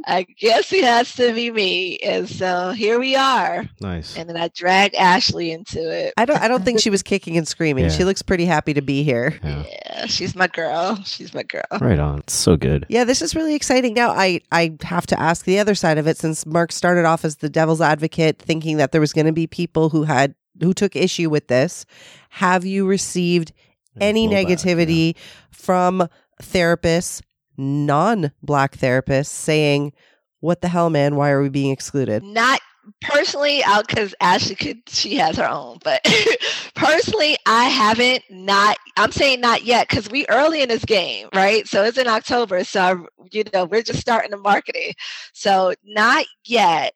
I 0.07 0.23
guess 0.23 0.73
it 0.73 0.85
has 0.85 1.15
to 1.17 1.33
be 1.35 1.51
me. 1.51 1.99
And 1.99 2.29
so 2.29 2.71
here 2.71 2.99
we 2.99 3.17
are. 3.17 3.65
Nice. 3.81 4.17
And 4.17 4.29
then 4.29 4.37
I 4.37 4.49
dragged 4.49 4.95
Ashley 4.95 5.51
into 5.51 5.91
it. 5.91 6.15
I 6.17 6.25
don't 6.25 6.41
I 6.41 6.49
don't 6.49 6.65
think 6.65 6.81
she 6.81 6.91
was 6.91 7.03
kicking 7.03 7.37
and 7.37 7.47
screaming. 7.47 7.85
Yeah. 7.85 7.91
She 7.91 8.05
looks 8.05 8.23
pretty 8.23 8.45
happy 8.45 8.75
to 8.75 8.83
be 8.83 9.03
here. 9.03 9.39
Yeah. 9.43 9.65
yeah. 9.69 10.07
she's 10.07 10.35
my 10.35 10.47
girl. 10.47 10.97
She's 11.05 11.35
my 11.35 11.43
girl. 11.43 11.63
Right 11.81 11.99
on. 11.99 12.21
It's 12.21 12.35
so 12.35 12.57
good. 12.57 12.87
Yeah, 12.89 13.05
this 13.05 13.23
is 13.23 13.35
really 13.35 13.55
exciting. 13.55 13.95
Now 13.95 14.11
I 14.11 14.41
I 14.53 14.77
have 14.83 15.07
to 15.09 15.21
ask 15.21 15.45
the 15.45 15.59
other 15.59 15.75
side 15.75 15.99
of 15.99 16.07
it 16.07 16.17
since 16.17 16.47
Mark 16.47 16.73
started 16.73 17.05
off 17.05 17.25
as 17.25 17.37
the 17.37 17.49
devil's 17.49 17.81
advocate 17.81 18.39
thinking 18.39 18.77
that 18.77 18.93
there 18.93 19.01
was 19.01 19.13
going 19.13 19.27
to 19.27 19.33
be 19.33 19.47
people 19.47 19.89
who 19.89 20.05
had 20.05 20.35
who 20.61 20.75
took 20.75 20.97
issue 20.97 21.31
with 21.31 21.49
this. 21.49 21.87
Have 22.31 22.65
you 22.65 22.87
received 22.87 23.53
any 24.01 24.29
negativity 24.29 25.15
yeah. 25.15 25.21
from 25.51 26.09
therapists 26.43 27.23
non 27.61 28.33
black 28.43 28.77
therapists 28.77 29.27
saying, 29.27 29.93
What 30.41 30.63
the 30.63 30.69
hell, 30.69 30.91
man? 30.91 31.17
Why 31.17 31.31
are 31.31 31.43
we 31.43 31.49
being 31.49 31.71
excluded? 31.71 32.23
Not 32.23 32.61
personally 33.03 33.63
out 33.65 33.87
because 33.87 34.15
ashley 34.21 34.55
could 34.55 34.79
she 34.89 35.15
has 35.15 35.37
her 35.37 35.49
own 35.49 35.79
but 35.85 36.05
personally 36.75 37.37
i 37.47 37.65
haven't 37.65 38.23
not 38.31 38.79
i'm 38.97 39.13
saying 39.13 39.41
not 39.41 39.65
yet 39.65 39.89
because 39.89 40.11
we 40.11 40.27
early 40.29 40.63
in 40.63 40.69
this 40.69 40.85
game 40.85 41.29
right 41.35 41.69
so 41.69 41.85
it's 41.85 41.99
in 41.99 42.09
october 42.09 42.65
so 42.65 43.07
you 43.31 43.45
know 43.53 43.65
we're 43.67 43.83
just 43.83 44.01
starting 44.01 44.31
the 44.31 44.37
marketing 44.37 44.93
so 45.33 45.73
not 45.85 46.25
yet 46.47 46.95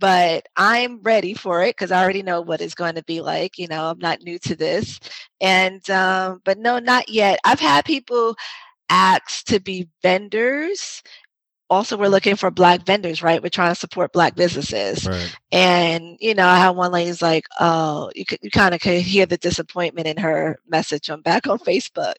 but 0.00 0.46
I'm 0.56 1.02
ready 1.02 1.34
for 1.34 1.62
it 1.62 1.76
because 1.76 1.90
I 1.90 2.02
already 2.02 2.22
know 2.22 2.40
what 2.40 2.60
it's 2.60 2.74
going 2.74 2.94
to 2.94 3.04
be 3.04 3.20
like. 3.20 3.58
You 3.58 3.66
know, 3.66 3.90
I'm 3.90 3.98
not 3.98 4.22
new 4.22 4.38
to 4.40 4.54
this. 4.54 5.00
And, 5.40 5.88
um, 5.90 6.40
but 6.44 6.58
no, 6.58 6.78
not 6.78 7.08
yet. 7.08 7.40
I've 7.44 7.60
had 7.60 7.84
people 7.84 8.36
ask 8.90 9.44
to 9.46 9.60
be 9.60 9.88
vendors 10.02 11.02
also 11.70 11.96
we're 11.96 12.08
looking 12.08 12.36
for 12.36 12.50
black 12.50 12.82
vendors 12.84 13.22
right? 13.22 13.42
We're 13.42 13.48
trying 13.50 13.72
to 13.72 13.78
support 13.78 14.12
black 14.12 14.34
businesses. 14.34 15.06
Right. 15.06 15.36
and 15.52 16.16
you 16.20 16.34
know 16.34 16.46
i 16.46 16.58
had 16.58 16.70
one 16.70 16.92
lady's 16.92 17.22
like 17.22 17.44
oh 17.60 18.10
you, 18.14 18.24
could, 18.24 18.38
you 18.42 18.50
kind 18.50 18.74
of 18.74 18.80
could 18.80 19.00
hear 19.00 19.26
the 19.26 19.36
disappointment 19.36 20.06
in 20.06 20.16
her 20.16 20.58
message 20.68 21.10
on 21.10 21.20
back 21.22 21.46
on 21.46 21.58
facebook. 21.58 22.14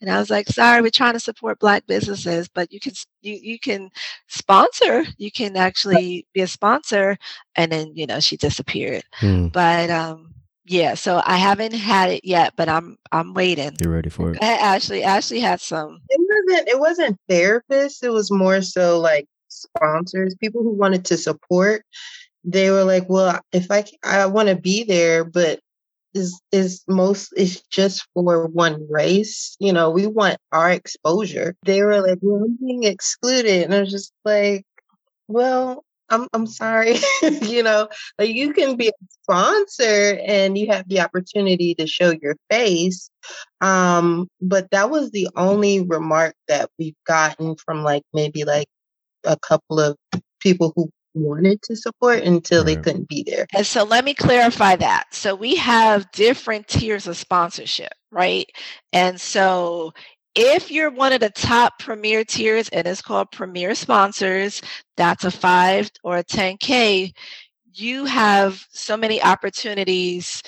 And 0.00 0.10
i 0.10 0.18
was 0.18 0.30
like 0.30 0.48
sorry 0.48 0.82
we're 0.82 0.90
trying 0.90 1.14
to 1.14 1.20
support 1.20 1.58
black 1.58 1.86
businesses 1.86 2.48
but 2.48 2.72
you 2.72 2.80
can 2.80 2.92
you, 3.22 3.34
you 3.34 3.58
can 3.58 3.90
sponsor 4.28 5.04
you 5.18 5.30
can 5.30 5.56
actually 5.56 6.26
be 6.32 6.40
a 6.40 6.46
sponsor. 6.46 7.16
And 7.56 7.70
then 7.70 7.92
you 7.94 8.06
know 8.06 8.20
she 8.20 8.36
disappeared. 8.36 9.04
Hmm, 9.14 9.48
but 9.48 9.90
um 9.90 10.33
yeah 10.66 10.94
so 10.94 11.22
i 11.26 11.36
haven't 11.36 11.72
had 11.74 12.10
it 12.10 12.24
yet 12.24 12.52
but 12.56 12.68
i'm 12.68 12.96
i'm 13.12 13.34
waiting 13.34 13.72
you're 13.80 13.92
ready 13.92 14.10
for 14.10 14.30
it. 14.32 14.38
A- 14.38 14.44
ashley 14.44 15.02
ashley 15.02 15.40
had 15.40 15.60
some 15.60 16.00
It 16.08 16.20
wasn't 16.20 16.68
it 16.68 16.78
wasn't 16.78 17.18
therapists, 17.30 18.02
it 18.02 18.10
was 18.10 18.30
more 18.30 18.62
so 18.62 19.00
like 19.00 19.26
sponsors, 19.54 20.34
people 20.40 20.62
who 20.62 20.72
wanted 20.72 21.04
to 21.06 21.16
support. 21.16 21.84
They 22.44 22.70
were 22.70 22.84
like, 22.84 23.08
"Well, 23.08 23.40
if 23.52 23.70
I 23.70 23.84
I 24.02 24.26
want 24.26 24.48
to 24.48 24.56
be 24.56 24.84
there, 24.84 25.24
but 25.24 25.60
is 26.12 26.38
is 26.52 26.82
most 26.88 27.32
it's 27.36 27.62
just 27.68 28.06
for 28.14 28.46
one 28.46 28.86
race. 28.90 29.56
You 29.60 29.72
know, 29.72 29.90
we 29.90 30.06
want 30.06 30.38
our 30.52 30.70
exposure." 30.70 31.56
They 31.64 31.82
were 31.82 32.00
like, 32.06 32.18
"Well, 32.20 32.44
I'm 32.44 32.58
being 32.60 32.84
excluded." 32.84 33.62
And 33.64 33.74
I 33.74 33.80
was 33.80 33.90
just 33.90 34.12
like, 34.24 34.66
"Well, 35.28 35.84
I'm 36.10 36.28
I'm 36.32 36.46
sorry. 36.46 36.96
you 37.22 37.62
know, 37.62 37.88
like 38.18 38.30
you 38.30 38.52
can 38.52 38.76
be 38.76 38.88
a 38.88 38.92
sponsor 39.22 40.18
and 40.26 40.56
you 40.56 40.68
have 40.68 40.88
the 40.88 41.00
opportunity 41.00 41.74
to 41.76 41.86
show 41.86 42.12
your 42.22 42.36
face. 42.50 43.10
Um, 43.60 44.28
but 44.40 44.70
that 44.70 44.90
was 44.90 45.10
the 45.10 45.28
only 45.36 45.80
remark 45.80 46.34
that 46.48 46.70
we've 46.78 46.96
gotten 47.06 47.56
from 47.56 47.82
like 47.82 48.02
maybe 48.12 48.44
like 48.44 48.68
a 49.24 49.38
couple 49.38 49.80
of 49.80 49.96
people 50.40 50.72
who 50.76 50.90
wanted 51.14 51.62
to 51.62 51.76
support 51.76 52.22
until 52.24 52.64
they 52.64 52.76
couldn't 52.76 53.08
be 53.08 53.22
there. 53.22 53.46
And 53.54 53.66
so 53.66 53.84
let 53.84 54.04
me 54.04 54.14
clarify 54.14 54.76
that. 54.76 55.06
So 55.12 55.34
we 55.34 55.56
have 55.56 56.10
different 56.12 56.68
tiers 56.68 57.06
of 57.06 57.16
sponsorship, 57.16 57.94
right? 58.10 58.50
And 58.92 59.20
so 59.20 59.94
if 60.34 60.70
you're 60.70 60.90
one 60.90 61.12
of 61.12 61.20
the 61.20 61.30
top 61.30 61.78
premier 61.78 62.24
tiers 62.24 62.68
and 62.70 62.86
it's 62.86 63.02
called 63.02 63.30
premier 63.30 63.74
sponsors, 63.74 64.60
that's 64.96 65.24
a 65.24 65.30
5 65.30 65.90
or 66.02 66.18
a 66.18 66.24
10k, 66.24 67.12
you 67.72 68.04
have 68.04 68.64
so 68.70 68.96
many 68.96 69.22
opportunities 69.22 70.42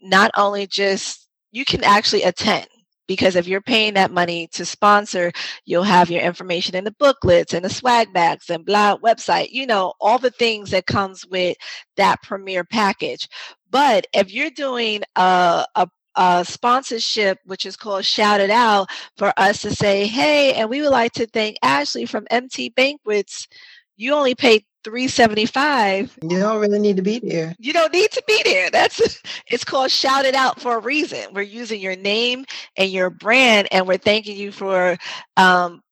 not 0.00 0.30
only 0.36 0.66
just 0.66 1.28
you 1.50 1.64
can 1.64 1.82
actually 1.82 2.22
attend 2.22 2.66
because 3.08 3.36
if 3.36 3.48
you're 3.48 3.62
paying 3.62 3.94
that 3.94 4.12
money 4.12 4.48
to 4.52 4.64
sponsor, 4.64 5.32
you'll 5.64 5.82
have 5.82 6.10
your 6.10 6.20
information 6.20 6.76
in 6.76 6.84
the 6.84 6.94
booklets 6.98 7.54
and 7.54 7.64
the 7.64 7.70
swag 7.70 8.12
bags 8.12 8.50
and 8.50 8.66
blah 8.66 8.96
website, 8.98 9.48
you 9.50 9.66
know, 9.66 9.94
all 10.00 10.18
the 10.18 10.30
things 10.30 10.70
that 10.70 10.86
comes 10.86 11.26
with 11.26 11.56
that 11.96 12.22
premier 12.22 12.64
package. 12.64 13.26
But 13.70 14.06
if 14.12 14.32
you're 14.32 14.50
doing 14.50 15.02
a, 15.16 15.64
a 15.74 15.88
a 16.18 16.44
sponsorship, 16.44 17.38
which 17.46 17.64
is 17.64 17.76
called 17.76 18.04
Shout 18.04 18.40
It 18.40 18.50
Out, 18.50 18.88
for 19.16 19.32
us 19.38 19.62
to 19.62 19.74
say, 19.74 20.06
hey, 20.06 20.52
and 20.54 20.68
we 20.68 20.82
would 20.82 20.90
like 20.90 21.12
to 21.12 21.26
thank 21.26 21.56
Ashley 21.62 22.04
from 22.04 22.26
MT 22.30 22.70
Banquets. 22.70 23.48
You 23.96 24.14
only 24.14 24.34
paid 24.34 24.64
375 24.84 26.18
You 26.22 26.38
don't 26.38 26.60
really 26.60 26.78
need 26.78 26.96
to 26.96 27.02
be 27.02 27.18
there. 27.18 27.54
you 27.58 27.72
don't 27.72 27.92
need 27.92 28.10
to 28.12 28.22
be 28.26 28.40
there. 28.44 28.70
That's 28.70 29.20
it's 29.46 29.64
called 29.64 29.90
shout 29.90 30.24
it 30.24 30.34
out 30.34 30.60
for 30.60 30.76
a 30.76 30.80
reason. 30.80 31.32
We're 31.32 31.42
using 31.42 31.80
your 31.80 31.96
name 31.96 32.44
and 32.76 32.90
your 32.90 33.10
brand, 33.10 33.68
and 33.72 33.86
we're 33.88 33.98
thanking 33.98 34.36
you 34.36 34.52
for 34.52 34.96
um, 35.36 35.82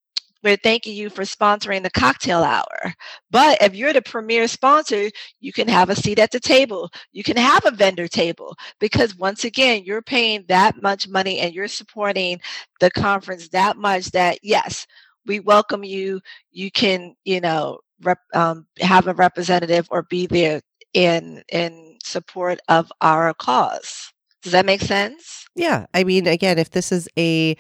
we're 0.47 0.57
thanking 0.57 0.95
you 0.95 1.11
for 1.11 1.23
sponsoring 1.23 1.83
the 1.83 1.91
cocktail 1.91 2.45
hour. 2.45 2.95
But 3.33 3.61
if 3.61 3.75
you're 3.75 3.93
the 3.93 4.01
premier 4.01 4.47
sponsor, 4.47 5.11
you 5.41 5.53
can 5.53 5.67
have 5.67 5.91
a 5.91 5.97
seat 5.97 6.21
at 6.21 6.31
the 6.31 6.39
table. 6.39 6.89
You 7.11 7.25
can 7.25 7.37
have 7.37 7.67
a 7.67 7.73
vendor 7.73 8.07
table 8.07 8.55
because 8.79 9.17
once 9.17 9.43
again, 9.43 9.83
you're 9.85 10.03
paying 10.03 10.45
that 10.47 10.81
much 10.81 11.09
money 11.09 11.41
and 11.41 11.53
you're 11.53 11.67
supporting 11.67 12.41
the 12.79 12.93
conference 12.93 13.49
that 13.49 13.77
much 13.77 14.13
that 14.13 14.39
yes, 14.45 14.87
we 15.27 15.41
welcome 15.41 15.83
you. 15.83 16.21
You 16.53 16.71
can, 16.71 17.17
you 17.25 17.41
know, 17.41 17.81
rep, 18.03 18.19
um, 18.33 18.69
have 18.79 19.09
a 19.09 19.15
representative 19.15 19.89
or 19.91 20.05
be 20.05 20.29
there 20.29 20.61
in 20.95 21.43
in 21.51 21.99
support 22.05 22.61
of 22.69 22.93
our 23.01 23.35
cause. 23.35 24.13
Does 24.43 24.53
that 24.53 24.65
make 24.65 24.81
sense? 24.81 25.45
Yeah, 25.57 25.87
I 25.93 26.05
mean, 26.05 26.29
again, 26.29 26.57
if 26.57 26.71
this 26.71 26.93
is 26.93 27.09
a 27.19 27.57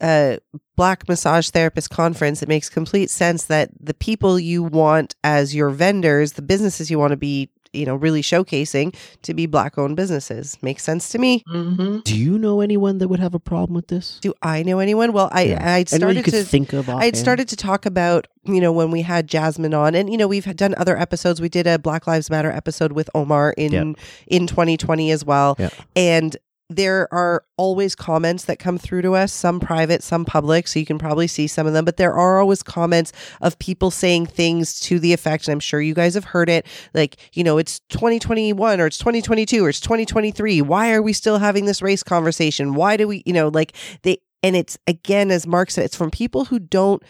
uh, 0.00 0.36
black 0.76 1.08
massage 1.08 1.50
therapist 1.50 1.90
conference, 1.90 2.42
it 2.42 2.48
makes 2.48 2.68
complete 2.68 3.10
sense 3.10 3.44
that 3.44 3.70
the 3.80 3.94
people 3.94 4.38
you 4.38 4.62
want 4.62 5.14
as 5.24 5.54
your 5.54 5.70
vendors, 5.70 6.32
the 6.32 6.42
businesses 6.42 6.90
you 6.90 6.98
want 6.98 7.12
to 7.12 7.16
be, 7.16 7.48
you 7.72 7.84
know, 7.86 7.96
really 7.96 8.22
showcasing 8.22 8.94
to 9.22 9.34
be 9.34 9.46
black 9.46 9.76
owned 9.78 9.96
businesses. 9.96 10.56
Makes 10.62 10.84
sense 10.84 11.08
to 11.10 11.18
me. 11.18 11.42
Mm-hmm. 11.48 11.98
Do 12.04 12.16
you 12.16 12.38
know 12.38 12.60
anyone 12.60 12.98
that 12.98 13.08
would 13.08 13.18
have 13.18 13.34
a 13.34 13.40
problem 13.40 13.74
with 13.74 13.88
this? 13.88 14.18
Do 14.20 14.32
I 14.42 14.62
know 14.62 14.78
anyone? 14.78 15.12
Well, 15.12 15.28
I 15.32 15.42
Yeah. 15.42 15.74
I 15.74 15.82
started 15.84 16.16
you 16.18 16.22
could 16.22 16.34
to 16.34 16.44
think 16.44 16.72
of. 16.72 16.88
I'd 16.88 16.94
offhand? 16.94 17.16
started 17.16 17.48
to 17.48 17.56
talk 17.56 17.84
about, 17.84 18.28
you 18.44 18.60
know, 18.60 18.70
when 18.72 18.92
we 18.92 19.02
had 19.02 19.26
Jasmine 19.26 19.74
on, 19.74 19.94
and 19.96 20.08
you 20.10 20.16
know, 20.16 20.28
we've 20.28 20.44
done 20.56 20.74
other 20.78 20.96
episodes. 20.96 21.40
We 21.40 21.48
did 21.48 21.66
a 21.66 21.78
Black 21.78 22.06
Lives 22.06 22.30
Matter 22.30 22.50
episode 22.52 22.92
with 22.92 23.10
Omar 23.14 23.54
in 23.56 23.72
Yep. 23.72 23.96
in 24.28 24.46
2020 24.46 25.10
as 25.10 25.24
well, 25.24 25.56
Yep. 25.58 25.72
and 25.96 26.36
there 26.76 27.12
are 27.12 27.44
always 27.56 27.94
comments 27.94 28.44
that 28.46 28.58
come 28.58 28.78
through 28.78 29.02
to 29.02 29.14
us, 29.14 29.32
some 29.32 29.60
private, 29.60 30.02
some 30.02 30.24
public, 30.24 30.68
so 30.68 30.78
you 30.78 30.86
can 30.86 30.98
probably 30.98 31.26
see 31.26 31.46
some 31.46 31.66
of 31.66 31.72
them. 31.72 31.84
But 31.84 31.96
there 31.96 32.14
are 32.14 32.40
always 32.40 32.62
comments 32.62 33.12
of 33.40 33.58
people 33.58 33.90
saying 33.90 34.26
things 34.26 34.80
to 34.80 34.98
the 34.98 35.12
effect, 35.12 35.46
and 35.46 35.52
I'm 35.52 35.60
sure 35.60 35.80
you 35.80 35.94
guys 35.94 36.14
have 36.14 36.24
heard 36.24 36.48
it, 36.48 36.66
like, 36.94 37.16
you 37.32 37.44
know, 37.44 37.58
it's 37.58 37.80
2021 37.90 38.80
or 38.80 38.86
it's 38.86 38.98
2022 38.98 39.64
or 39.64 39.68
it's 39.68 39.80
2023. 39.80 40.62
Why 40.62 40.92
are 40.92 41.02
we 41.02 41.12
still 41.12 41.38
having 41.38 41.64
this 41.64 41.82
race 41.82 42.02
conversation? 42.02 42.74
Why 42.74 42.96
do 42.96 43.08
we, 43.08 43.22
you 43.26 43.32
know, 43.32 43.48
like 43.48 43.74
they, 44.02 44.18
and 44.42 44.56
it's 44.56 44.78
again, 44.86 45.30
as 45.30 45.46
Mark 45.46 45.70
said, 45.70 45.84
it's 45.84 45.96
from 45.96 46.10
people 46.10 46.44
who 46.44 46.58
don't 46.58 47.02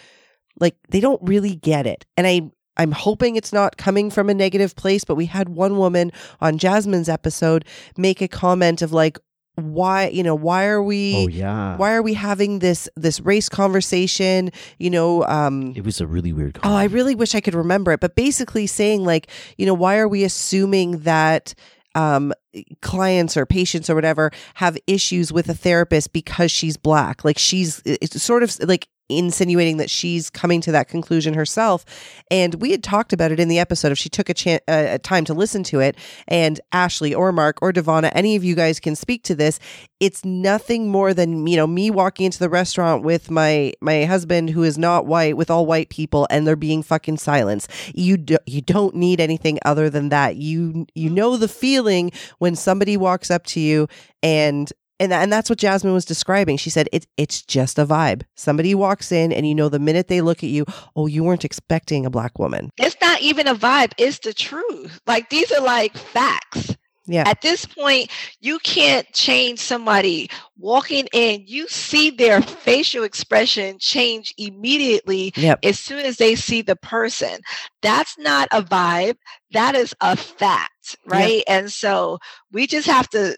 like 0.60 0.76
they 0.88 1.00
don't 1.00 1.20
really 1.22 1.56
get 1.56 1.86
it. 1.86 2.06
And 2.16 2.26
I 2.26 2.50
I'm 2.76 2.92
hoping 2.92 3.36
it's 3.36 3.52
not 3.52 3.76
coming 3.76 4.10
from 4.10 4.28
a 4.28 4.34
negative 4.34 4.74
place, 4.74 5.04
but 5.04 5.14
we 5.14 5.26
had 5.26 5.48
one 5.48 5.76
woman 5.76 6.10
on 6.40 6.58
Jasmine's 6.58 7.08
episode 7.08 7.64
make 7.96 8.20
a 8.20 8.28
comment 8.28 8.82
of 8.82 8.92
like 8.92 9.18
why, 9.56 10.08
you 10.08 10.22
know, 10.22 10.34
why 10.34 10.66
are 10.66 10.82
we 10.82 11.14
Oh 11.16 11.28
yeah. 11.28 11.76
why 11.76 11.92
are 11.94 12.02
we 12.02 12.14
having 12.14 12.58
this 12.58 12.88
this 12.96 13.20
race 13.20 13.48
conversation, 13.48 14.50
you 14.78 14.90
know, 14.90 15.24
um 15.26 15.72
It 15.76 15.84
was 15.84 16.00
a 16.00 16.06
really 16.06 16.32
weird. 16.32 16.54
Conversation. 16.54 16.74
Oh, 16.74 16.78
I 16.78 16.84
really 16.84 17.14
wish 17.14 17.34
I 17.34 17.40
could 17.40 17.54
remember 17.54 17.92
it, 17.92 18.00
but 18.00 18.16
basically 18.16 18.66
saying 18.66 19.04
like, 19.04 19.28
you 19.56 19.66
know, 19.66 19.74
why 19.74 19.96
are 19.98 20.08
we 20.08 20.24
assuming 20.24 21.00
that 21.00 21.54
um 21.94 22.32
clients 22.80 23.36
or 23.36 23.46
patients 23.46 23.88
or 23.88 23.94
whatever 23.94 24.30
have 24.54 24.76
issues 24.86 25.32
with 25.32 25.48
a 25.48 25.54
therapist 25.54 26.12
because 26.12 26.50
she's 26.50 26.76
black? 26.76 27.24
Like 27.24 27.38
she's 27.38 27.80
it's 27.84 28.20
sort 28.22 28.42
of 28.42 28.56
like 28.60 28.88
insinuating 29.08 29.76
that 29.76 29.90
she's 29.90 30.30
coming 30.30 30.60
to 30.62 30.72
that 30.72 30.88
conclusion 30.88 31.34
herself. 31.34 31.84
And 32.30 32.54
we 32.56 32.70
had 32.70 32.82
talked 32.82 33.12
about 33.12 33.32
it 33.32 33.40
in 33.40 33.48
the 33.48 33.58
episode 33.58 33.92
if 33.92 33.98
she 33.98 34.08
took 34.08 34.28
a 34.28 34.34
chance 34.34 34.62
uh, 34.68 34.86
a 34.90 34.98
time 34.98 35.24
to 35.26 35.34
listen 35.34 35.62
to 35.64 35.80
it 35.80 35.96
and 36.26 36.60
Ashley 36.72 37.14
or 37.14 37.32
Mark 37.32 37.58
or 37.60 37.72
Devonna 37.72 38.10
any 38.14 38.36
of 38.36 38.44
you 38.44 38.54
guys 38.54 38.80
can 38.80 38.96
speak 38.96 39.22
to 39.24 39.34
this. 39.34 39.60
It's 40.00 40.24
nothing 40.24 40.88
more 40.88 41.14
than, 41.14 41.46
you 41.46 41.56
know, 41.56 41.66
me 41.66 41.90
walking 41.90 42.26
into 42.26 42.38
the 42.38 42.48
restaurant 42.48 43.04
with 43.04 43.30
my 43.30 43.72
my 43.80 44.04
husband 44.04 44.50
who 44.50 44.62
is 44.62 44.78
not 44.78 45.06
white 45.06 45.36
with 45.36 45.50
all 45.50 45.66
white 45.66 45.90
people 45.90 46.26
and 46.30 46.46
they're 46.46 46.56
being 46.56 46.82
fucking 46.82 47.18
silenced. 47.18 47.70
You 47.94 48.16
do, 48.16 48.38
you 48.46 48.62
don't 48.62 48.94
need 48.94 49.20
anything 49.20 49.58
other 49.64 49.90
than 49.90 50.08
that. 50.08 50.36
You 50.36 50.86
you 50.94 51.10
know 51.10 51.36
the 51.36 51.48
feeling 51.48 52.10
when 52.38 52.56
somebody 52.56 52.96
walks 52.96 53.30
up 53.30 53.44
to 53.46 53.60
you 53.60 53.88
and 54.22 54.72
and 55.00 55.12
and 55.12 55.32
that's 55.32 55.50
what 55.50 55.58
Jasmine 55.58 55.92
was 55.92 56.04
describing. 56.04 56.56
She 56.56 56.70
said 56.70 56.88
it's 56.92 57.06
it's 57.16 57.42
just 57.42 57.78
a 57.78 57.86
vibe. 57.86 58.22
Somebody 58.36 58.74
walks 58.74 59.12
in 59.12 59.32
and 59.32 59.46
you 59.46 59.54
know 59.54 59.68
the 59.68 59.78
minute 59.78 60.08
they 60.08 60.20
look 60.20 60.38
at 60.44 60.50
you, 60.50 60.64
oh, 60.96 61.06
you 61.06 61.24
weren't 61.24 61.44
expecting 61.44 62.06
a 62.06 62.10
black 62.10 62.38
woman. 62.38 62.70
It's 62.78 62.96
not 63.00 63.20
even 63.20 63.48
a 63.48 63.54
vibe, 63.54 63.92
it's 63.98 64.18
the 64.20 64.32
truth. 64.32 65.00
Like 65.06 65.30
these 65.30 65.50
are 65.52 65.62
like 65.62 65.96
facts. 65.96 66.76
Yeah. 67.06 67.24
At 67.26 67.42
this 67.42 67.66
point, 67.66 68.10
you 68.40 68.58
can't 68.60 69.06
change 69.12 69.58
somebody 69.58 70.30
walking 70.56 71.06
in. 71.12 71.44
You 71.46 71.68
see 71.68 72.08
their 72.08 72.40
facial 72.40 73.04
expression 73.04 73.76
change 73.78 74.32
immediately 74.38 75.32
Yep. 75.36 75.58
as 75.64 75.78
soon 75.78 75.98
as 76.06 76.16
they 76.16 76.34
see 76.34 76.62
the 76.62 76.76
person. 76.76 77.40
That's 77.82 78.16
not 78.16 78.48
a 78.52 78.62
vibe. 78.62 79.16
That 79.52 79.74
is 79.74 79.94
a 80.00 80.16
fact, 80.16 80.96
right? 81.06 81.42
And 81.46 81.70
so 81.70 82.20
we 82.52 82.66
just 82.66 82.86
have 82.86 83.08
to 83.10 83.36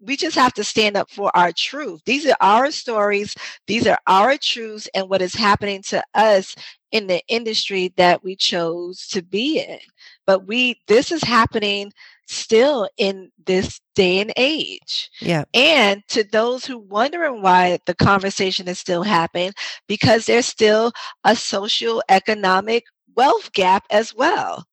we 0.00 0.16
just 0.16 0.36
have 0.36 0.54
to 0.54 0.64
stand 0.64 0.96
up 0.96 1.10
for 1.10 1.30
our 1.36 1.52
truth. 1.52 2.02
These 2.04 2.26
are 2.26 2.36
our 2.40 2.70
stories, 2.70 3.34
these 3.66 3.86
are 3.86 3.98
our 4.06 4.36
truths, 4.36 4.88
and 4.94 5.08
what 5.08 5.22
is 5.22 5.34
happening 5.34 5.82
to 5.84 6.02
us 6.14 6.54
in 6.90 7.06
the 7.06 7.22
industry 7.28 7.92
that 7.96 8.24
we 8.24 8.36
chose 8.36 9.06
to 9.08 9.22
be 9.22 9.58
in. 9.58 9.78
But 10.26 10.46
we, 10.46 10.80
this 10.86 11.12
is 11.12 11.22
happening 11.22 11.92
still 12.26 12.88
in 12.96 13.30
this 13.46 13.80
day 13.94 14.20
and 14.20 14.32
age. 14.36 15.10
Yeah. 15.20 15.44
And 15.54 16.02
to 16.08 16.24
those 16.24 16.64
who 16.64 16.78
wondering 16.78 17.42
why 17.42 17.78
the 17.86 17.94
conversation 17.94 18.68
is 18.68 18.78
still 18.78 19.02
happening, 19.02 19.52
because 19.86 20.26
there's 20.26 20.46
still 20.46 20.92
a 21.24 21.34
social 21.34 22.02
economic 22.08 22.84
wealth 23.16 23.52
gap 23.52 23.84
as 23.90 24.14
well. 24.14 24.64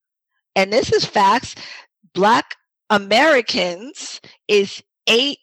And 0.55 0.71
this 0.71 0.93
is 0.93 1.05
facts. 1.05 1.55
Black 2.13 2.55
Americans 2.89 4.21
is 4.47 4.81
eight 5.07 5.39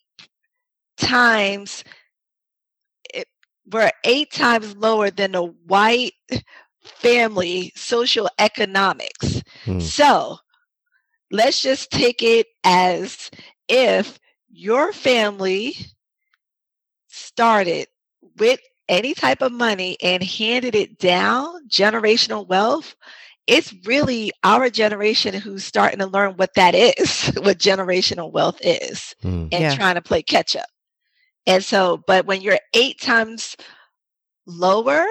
times 0.98 1.84
it, 3.12 3.26
we're 3.70 3.90
eight 4.04 4.32
times 4.32 4.76
lower 4.76 5.10
than 5.10 5.34
a 5.34 5.42
white 5.44 6.12
family 6.82 7.72
social 7.76 8.28
economics. 8.38 9.42
Hmm. 9.64 9.80
So 9.80 10.38
let's 11.30 11.62
just 11.62 11.90
take 11.90 12.22
it 12.22 12.46
as 12.64 13.30
if 13.68 14.18
your 14.50 14.92
family 14.92 15.74
started 17.08 17.86
with 18.38 18.60
any 18.88 19.14
type 19.14 19.42
of 19.42 19.52
money 19.52 19.96
and 20.02 20.22
handed 20.22 20.74
it 20.74 20.98
down, 20.98 21.68
generational 21.68 22.46
wealth, 22.46 22.94
it's 23.47 23.74
really 23.86 24.32
our 24.45 24.70
generation 24.70 25.34
who's 25.34 25.64
starting 25.64 25.99
to 26.01 26.07
learn 26.07 26.32
what 26.36 26.55
that 26.57 26.74
is, 26.74 27.26
what 27.43 27.59
generational 27.59 28.32
wealth 28.32 28.59
is, 28.62 29.14
Hmm. 29.22 29.49
and 29.53 29.62
Yeah. 29.62 29.74
trying 29.74 29.97
to 29.97 30.03
play 30.03 30.22
catch 30.22 30.57
up. 30.57 30.66
And 31.47 31.64
so, 31.64 32.03
but 32.07 32.26
when 32.26 32.43
you're 32.43 32.61
eight 32.74 33.01
times 33.01 33.57
lower, 34.47 35.07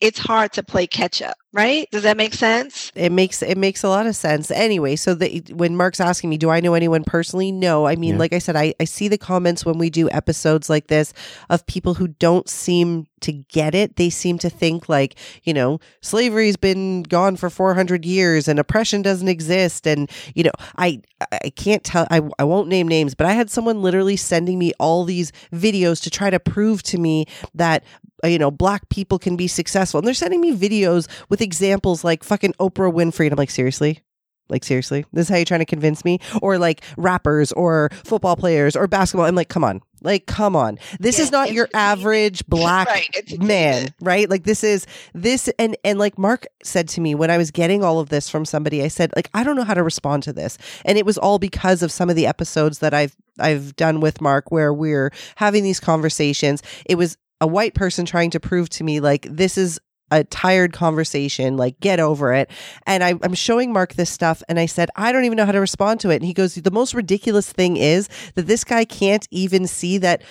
it's 0.00 0.18
hard 0.18 0.52
to 0.54 0.62
play 0.62 0.86
catch 0.86 1.20
up, 1.20 1.36
right? 1.52 1.88
Does 1.90 2.04
that 2.04 2.16
make 2.16 2.32
sense? 2.34 2.90
It 2.94 3.12
makes 3.12 3.42
it 3.42 3.58
makes 3.58 3.82
a 3.84 3.88
lot 3.88 4.06
of 4.06 4.16
sense. 4.16 4.50
Anyway, 4.50 4.96
so 4.96 5.14
the, 5.14 5.42
when 5.52 5.76
Mark's 5.76 6.00
asking 6.00 6.30
me, 6.30 6.38
do 6.38 6.50
I 6.50 6.60
know 6.60 6.74
anyone 6.74 7.04
personally? 7.04 7.52
No. 7.52 7.86
I 7.86 7.96
mean, 7.96 8.14
Yeah. 8.14 8.18
like 8.20 8.32
I 8.32 8.38
said, 8.38 8.56
I, 8.56 8.74
I 8.80 8.84
see 8.84 9.08
the 9.08 9.18
comments 9.18 9.64
when 9.66 9.78
we 9.78 9.90
do 9.90 10.08
episodes 10.10 10.70
like 10.70 10.86
this 10.86 11.12
of 11.50 11.66
people 11.66 11.94
who 11.94 12.08
don't 12.08 12.48
seem 12.48 13.06
to 13.20 13.32
get 13.32 13.74
it. 13.74 13.96
They 13.96 14.08
seem 14.08 14.38
to 14.38 14.48
think 14.48 14.88
like, 14.88 15.16
you 15.42 15.52
know, 15.52 15.78
slavery's 16.00 16.56
been 16.56 17.02
gone 17.02 17.36
for 17.36 17.50
400 17.50 18.06
years 18.06 18.48
and 18.48 18.58
oppression 18.58 19.02
doesn't 19.02 19.28
exist. 19.28 19.86
And, 19.86 20.10
you 20.34 20.44
know, 20.44 20.52
I 20.78 21.02
I 21.44 21.50
can't 21.50 21.84
tell, 21.84 22.06
I, 22.10 22.22
I 22.38 22.44
won't 22.44 22.68
name 22.68 22.88
names, 22.88 23.14
but 23.14 23.26
I 23.26 23.32
had 23.32 23.50
someone 23.50 23.82
literally 23.82 24.16
sending 24.16 24.58
me 24.58 24.72
all 24.80 25.04
these 25.04 25.32
videos 25.52 26.02
to 26.04 26.10
try 26.10 26.30
to 26.30 26.40
prove 26.40 26.82
to 26.84 26.96
me 26.98 27.26
that 27.54 27.84
Uh, 28.24 28.28
you 28.28 28.38
know, 28.38 28.50
black 28.50 28.88
people 28.88 29.18
can 29.18 29.36
be 29.36 29.46
successful. 29.48 29.98
And 29.98 30.06
they're 30.06 30.14
sending 30.14 30.40
me 30.40 30.56
videos 30.56 31.08
with 31.28 31.40
examples 31.40 32.04
like 32.04 32.24
fucking 32.24 32.54
Oprah 32.60 32.92
Winfrey. 32.92 33.26
And 33.26 33.32
I'm 33.32 33.38
like, 33.38 33.50
seriously? 33.50 34.00
Like, 34.48 34.64
seriously? 34.64 35.04
This 35.12 35.26
is 35.26 35.28
how 35.28 35.36
you're 35.36 35.44
trying 35.44 35.60
to 35.60 35.64
convince 35.66 36.04
me? 36.04 36.18
Or 36.42 36.58
like 36.58 36.82
rappers 36.96 37.52
or 37.52 37.90
football 38.04 38.34
players 38.36 38.74
or 38.74 38.88
basketball. 38.88 39.26
I'm 39.26 39.36
like, 39.36 39.48
come 39.48 39.62
on. 39.62 39.80
Like, 40.02 40.26
come 40.26 40.56
on. 40.56 40.78
This 40.98 41.18
Yeah, 41.18 41.24
is 41.24 41.30
not 41.30 41.52
your 41.52 41.68
average 41.74 42.44
black 42.46 42.88
Right, 42.88 43.38
man, 43.38 43.94
right? 44.00 44.28
Like 44.30 44.44
this 44.44 44.64
is 44.64 44.86
this 45.12 45.48
and 45.58 45.76
and 45.84 45.98
like 45.98 46.18
Mark 46.18 46.46
said 46.64 46.88
to 46.90 47.02
me 47.02 47.14
when 47.14 47.30
I 47.30 47.36
was 47.36 47.50
getting 47.50 47.84
all 47.84 48.00
of 48.00 48.08
this 48.08 48.28
from 48.28 48.46
somebody, 48.46 48.82
I 48.82 48.88
said 48.88 49.12
like 49.14 49.28
I 49.34 49.44
don't 49.44 49.56
know 49.56 49.62
how 49.62 49.74
to 49.74 49.82
respond 49.82 50.22
to 50.22 50.32
this. 50.32 50.56
And 50.86 50.96
it 50.96 51.04
was 51.04 51.18
all 51.18 51.38
because 51.38 51.82
of 51.82 51.92
some 51.92 52.08
of 52.08 52.16
the 52.16 52.26
episodes 52.26 52.78
that 52.78 52.94
I've 52.94 53.14
I've 53.38 53.76
done 53.76 54.00
with 54.00 54.22
Mark 54.22 54.50
where 54.50 54.72
we're 54.72 55.12
having 55.36 55.64
these 55.64 55.80
conversations. 55.80 56.62
It 56.86 56.94
was 56.96 57.18
a 57.40 57.46
white 57.46 57.74
person 57.74 58.04
trying 58.04 58.30
to 58.30 58.40
prove 58.40 58.68
to 58.70 58.84
me 58.84 59.00
like 59.00 59.26
this 59.30 59.56
is 59.56 59.80
a 60.10 60.24
tired 60.24 60.72
conversation, 60.72 61.56
like 61.56 61.78
get 61.80 62.00
over 62.00 62.32
it. 62.32 62.50
And 62.86 63.04
I, 63.04 63.14
I'm 63.22 63.34
showing 63.34 63.72
Mark 63.72 63.94
this 63.94 64.10
stuff, 64.10 64.42
and 64.48 64.58
I 64.58 64.66
said, 64.66 64.90
I 64.96 65.12
don't 65.12 65.24
even 65.24 65.36
know 65.36 65.46
how 65.46 65.52
to 65.52 65.60
respond 65.60 66.00
to 66.00 66.10
it. 66.10 66.16
And 66.16 66.24
he 66.24 66.34
goes, 66.34 66.54
The 66.54 66.70
most 66.70 66.94
ridiculous 66.94 67.52
thing 67.52 67.76
is 67.76 68.08
that 68.34 68.46
this 68.46 68.64
guy 68.64 68.84
can't 68.84 69.26
even 69.30 69.66
see 69.66 69.98
that. 69.98 70.22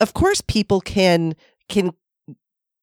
Of 0.00 0.14
course, 0.14 0.40
people 0.40 0.80
can 0.80 1.34
can 1.68 1.92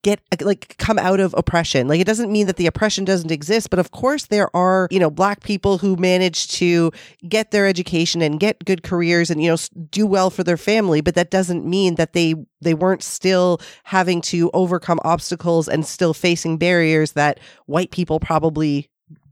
get 0.07 0.21
uh, 0.31 0.45
like 0.45 0.77
come 0.77 0.97
out 0.97 1.19
of 1.19 1.35
oppression. 1.37 1.87
Like 1.87 1.99
it 1.99 2.07
doesn't 2.07 2.31
mean 2.31 2.47
that 2.47 2.55
the 2.55 2.65
oppression 2.67 3.03
doesn't 3.03 3.31
exist 3.31 3.69
but 3.69 3.79
of 3.79 3.91
course 3.91 4.27
there 4.27 4.55
are 4.55 4.87
you 4.89 4.99
know 4.99 5.09
black 5.09 5.43
people 5.43 5.77
who 5.77 5.97
manage 5.97 6.47
to 6.59 6.91
get 7.27 7.51
their 7.51 7.67
education 7.67 8.21
and 8.21 8.39
get 8.39 8.63
good 8.65 8.83
careers 8.83 9.29
and 9.29 9.43
you 9.43 9.49
know 9.51 9.57
do 9.91 10.07
well 10.07 10.29
for 10.29 10.43
their 10.43 10.57
family 10.57 11.01
but 11.01 11.15
that 11.15 11.29
doesn't 11.29 11.65
mean 11.65 11.95
that 11.95 12.13
they 12.13 12.35
they 12.61 12.73
weren't 12.73 13.03
still 13.03 13.59
having 13.83 14.21
to 14.21 14.49
overcome 14.53 14.99
obstacles 15.03 15.67
and 15.67 15.85
still 15.85 16.13
facing 16.13 16.57
barriers 16.57 17.11
that 17.13 17.39
white 17.65 17.91
people 17.91 18.19
probably 18.19 18.89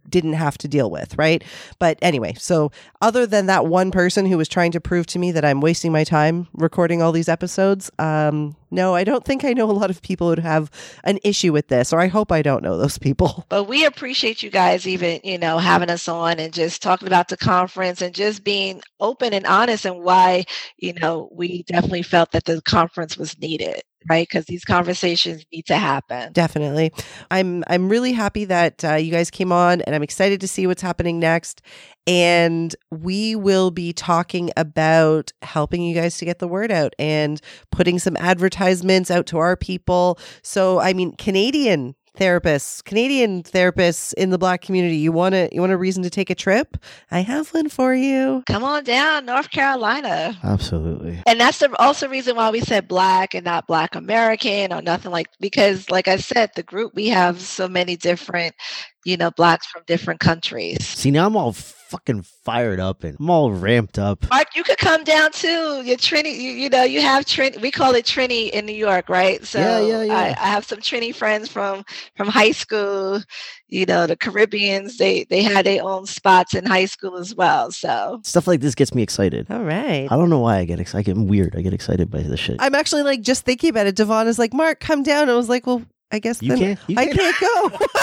didn't 0.09 0.33
have 0.33 0.57
to 0.59 0.67
deal 0.67 0.89
with, 0.89 1.17
right? 1.17 1.43
But 1.79 1.97
anyway, 2.01 2.33
so 2.37 2.71
other 3.01 3.25
than 3.25 3.45
that 3.47 3.65
one 3.65 3.91
person 3.91 4.25
who 4.25 4.37
was 4.37 4.47
trying 4.47 4.71
to 4.73 4.81
prove 4.81 5.05
to 5.07 5.19
me 5.19 5.31
that 5.31 5.45
I'm 5.45 5.61
wasting 5.61 5.91
my 5.91 6.03
time 6.03 6.47
recording 6.53 7.01
all 7.01 7.11
these 7.11 7.29
episodes, 7.29 7.91
um, 7.99 8.55
no, 8.71 8.93
I 8.93 9.03
don't 9.03 9.23
think 9.23 9.45
I 9.45 9.53
know 9.53 9.69
a 9.69 9.71
lot 9.71 9.89
of 9.89 10.01
people 10.01 10.33
who 10.33 10.41
have 10.41 10.69
an 11.03 11.19
issue 11.23 11.53
with 11.53 11.69
this, 11.69 11.93
or 11.93 11.99
I 11.99 12.07
hope 12.07 12.31
I 12.31 12.41
don't 12.41 12.63
know 12.63 12.77
those 12.77 12.97
people. 12.97 13.45
But 13.55 13.65
we 13.65 13.85
appreciate 13.85 14.43
you 14.43 14.49
guys 14.49 14.85
even, 14.85 15.21
you 15.23 15.37
know, 15.37 15.59
having 15.59 15.89
us 15.89 16.09
on 16.09 16.39
and 16.39 16.51
just 16.51 16.81
talking 16.81 17.07
about 17.07 17.29
the 17.29 17.37
conference 17.37 18.01
and 18.01 18.13
just 18.13 18.43
being 18.43 18.81
open 18.99 19.33
and 19.33 19.45
honest 19.45 19.85
and 19.85 20.03
why, 20.03 20.43
you 20.77 20.93
know, 20.93 21.29
we 21.31 21.63
definitely 21.63 22.01
felt 22.01 22.31
that 22.31 22.43
the 22.43 22.61
conference 22.63 23.17
was 23.17 23.39
needed, 23.39 23.81
right? 24.09 24.27
Because 24.27 24.45
these 24.45 24.65
conversations 24.65 25.45
need 25.51 25.65
to 25.67 25.77
happen. 25.77 26.31
Definitely, 26.33 26.91
I'm 27.31 27.63
I'm 27.67 27.89
really 27.89 28.13
happy 28.13 28.45
that 28.45 28.83
uh, 28.83 28.95
you 28.95 29.11
guys 29.11 29.31
came 29.31 29.51
on, 29.51 29.81
and 29.81 29.95
I'm 29.95 30.03
excited 30.03 30.41
to 30.41 30.47
see 30.47 30.67
what's 30.67 30.81
happening 30.81 31.19
next. 31.19 31.61
And 32.07 32.75
we 32.91 33.35
will 33.35 33.71
be 33.71 33.91
talking 33.91 34.51
about 34.55 35.31
helping 35.41 35.81
you 35.81 35.95
guys 35.95 36.17
to 36.19 36.25
get 36.25 36.37
the 36.37 36.47
word 36.47 36.71
out 36.71 36.93
and 36.99 37.41
putting 37.71 37.97
some 37.97 38.15
advertisements 38.17 39.09
out 39.09 39.25
to 39.27 39.39
our 39.39 39.55
people. 39.55 40.19
So, 40.43 40.79
I 40.79 40.93
mean, 40.93 41.15
Canadian 41.15 41.95
therapists, 42.15 42.83
Canadian 42.83 43.43
therapists 43.43 44.13
in 44.13 44.29
the 44.29 44.37
black 44.37 44.61
community, 44.61 44.97
you 44.97 45.11
want 45.11 45.33
to 45.33 45.49
you 45.51 45.61
want 45.61 45.73
a 45.73 45.77
reason 45.77 46.03
to 46.03 46.09
take 46.09 46.29
a 46.29 46.35
trip? 46.35 46.77
I 47.11 47.19
have 47.19 47.49
one 47.53 47.69
for 47.69 47.93
you. 47.93 48.43
Come 48.47 48.63
on 48.63 48.83
down, 48.83 49.25
North 49.25 49.51
Carolina. 49.51 50.37
Absolutely. 50.43 51.21
And 51.27 51.39
that's 51.39 51.59
the 51.59 51.75
also 51.81 52.07
reason 52.07 52.35
why 52.35 52.49
we 52.49 52.61
said 52.61 52.87
black 52.87 53.33
and 53.33 53.45
not 53.45 53.67
black 53.67 53.95
American 53.95 54.73
or 54.73 54.81
nothing 54.81 55.11
like 55.11 55.27
because 55.39 55.89
like 55.89 56.07
I 56.07 56.17
said, 56.17 56.51
the 56.55 56.63
group 56.63 56.93
we 56.95 57.07
have 57.07 57.41
so 57.41 57.67
many 57.67 57.95
different, 57.95 58.55
you 59.03 59.17
know, 59.17 59.31
blacks 59.31 59.67
from 59.67 59.83
different 59.87 60.19
countries. 60.19 60.85
See, 60.85 61.11
now 61.11 61.27
I'm 61.27 61.35
all 61.35 61.55
fucking 61.89 62.23
fired 62.43 62.79
up 62.79 63.03
and 63.03 63.15
I'm 63.19 63.29
all 63.29 63.51
ramped 63.51 63.99
up. 63.99 64.27
Mark, 64.29 64.47
you 64.55 64.63
could 64.63 64.77
come 64.77 65.03
down 65.03 65.31
too. 65.31 65.81
Your 65.83 65.97
Trini, 65.97 66.33
you, 66.33 66.51
you 66.51 66.69
know, 66.69 66.83
you 66.83 67.01
have 67.01 67.25
Trini. 67.25 67.61
We 67.61 67.71
call 67.71 67.93
it 67.95 68.05
Trini 68.05 68.49
in 68.49 68.65
New 68.65 68.75
York, 68.75 69.07
right? 69.09 69.45
So 69.45 69.59
Yeah, 69.59 69.79
yeah, 69.79 70.03
yeah. 70.03 70.13
I, 70.13 70.25
I 70.29 70.47
have 70.47 70.65
some 70.65 70.79
Trini 70.79 71.13
friends 71.13 71.47
from 71.49 71.83
from 72.15 72.27
high 72.27 72.51
school. 72.51 73.21
You 73.67 73.85
know, 73.85 74.07
the 74.07 74.15
Caribbeans. 74.15 74.97
They 74.97 75.25
they 75.25 75.41
had 75.43 75.65
their 75.65 75.83
own 75.83 76.05
spots 76.05 76.53
in 76.53 76.65
high 76.65 76.85
school 76.85 77.17
as 77.17 77.35
well. 77.35 77.71
So 77.71 78.19
Stuff 78.23 78.47
like 78.47 78.61
this 78.61 78.75
gets 78.75 78.93
me 78.93 79.01
excited. 79.03 79.47
All 79.49 79.63
right. 79.63 80.07
I 80.11 80.15
don't 80.15 80.29
know 80.29 80.39
why 80.39 80.57
I 80.57 80.65
get 80.65 80.79
excited. 80.79 81.11
I 81.11 81.13
get 81.13 81.27
weird. 81.29 81.55
I 81.55 81.61
get 81.61 81.73
excited 81.73 82.09
by 82.09 82.21
this 82.21 82.39
shit. 82.39 82.57
I'm 82.59 82.75
actually 82.75 83.03
like 83.03 83.21
just 83.21 83.45
thinking 83.45 83.69
about 83.69 83.87
it. 83.87 83.95
Devon 83.95 84.27
is 84.27 84.39
like, 84.39 84.53
Mark, 84.53 84.79
come 84.79 85.03
down. 85.03 85.29
I 85.29 85.35
was 85.35 85.49
like, 85.49 85.65
well, 85.67 85.83
I 86.11 86.19
guess 86.19 86.41
You 86.41 86.49
then 86.49 86.57
can't. 86.59 86.79
You, 86.87 86.95
I 86.97 87.05
can't. 87.05 87.17
can't 87.17 87.39
go. 87.39 87.85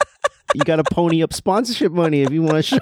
you 0.54 0.60
got 0.64 0.76
to 0.76 0.84
pony 0.84 1.22
up 1.22 1.32
sponsorship 1.32 1.92
money 1.92 2.22
if 2.22 2.30
you 2.30 2.42
want 2.42 2.56
to 2.56 2.62
show. 2.62 2.78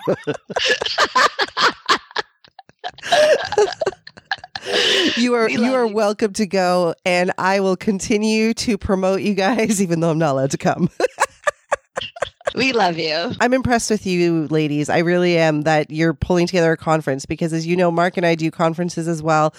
you 5.16 5.34
are 5.34 5.46
We 5.46 5.54
you 5.54 5.74
are 5.74 5.86
you. 5.86 5.94
welcome 5.94 6.32
to 6.34 6.46
go, 6.46 6.94
and 7.04 7.32
I 7.38 7.60
will 7.60 7.76
continue 7.76 8.54
to 8.54 8.78
promote 8.78 9.20
you 9.22 9.34
guys, 9.34 9.80
even 9.82 10.00
though 10.00 10.10
I'm 10.10 10.18
not 10.18 10.32
allowed 10.32 10.50
to 10.52 10.58
come. 10.58 10.88
we 12.54 12.72
love 12.72 12.98
you. 12.98 13.32
I'm 13.40 13.52
impressed 13.54 13.90
with 13.90 14.06
you, 14.06 14.46
ladies. 14.48 14.88
I 14.88 14.98
really 14.98 15.38
am 15.38 15.62
that 15.62 15.90
you're 15.90 16.14
pulling 16.14 16.46
together 16.46 16.72
a 16.72 16.76
conference 16.76 17.26
because, 17.26 17.52
as 17.52 17.66
you 17.66 17.76
know, 17.76 17.90
Mark 17.90 18.16
and 18.16 18.26
I 18.26 18.34
do 18.34 18.50
conferences 18.50 19.08
as 19.08 19.22
well, 19.22 19.54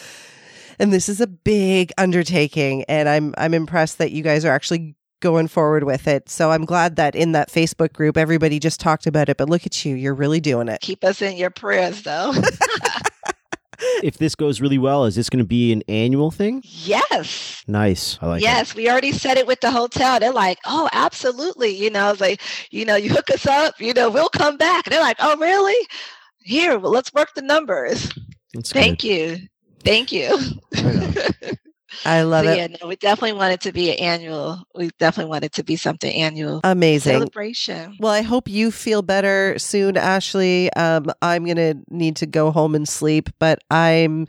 and 0.79 0.91
this 0.93 1.09
is 1.09 1.21
a 1.21 1.27
big 1.27 1.91
undertaking. 1.97 2.83
And 2.83 3.07
I'm 3.09 3.33
I'm 3.37 3.53
impressed 3.53 3.97
that 3.99 4.11
you 4.11 4.23
guys 4.23 4.45
are 4.45 4.53
actually 4.53 4.95
going 5.23 5.47
forward 5.47 5.85
with 5.85 6.07
it. 6.07 6.29
So 6.29 6.51
I'm 6.51 6.65
glad 6.65 6.97
that 6.97 7.15
in 7.15 7.31
that 7.31 7.49
Facebook 7.49 7.93
group, 7.93 8.17
everybody 8.17 8.59
just 8.59 8.79
talked 8.79 9.07
about 9.07 9.29
it. 9.29 9.37
But 9.37 9.49
look 9.49 9.65
at 9.65 9.83
you, 9.85 9.95
you're 9.95 10.13
really 10.13 10.41
doing 10.41 10.67
it. 10.67 10.81
Keep 10.81 11.03
us 11.03 11.21
in 11.21 11.37
your 11.37 11.49
prayers, 11.49 12.03
though. 12.03 12.33
if 14.03 14.17
this 14.17 14.35
goes 14.35 14.59
really 14.59 14.77
well, 14.77 15.05
is 15.05 15.15
this 15.15 15.29
going 15.29 15.39
to 15.43 15.47
be 15.47 15.71
an 15.71 15.81
annual 15.87 16.29
thing? 16.29 16.61
yes. 16.65 17.63
Nice. 17.65 18.19
I 18.21 18.27
like 18.27 18.41
it. 18.41 18.43
yes, 18.43 18.75
we 18.75 18.89
already 18.89 19.13
said 19.13 19.37
it 19.37 19.47
with 19.47 19.61
the 19.61 19.71
hotel. 19.71 20.19
They're 20.19 20.33
like, 20.33 20.59
"Oh, 20.65 20.89
absolutely." 20.91 21.69
You 21.69 21.89
know, 21.89 22.11
it's 22.11 22.19
like, 22.19 22.41
you 22.71 22.83
know, 22.83 22.97
you 22.97 23.09
hook 23.09 23.29
us 23.29 23.45
up. 23.45 23.79
You 23.79 23.93
know, 23.93 24.09
we'll 24.09 24.27
come 24.27 24.57
back. 24.57 24.85
And 24.85 24.93
they're 24.93 25.01
like, 25.01 25.15
"Oh, 25.19 25.37
really? 25.37 25.87
Here, 26.39 26.77
well, 26.77 26.91
let's 26.91 27.13
work 27.13 27.33
the 27.35 27.41
numbers." 27.41 28.11
That's 28.53 28.73
Thank 28.73 28.99
good. 28.99 29.07
you. 29.07 29.37
Thank 29.85 30.11
you. 30.11 30.37
I 32.05 32.23
love 32.23 32.45
so 32.45 32.51
it. 32.51 32.57
yeah, 32.57 32.67
no, 32.81 32.87
we 32.87 32.95
definitely 32.95 33.33
want 33.33 33.53
it 33.53 33.61
to 33.61 33.71
be 33.71 33.91
an 33.91 33.99
annual. 33.99 34.63
We 34.75 34.89
definitely 34.99 35.29
want 35.29 35.43
it 35.43 35.53
to 35.53 35.63
be 35.63 35.75
something 35.75 36.13
annual 36.13 36.61
Amazing. 36.63 37.13
celebration. 37.13 37.97
Well, 37.99 38.11
I 38.11 38.21
hope 38.21 38.49
you 38.49 38.71
feel 38.71 39.01
better 39.01 39.57
soon, 39.59 39.97
Ashley. 39.97 40.71
Um, 40.73 41.11
I'm 41.21 41.45
gonna 41.45 41.75
need 41.89 42.17
to 42.17 42.25
go 42.25 42.51
home 42.51 42.75
and 42.75 42.87
sleep, 42.87 43.29
but 43.39 43.59
I'm 43.69 44.27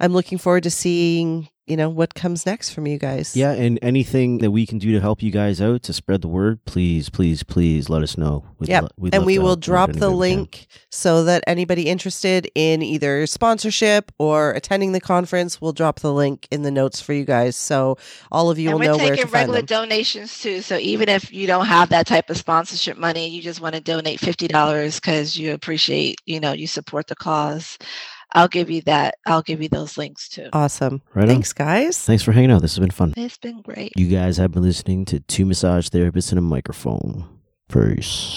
I'm 0.00 0.12
looking 0.12 0.38
forward 0.38 0.64
to 0.64 0.70
seeing 0.70 1.48
you 1.66 1.76
know 1.76 1.88
what 1.88 2.14
comes 2.14 2.46
next 2.46 2.70
from 2.70 2.86
you 2.86 2.98
guys. 2.98 3.36
Yeah, 3.36 3.52
and 3.52 3.78
anything 3.82 4.38
that 4.38 4.50
we 4.50 4.66
can 4.66 4.78
do 4.78 4.92
to 4.92 5.00
help 5.00 5.22
you 5.22 5.30
guys 5.30 5.60
out 5.60 5.82
to 5.84 5.92
spread 5.92 6.22
the 6.22 6.28
word, 6.28 6.64
please, 6.64 7.08
please, 7.08 7.42
please 7.42 7.88
let 7.88 8.02
us 8.02 8.16
know. 8.16 8.44
We'd 8.58 8.68
Yep. 8.68 8.82
lo- 8.82 8.88
we'd 8.96 9.14
and 9.14 9.26
we 9.26 9.38
will 9.38 9.56
drop 9.56 9.92
the 9.92 10.10
way 10.10 10.28
we 10.28 10.30
can. 10.30 10.38
link 10.38 10.66
so 10.90 11.24
that 11.24 11.42
anybody 11.46 11.88
interested 11.88 12.50
in 12.54 12.82
either 12.82 13.26
sponsorship 13.26 14.12
or 14.18 14.52
attending 14.52 14.92
the 14.92 15.00
conference 15.00 15.60
will 15.60 15.72
drop 15.72 16.00
the 16.00 16.12
link 16.12 16.46
in 16.50 16.62
the 16.62 16.70
notes 16.70 17.00
for 17.00 17.12
you 17.12 17.24
guys. 17.24 17.56
So 17.56 17.98
all 18.30 18.50
of 18.50 18.58
you 18.58 18.70
and 18.70 18.74
will 18.78 18.86
we're 18.86 18.92
know 18.92 18.96
where 18.98 19.10
to 19.10 19.16
taking 19.16 19.24
find 19.30 19.32
regular 19.50 19.58
them. 19.58 19.66
donations 19.88 20.40
too. 20.40 20.62
So 20.62 20.76
even 20.78 21.08
if 21.08 21.32
you 21.32 21.46
don't 21.46 21.66
have 21.66 21.88
that 21.88 22.06
type 22.06 22.30
of 22.30 22.36
sponsorship 22.36 22.96
money, 22.96 23.28
you 23.28 23.42
just 23.42 23.60
want 23.60 23.74
to 23.74 23.80
donate 23.80 24.20
fifty 24.20 24.46
dollars 24.48 25.00
because 25.00 25.36
you 25.36 25.52
appreciate, 25.52 26.20
you 26.26 26.38
know, 26.40 26.52
you 26.52 26.66
support 26.66 27.08
the 27.08 27.16
cause. 27.16 27.76
I'll 28.32 28.48
give 28.48 28.70
you 28.70 28.82
that. 28.82 29.16
I'll 29.26 29.42
give 29.42 29.62
you 29.62 29.68
those 29.68 29.96
links 29.96 30.28
too. 30.28 30.48
Awesome. 30.52 31.00
Right 31.14 31.22
on. 31.22 31.28
Thanks, 31.28 31.52
guys. 31.52 32.02
Thanks 32.02 32.22
for 32.22 32.32
hanging 32.32 32.50
out. 32.50 32.62
This 32.62 32.74
has 32.74 32.80
been 32.80 32.90
fun. 32.90 33.14
It's 33.16 33.38
been 33.38 33.62
great. 33.62 33.92
You 33.96 34.08
guys 34.08 34.36
have 34.36 34.52
been 34.52 34.62
listening 34.62 35.04
to 35.06 35.20
Two 35.20 35.46
Massage 35.46 35.88
Therapists 35.88 36.30
and 36.30 36.38
a 36.38 36.42
Microphone. 36.42 37.24
Peace. 37.68 38.34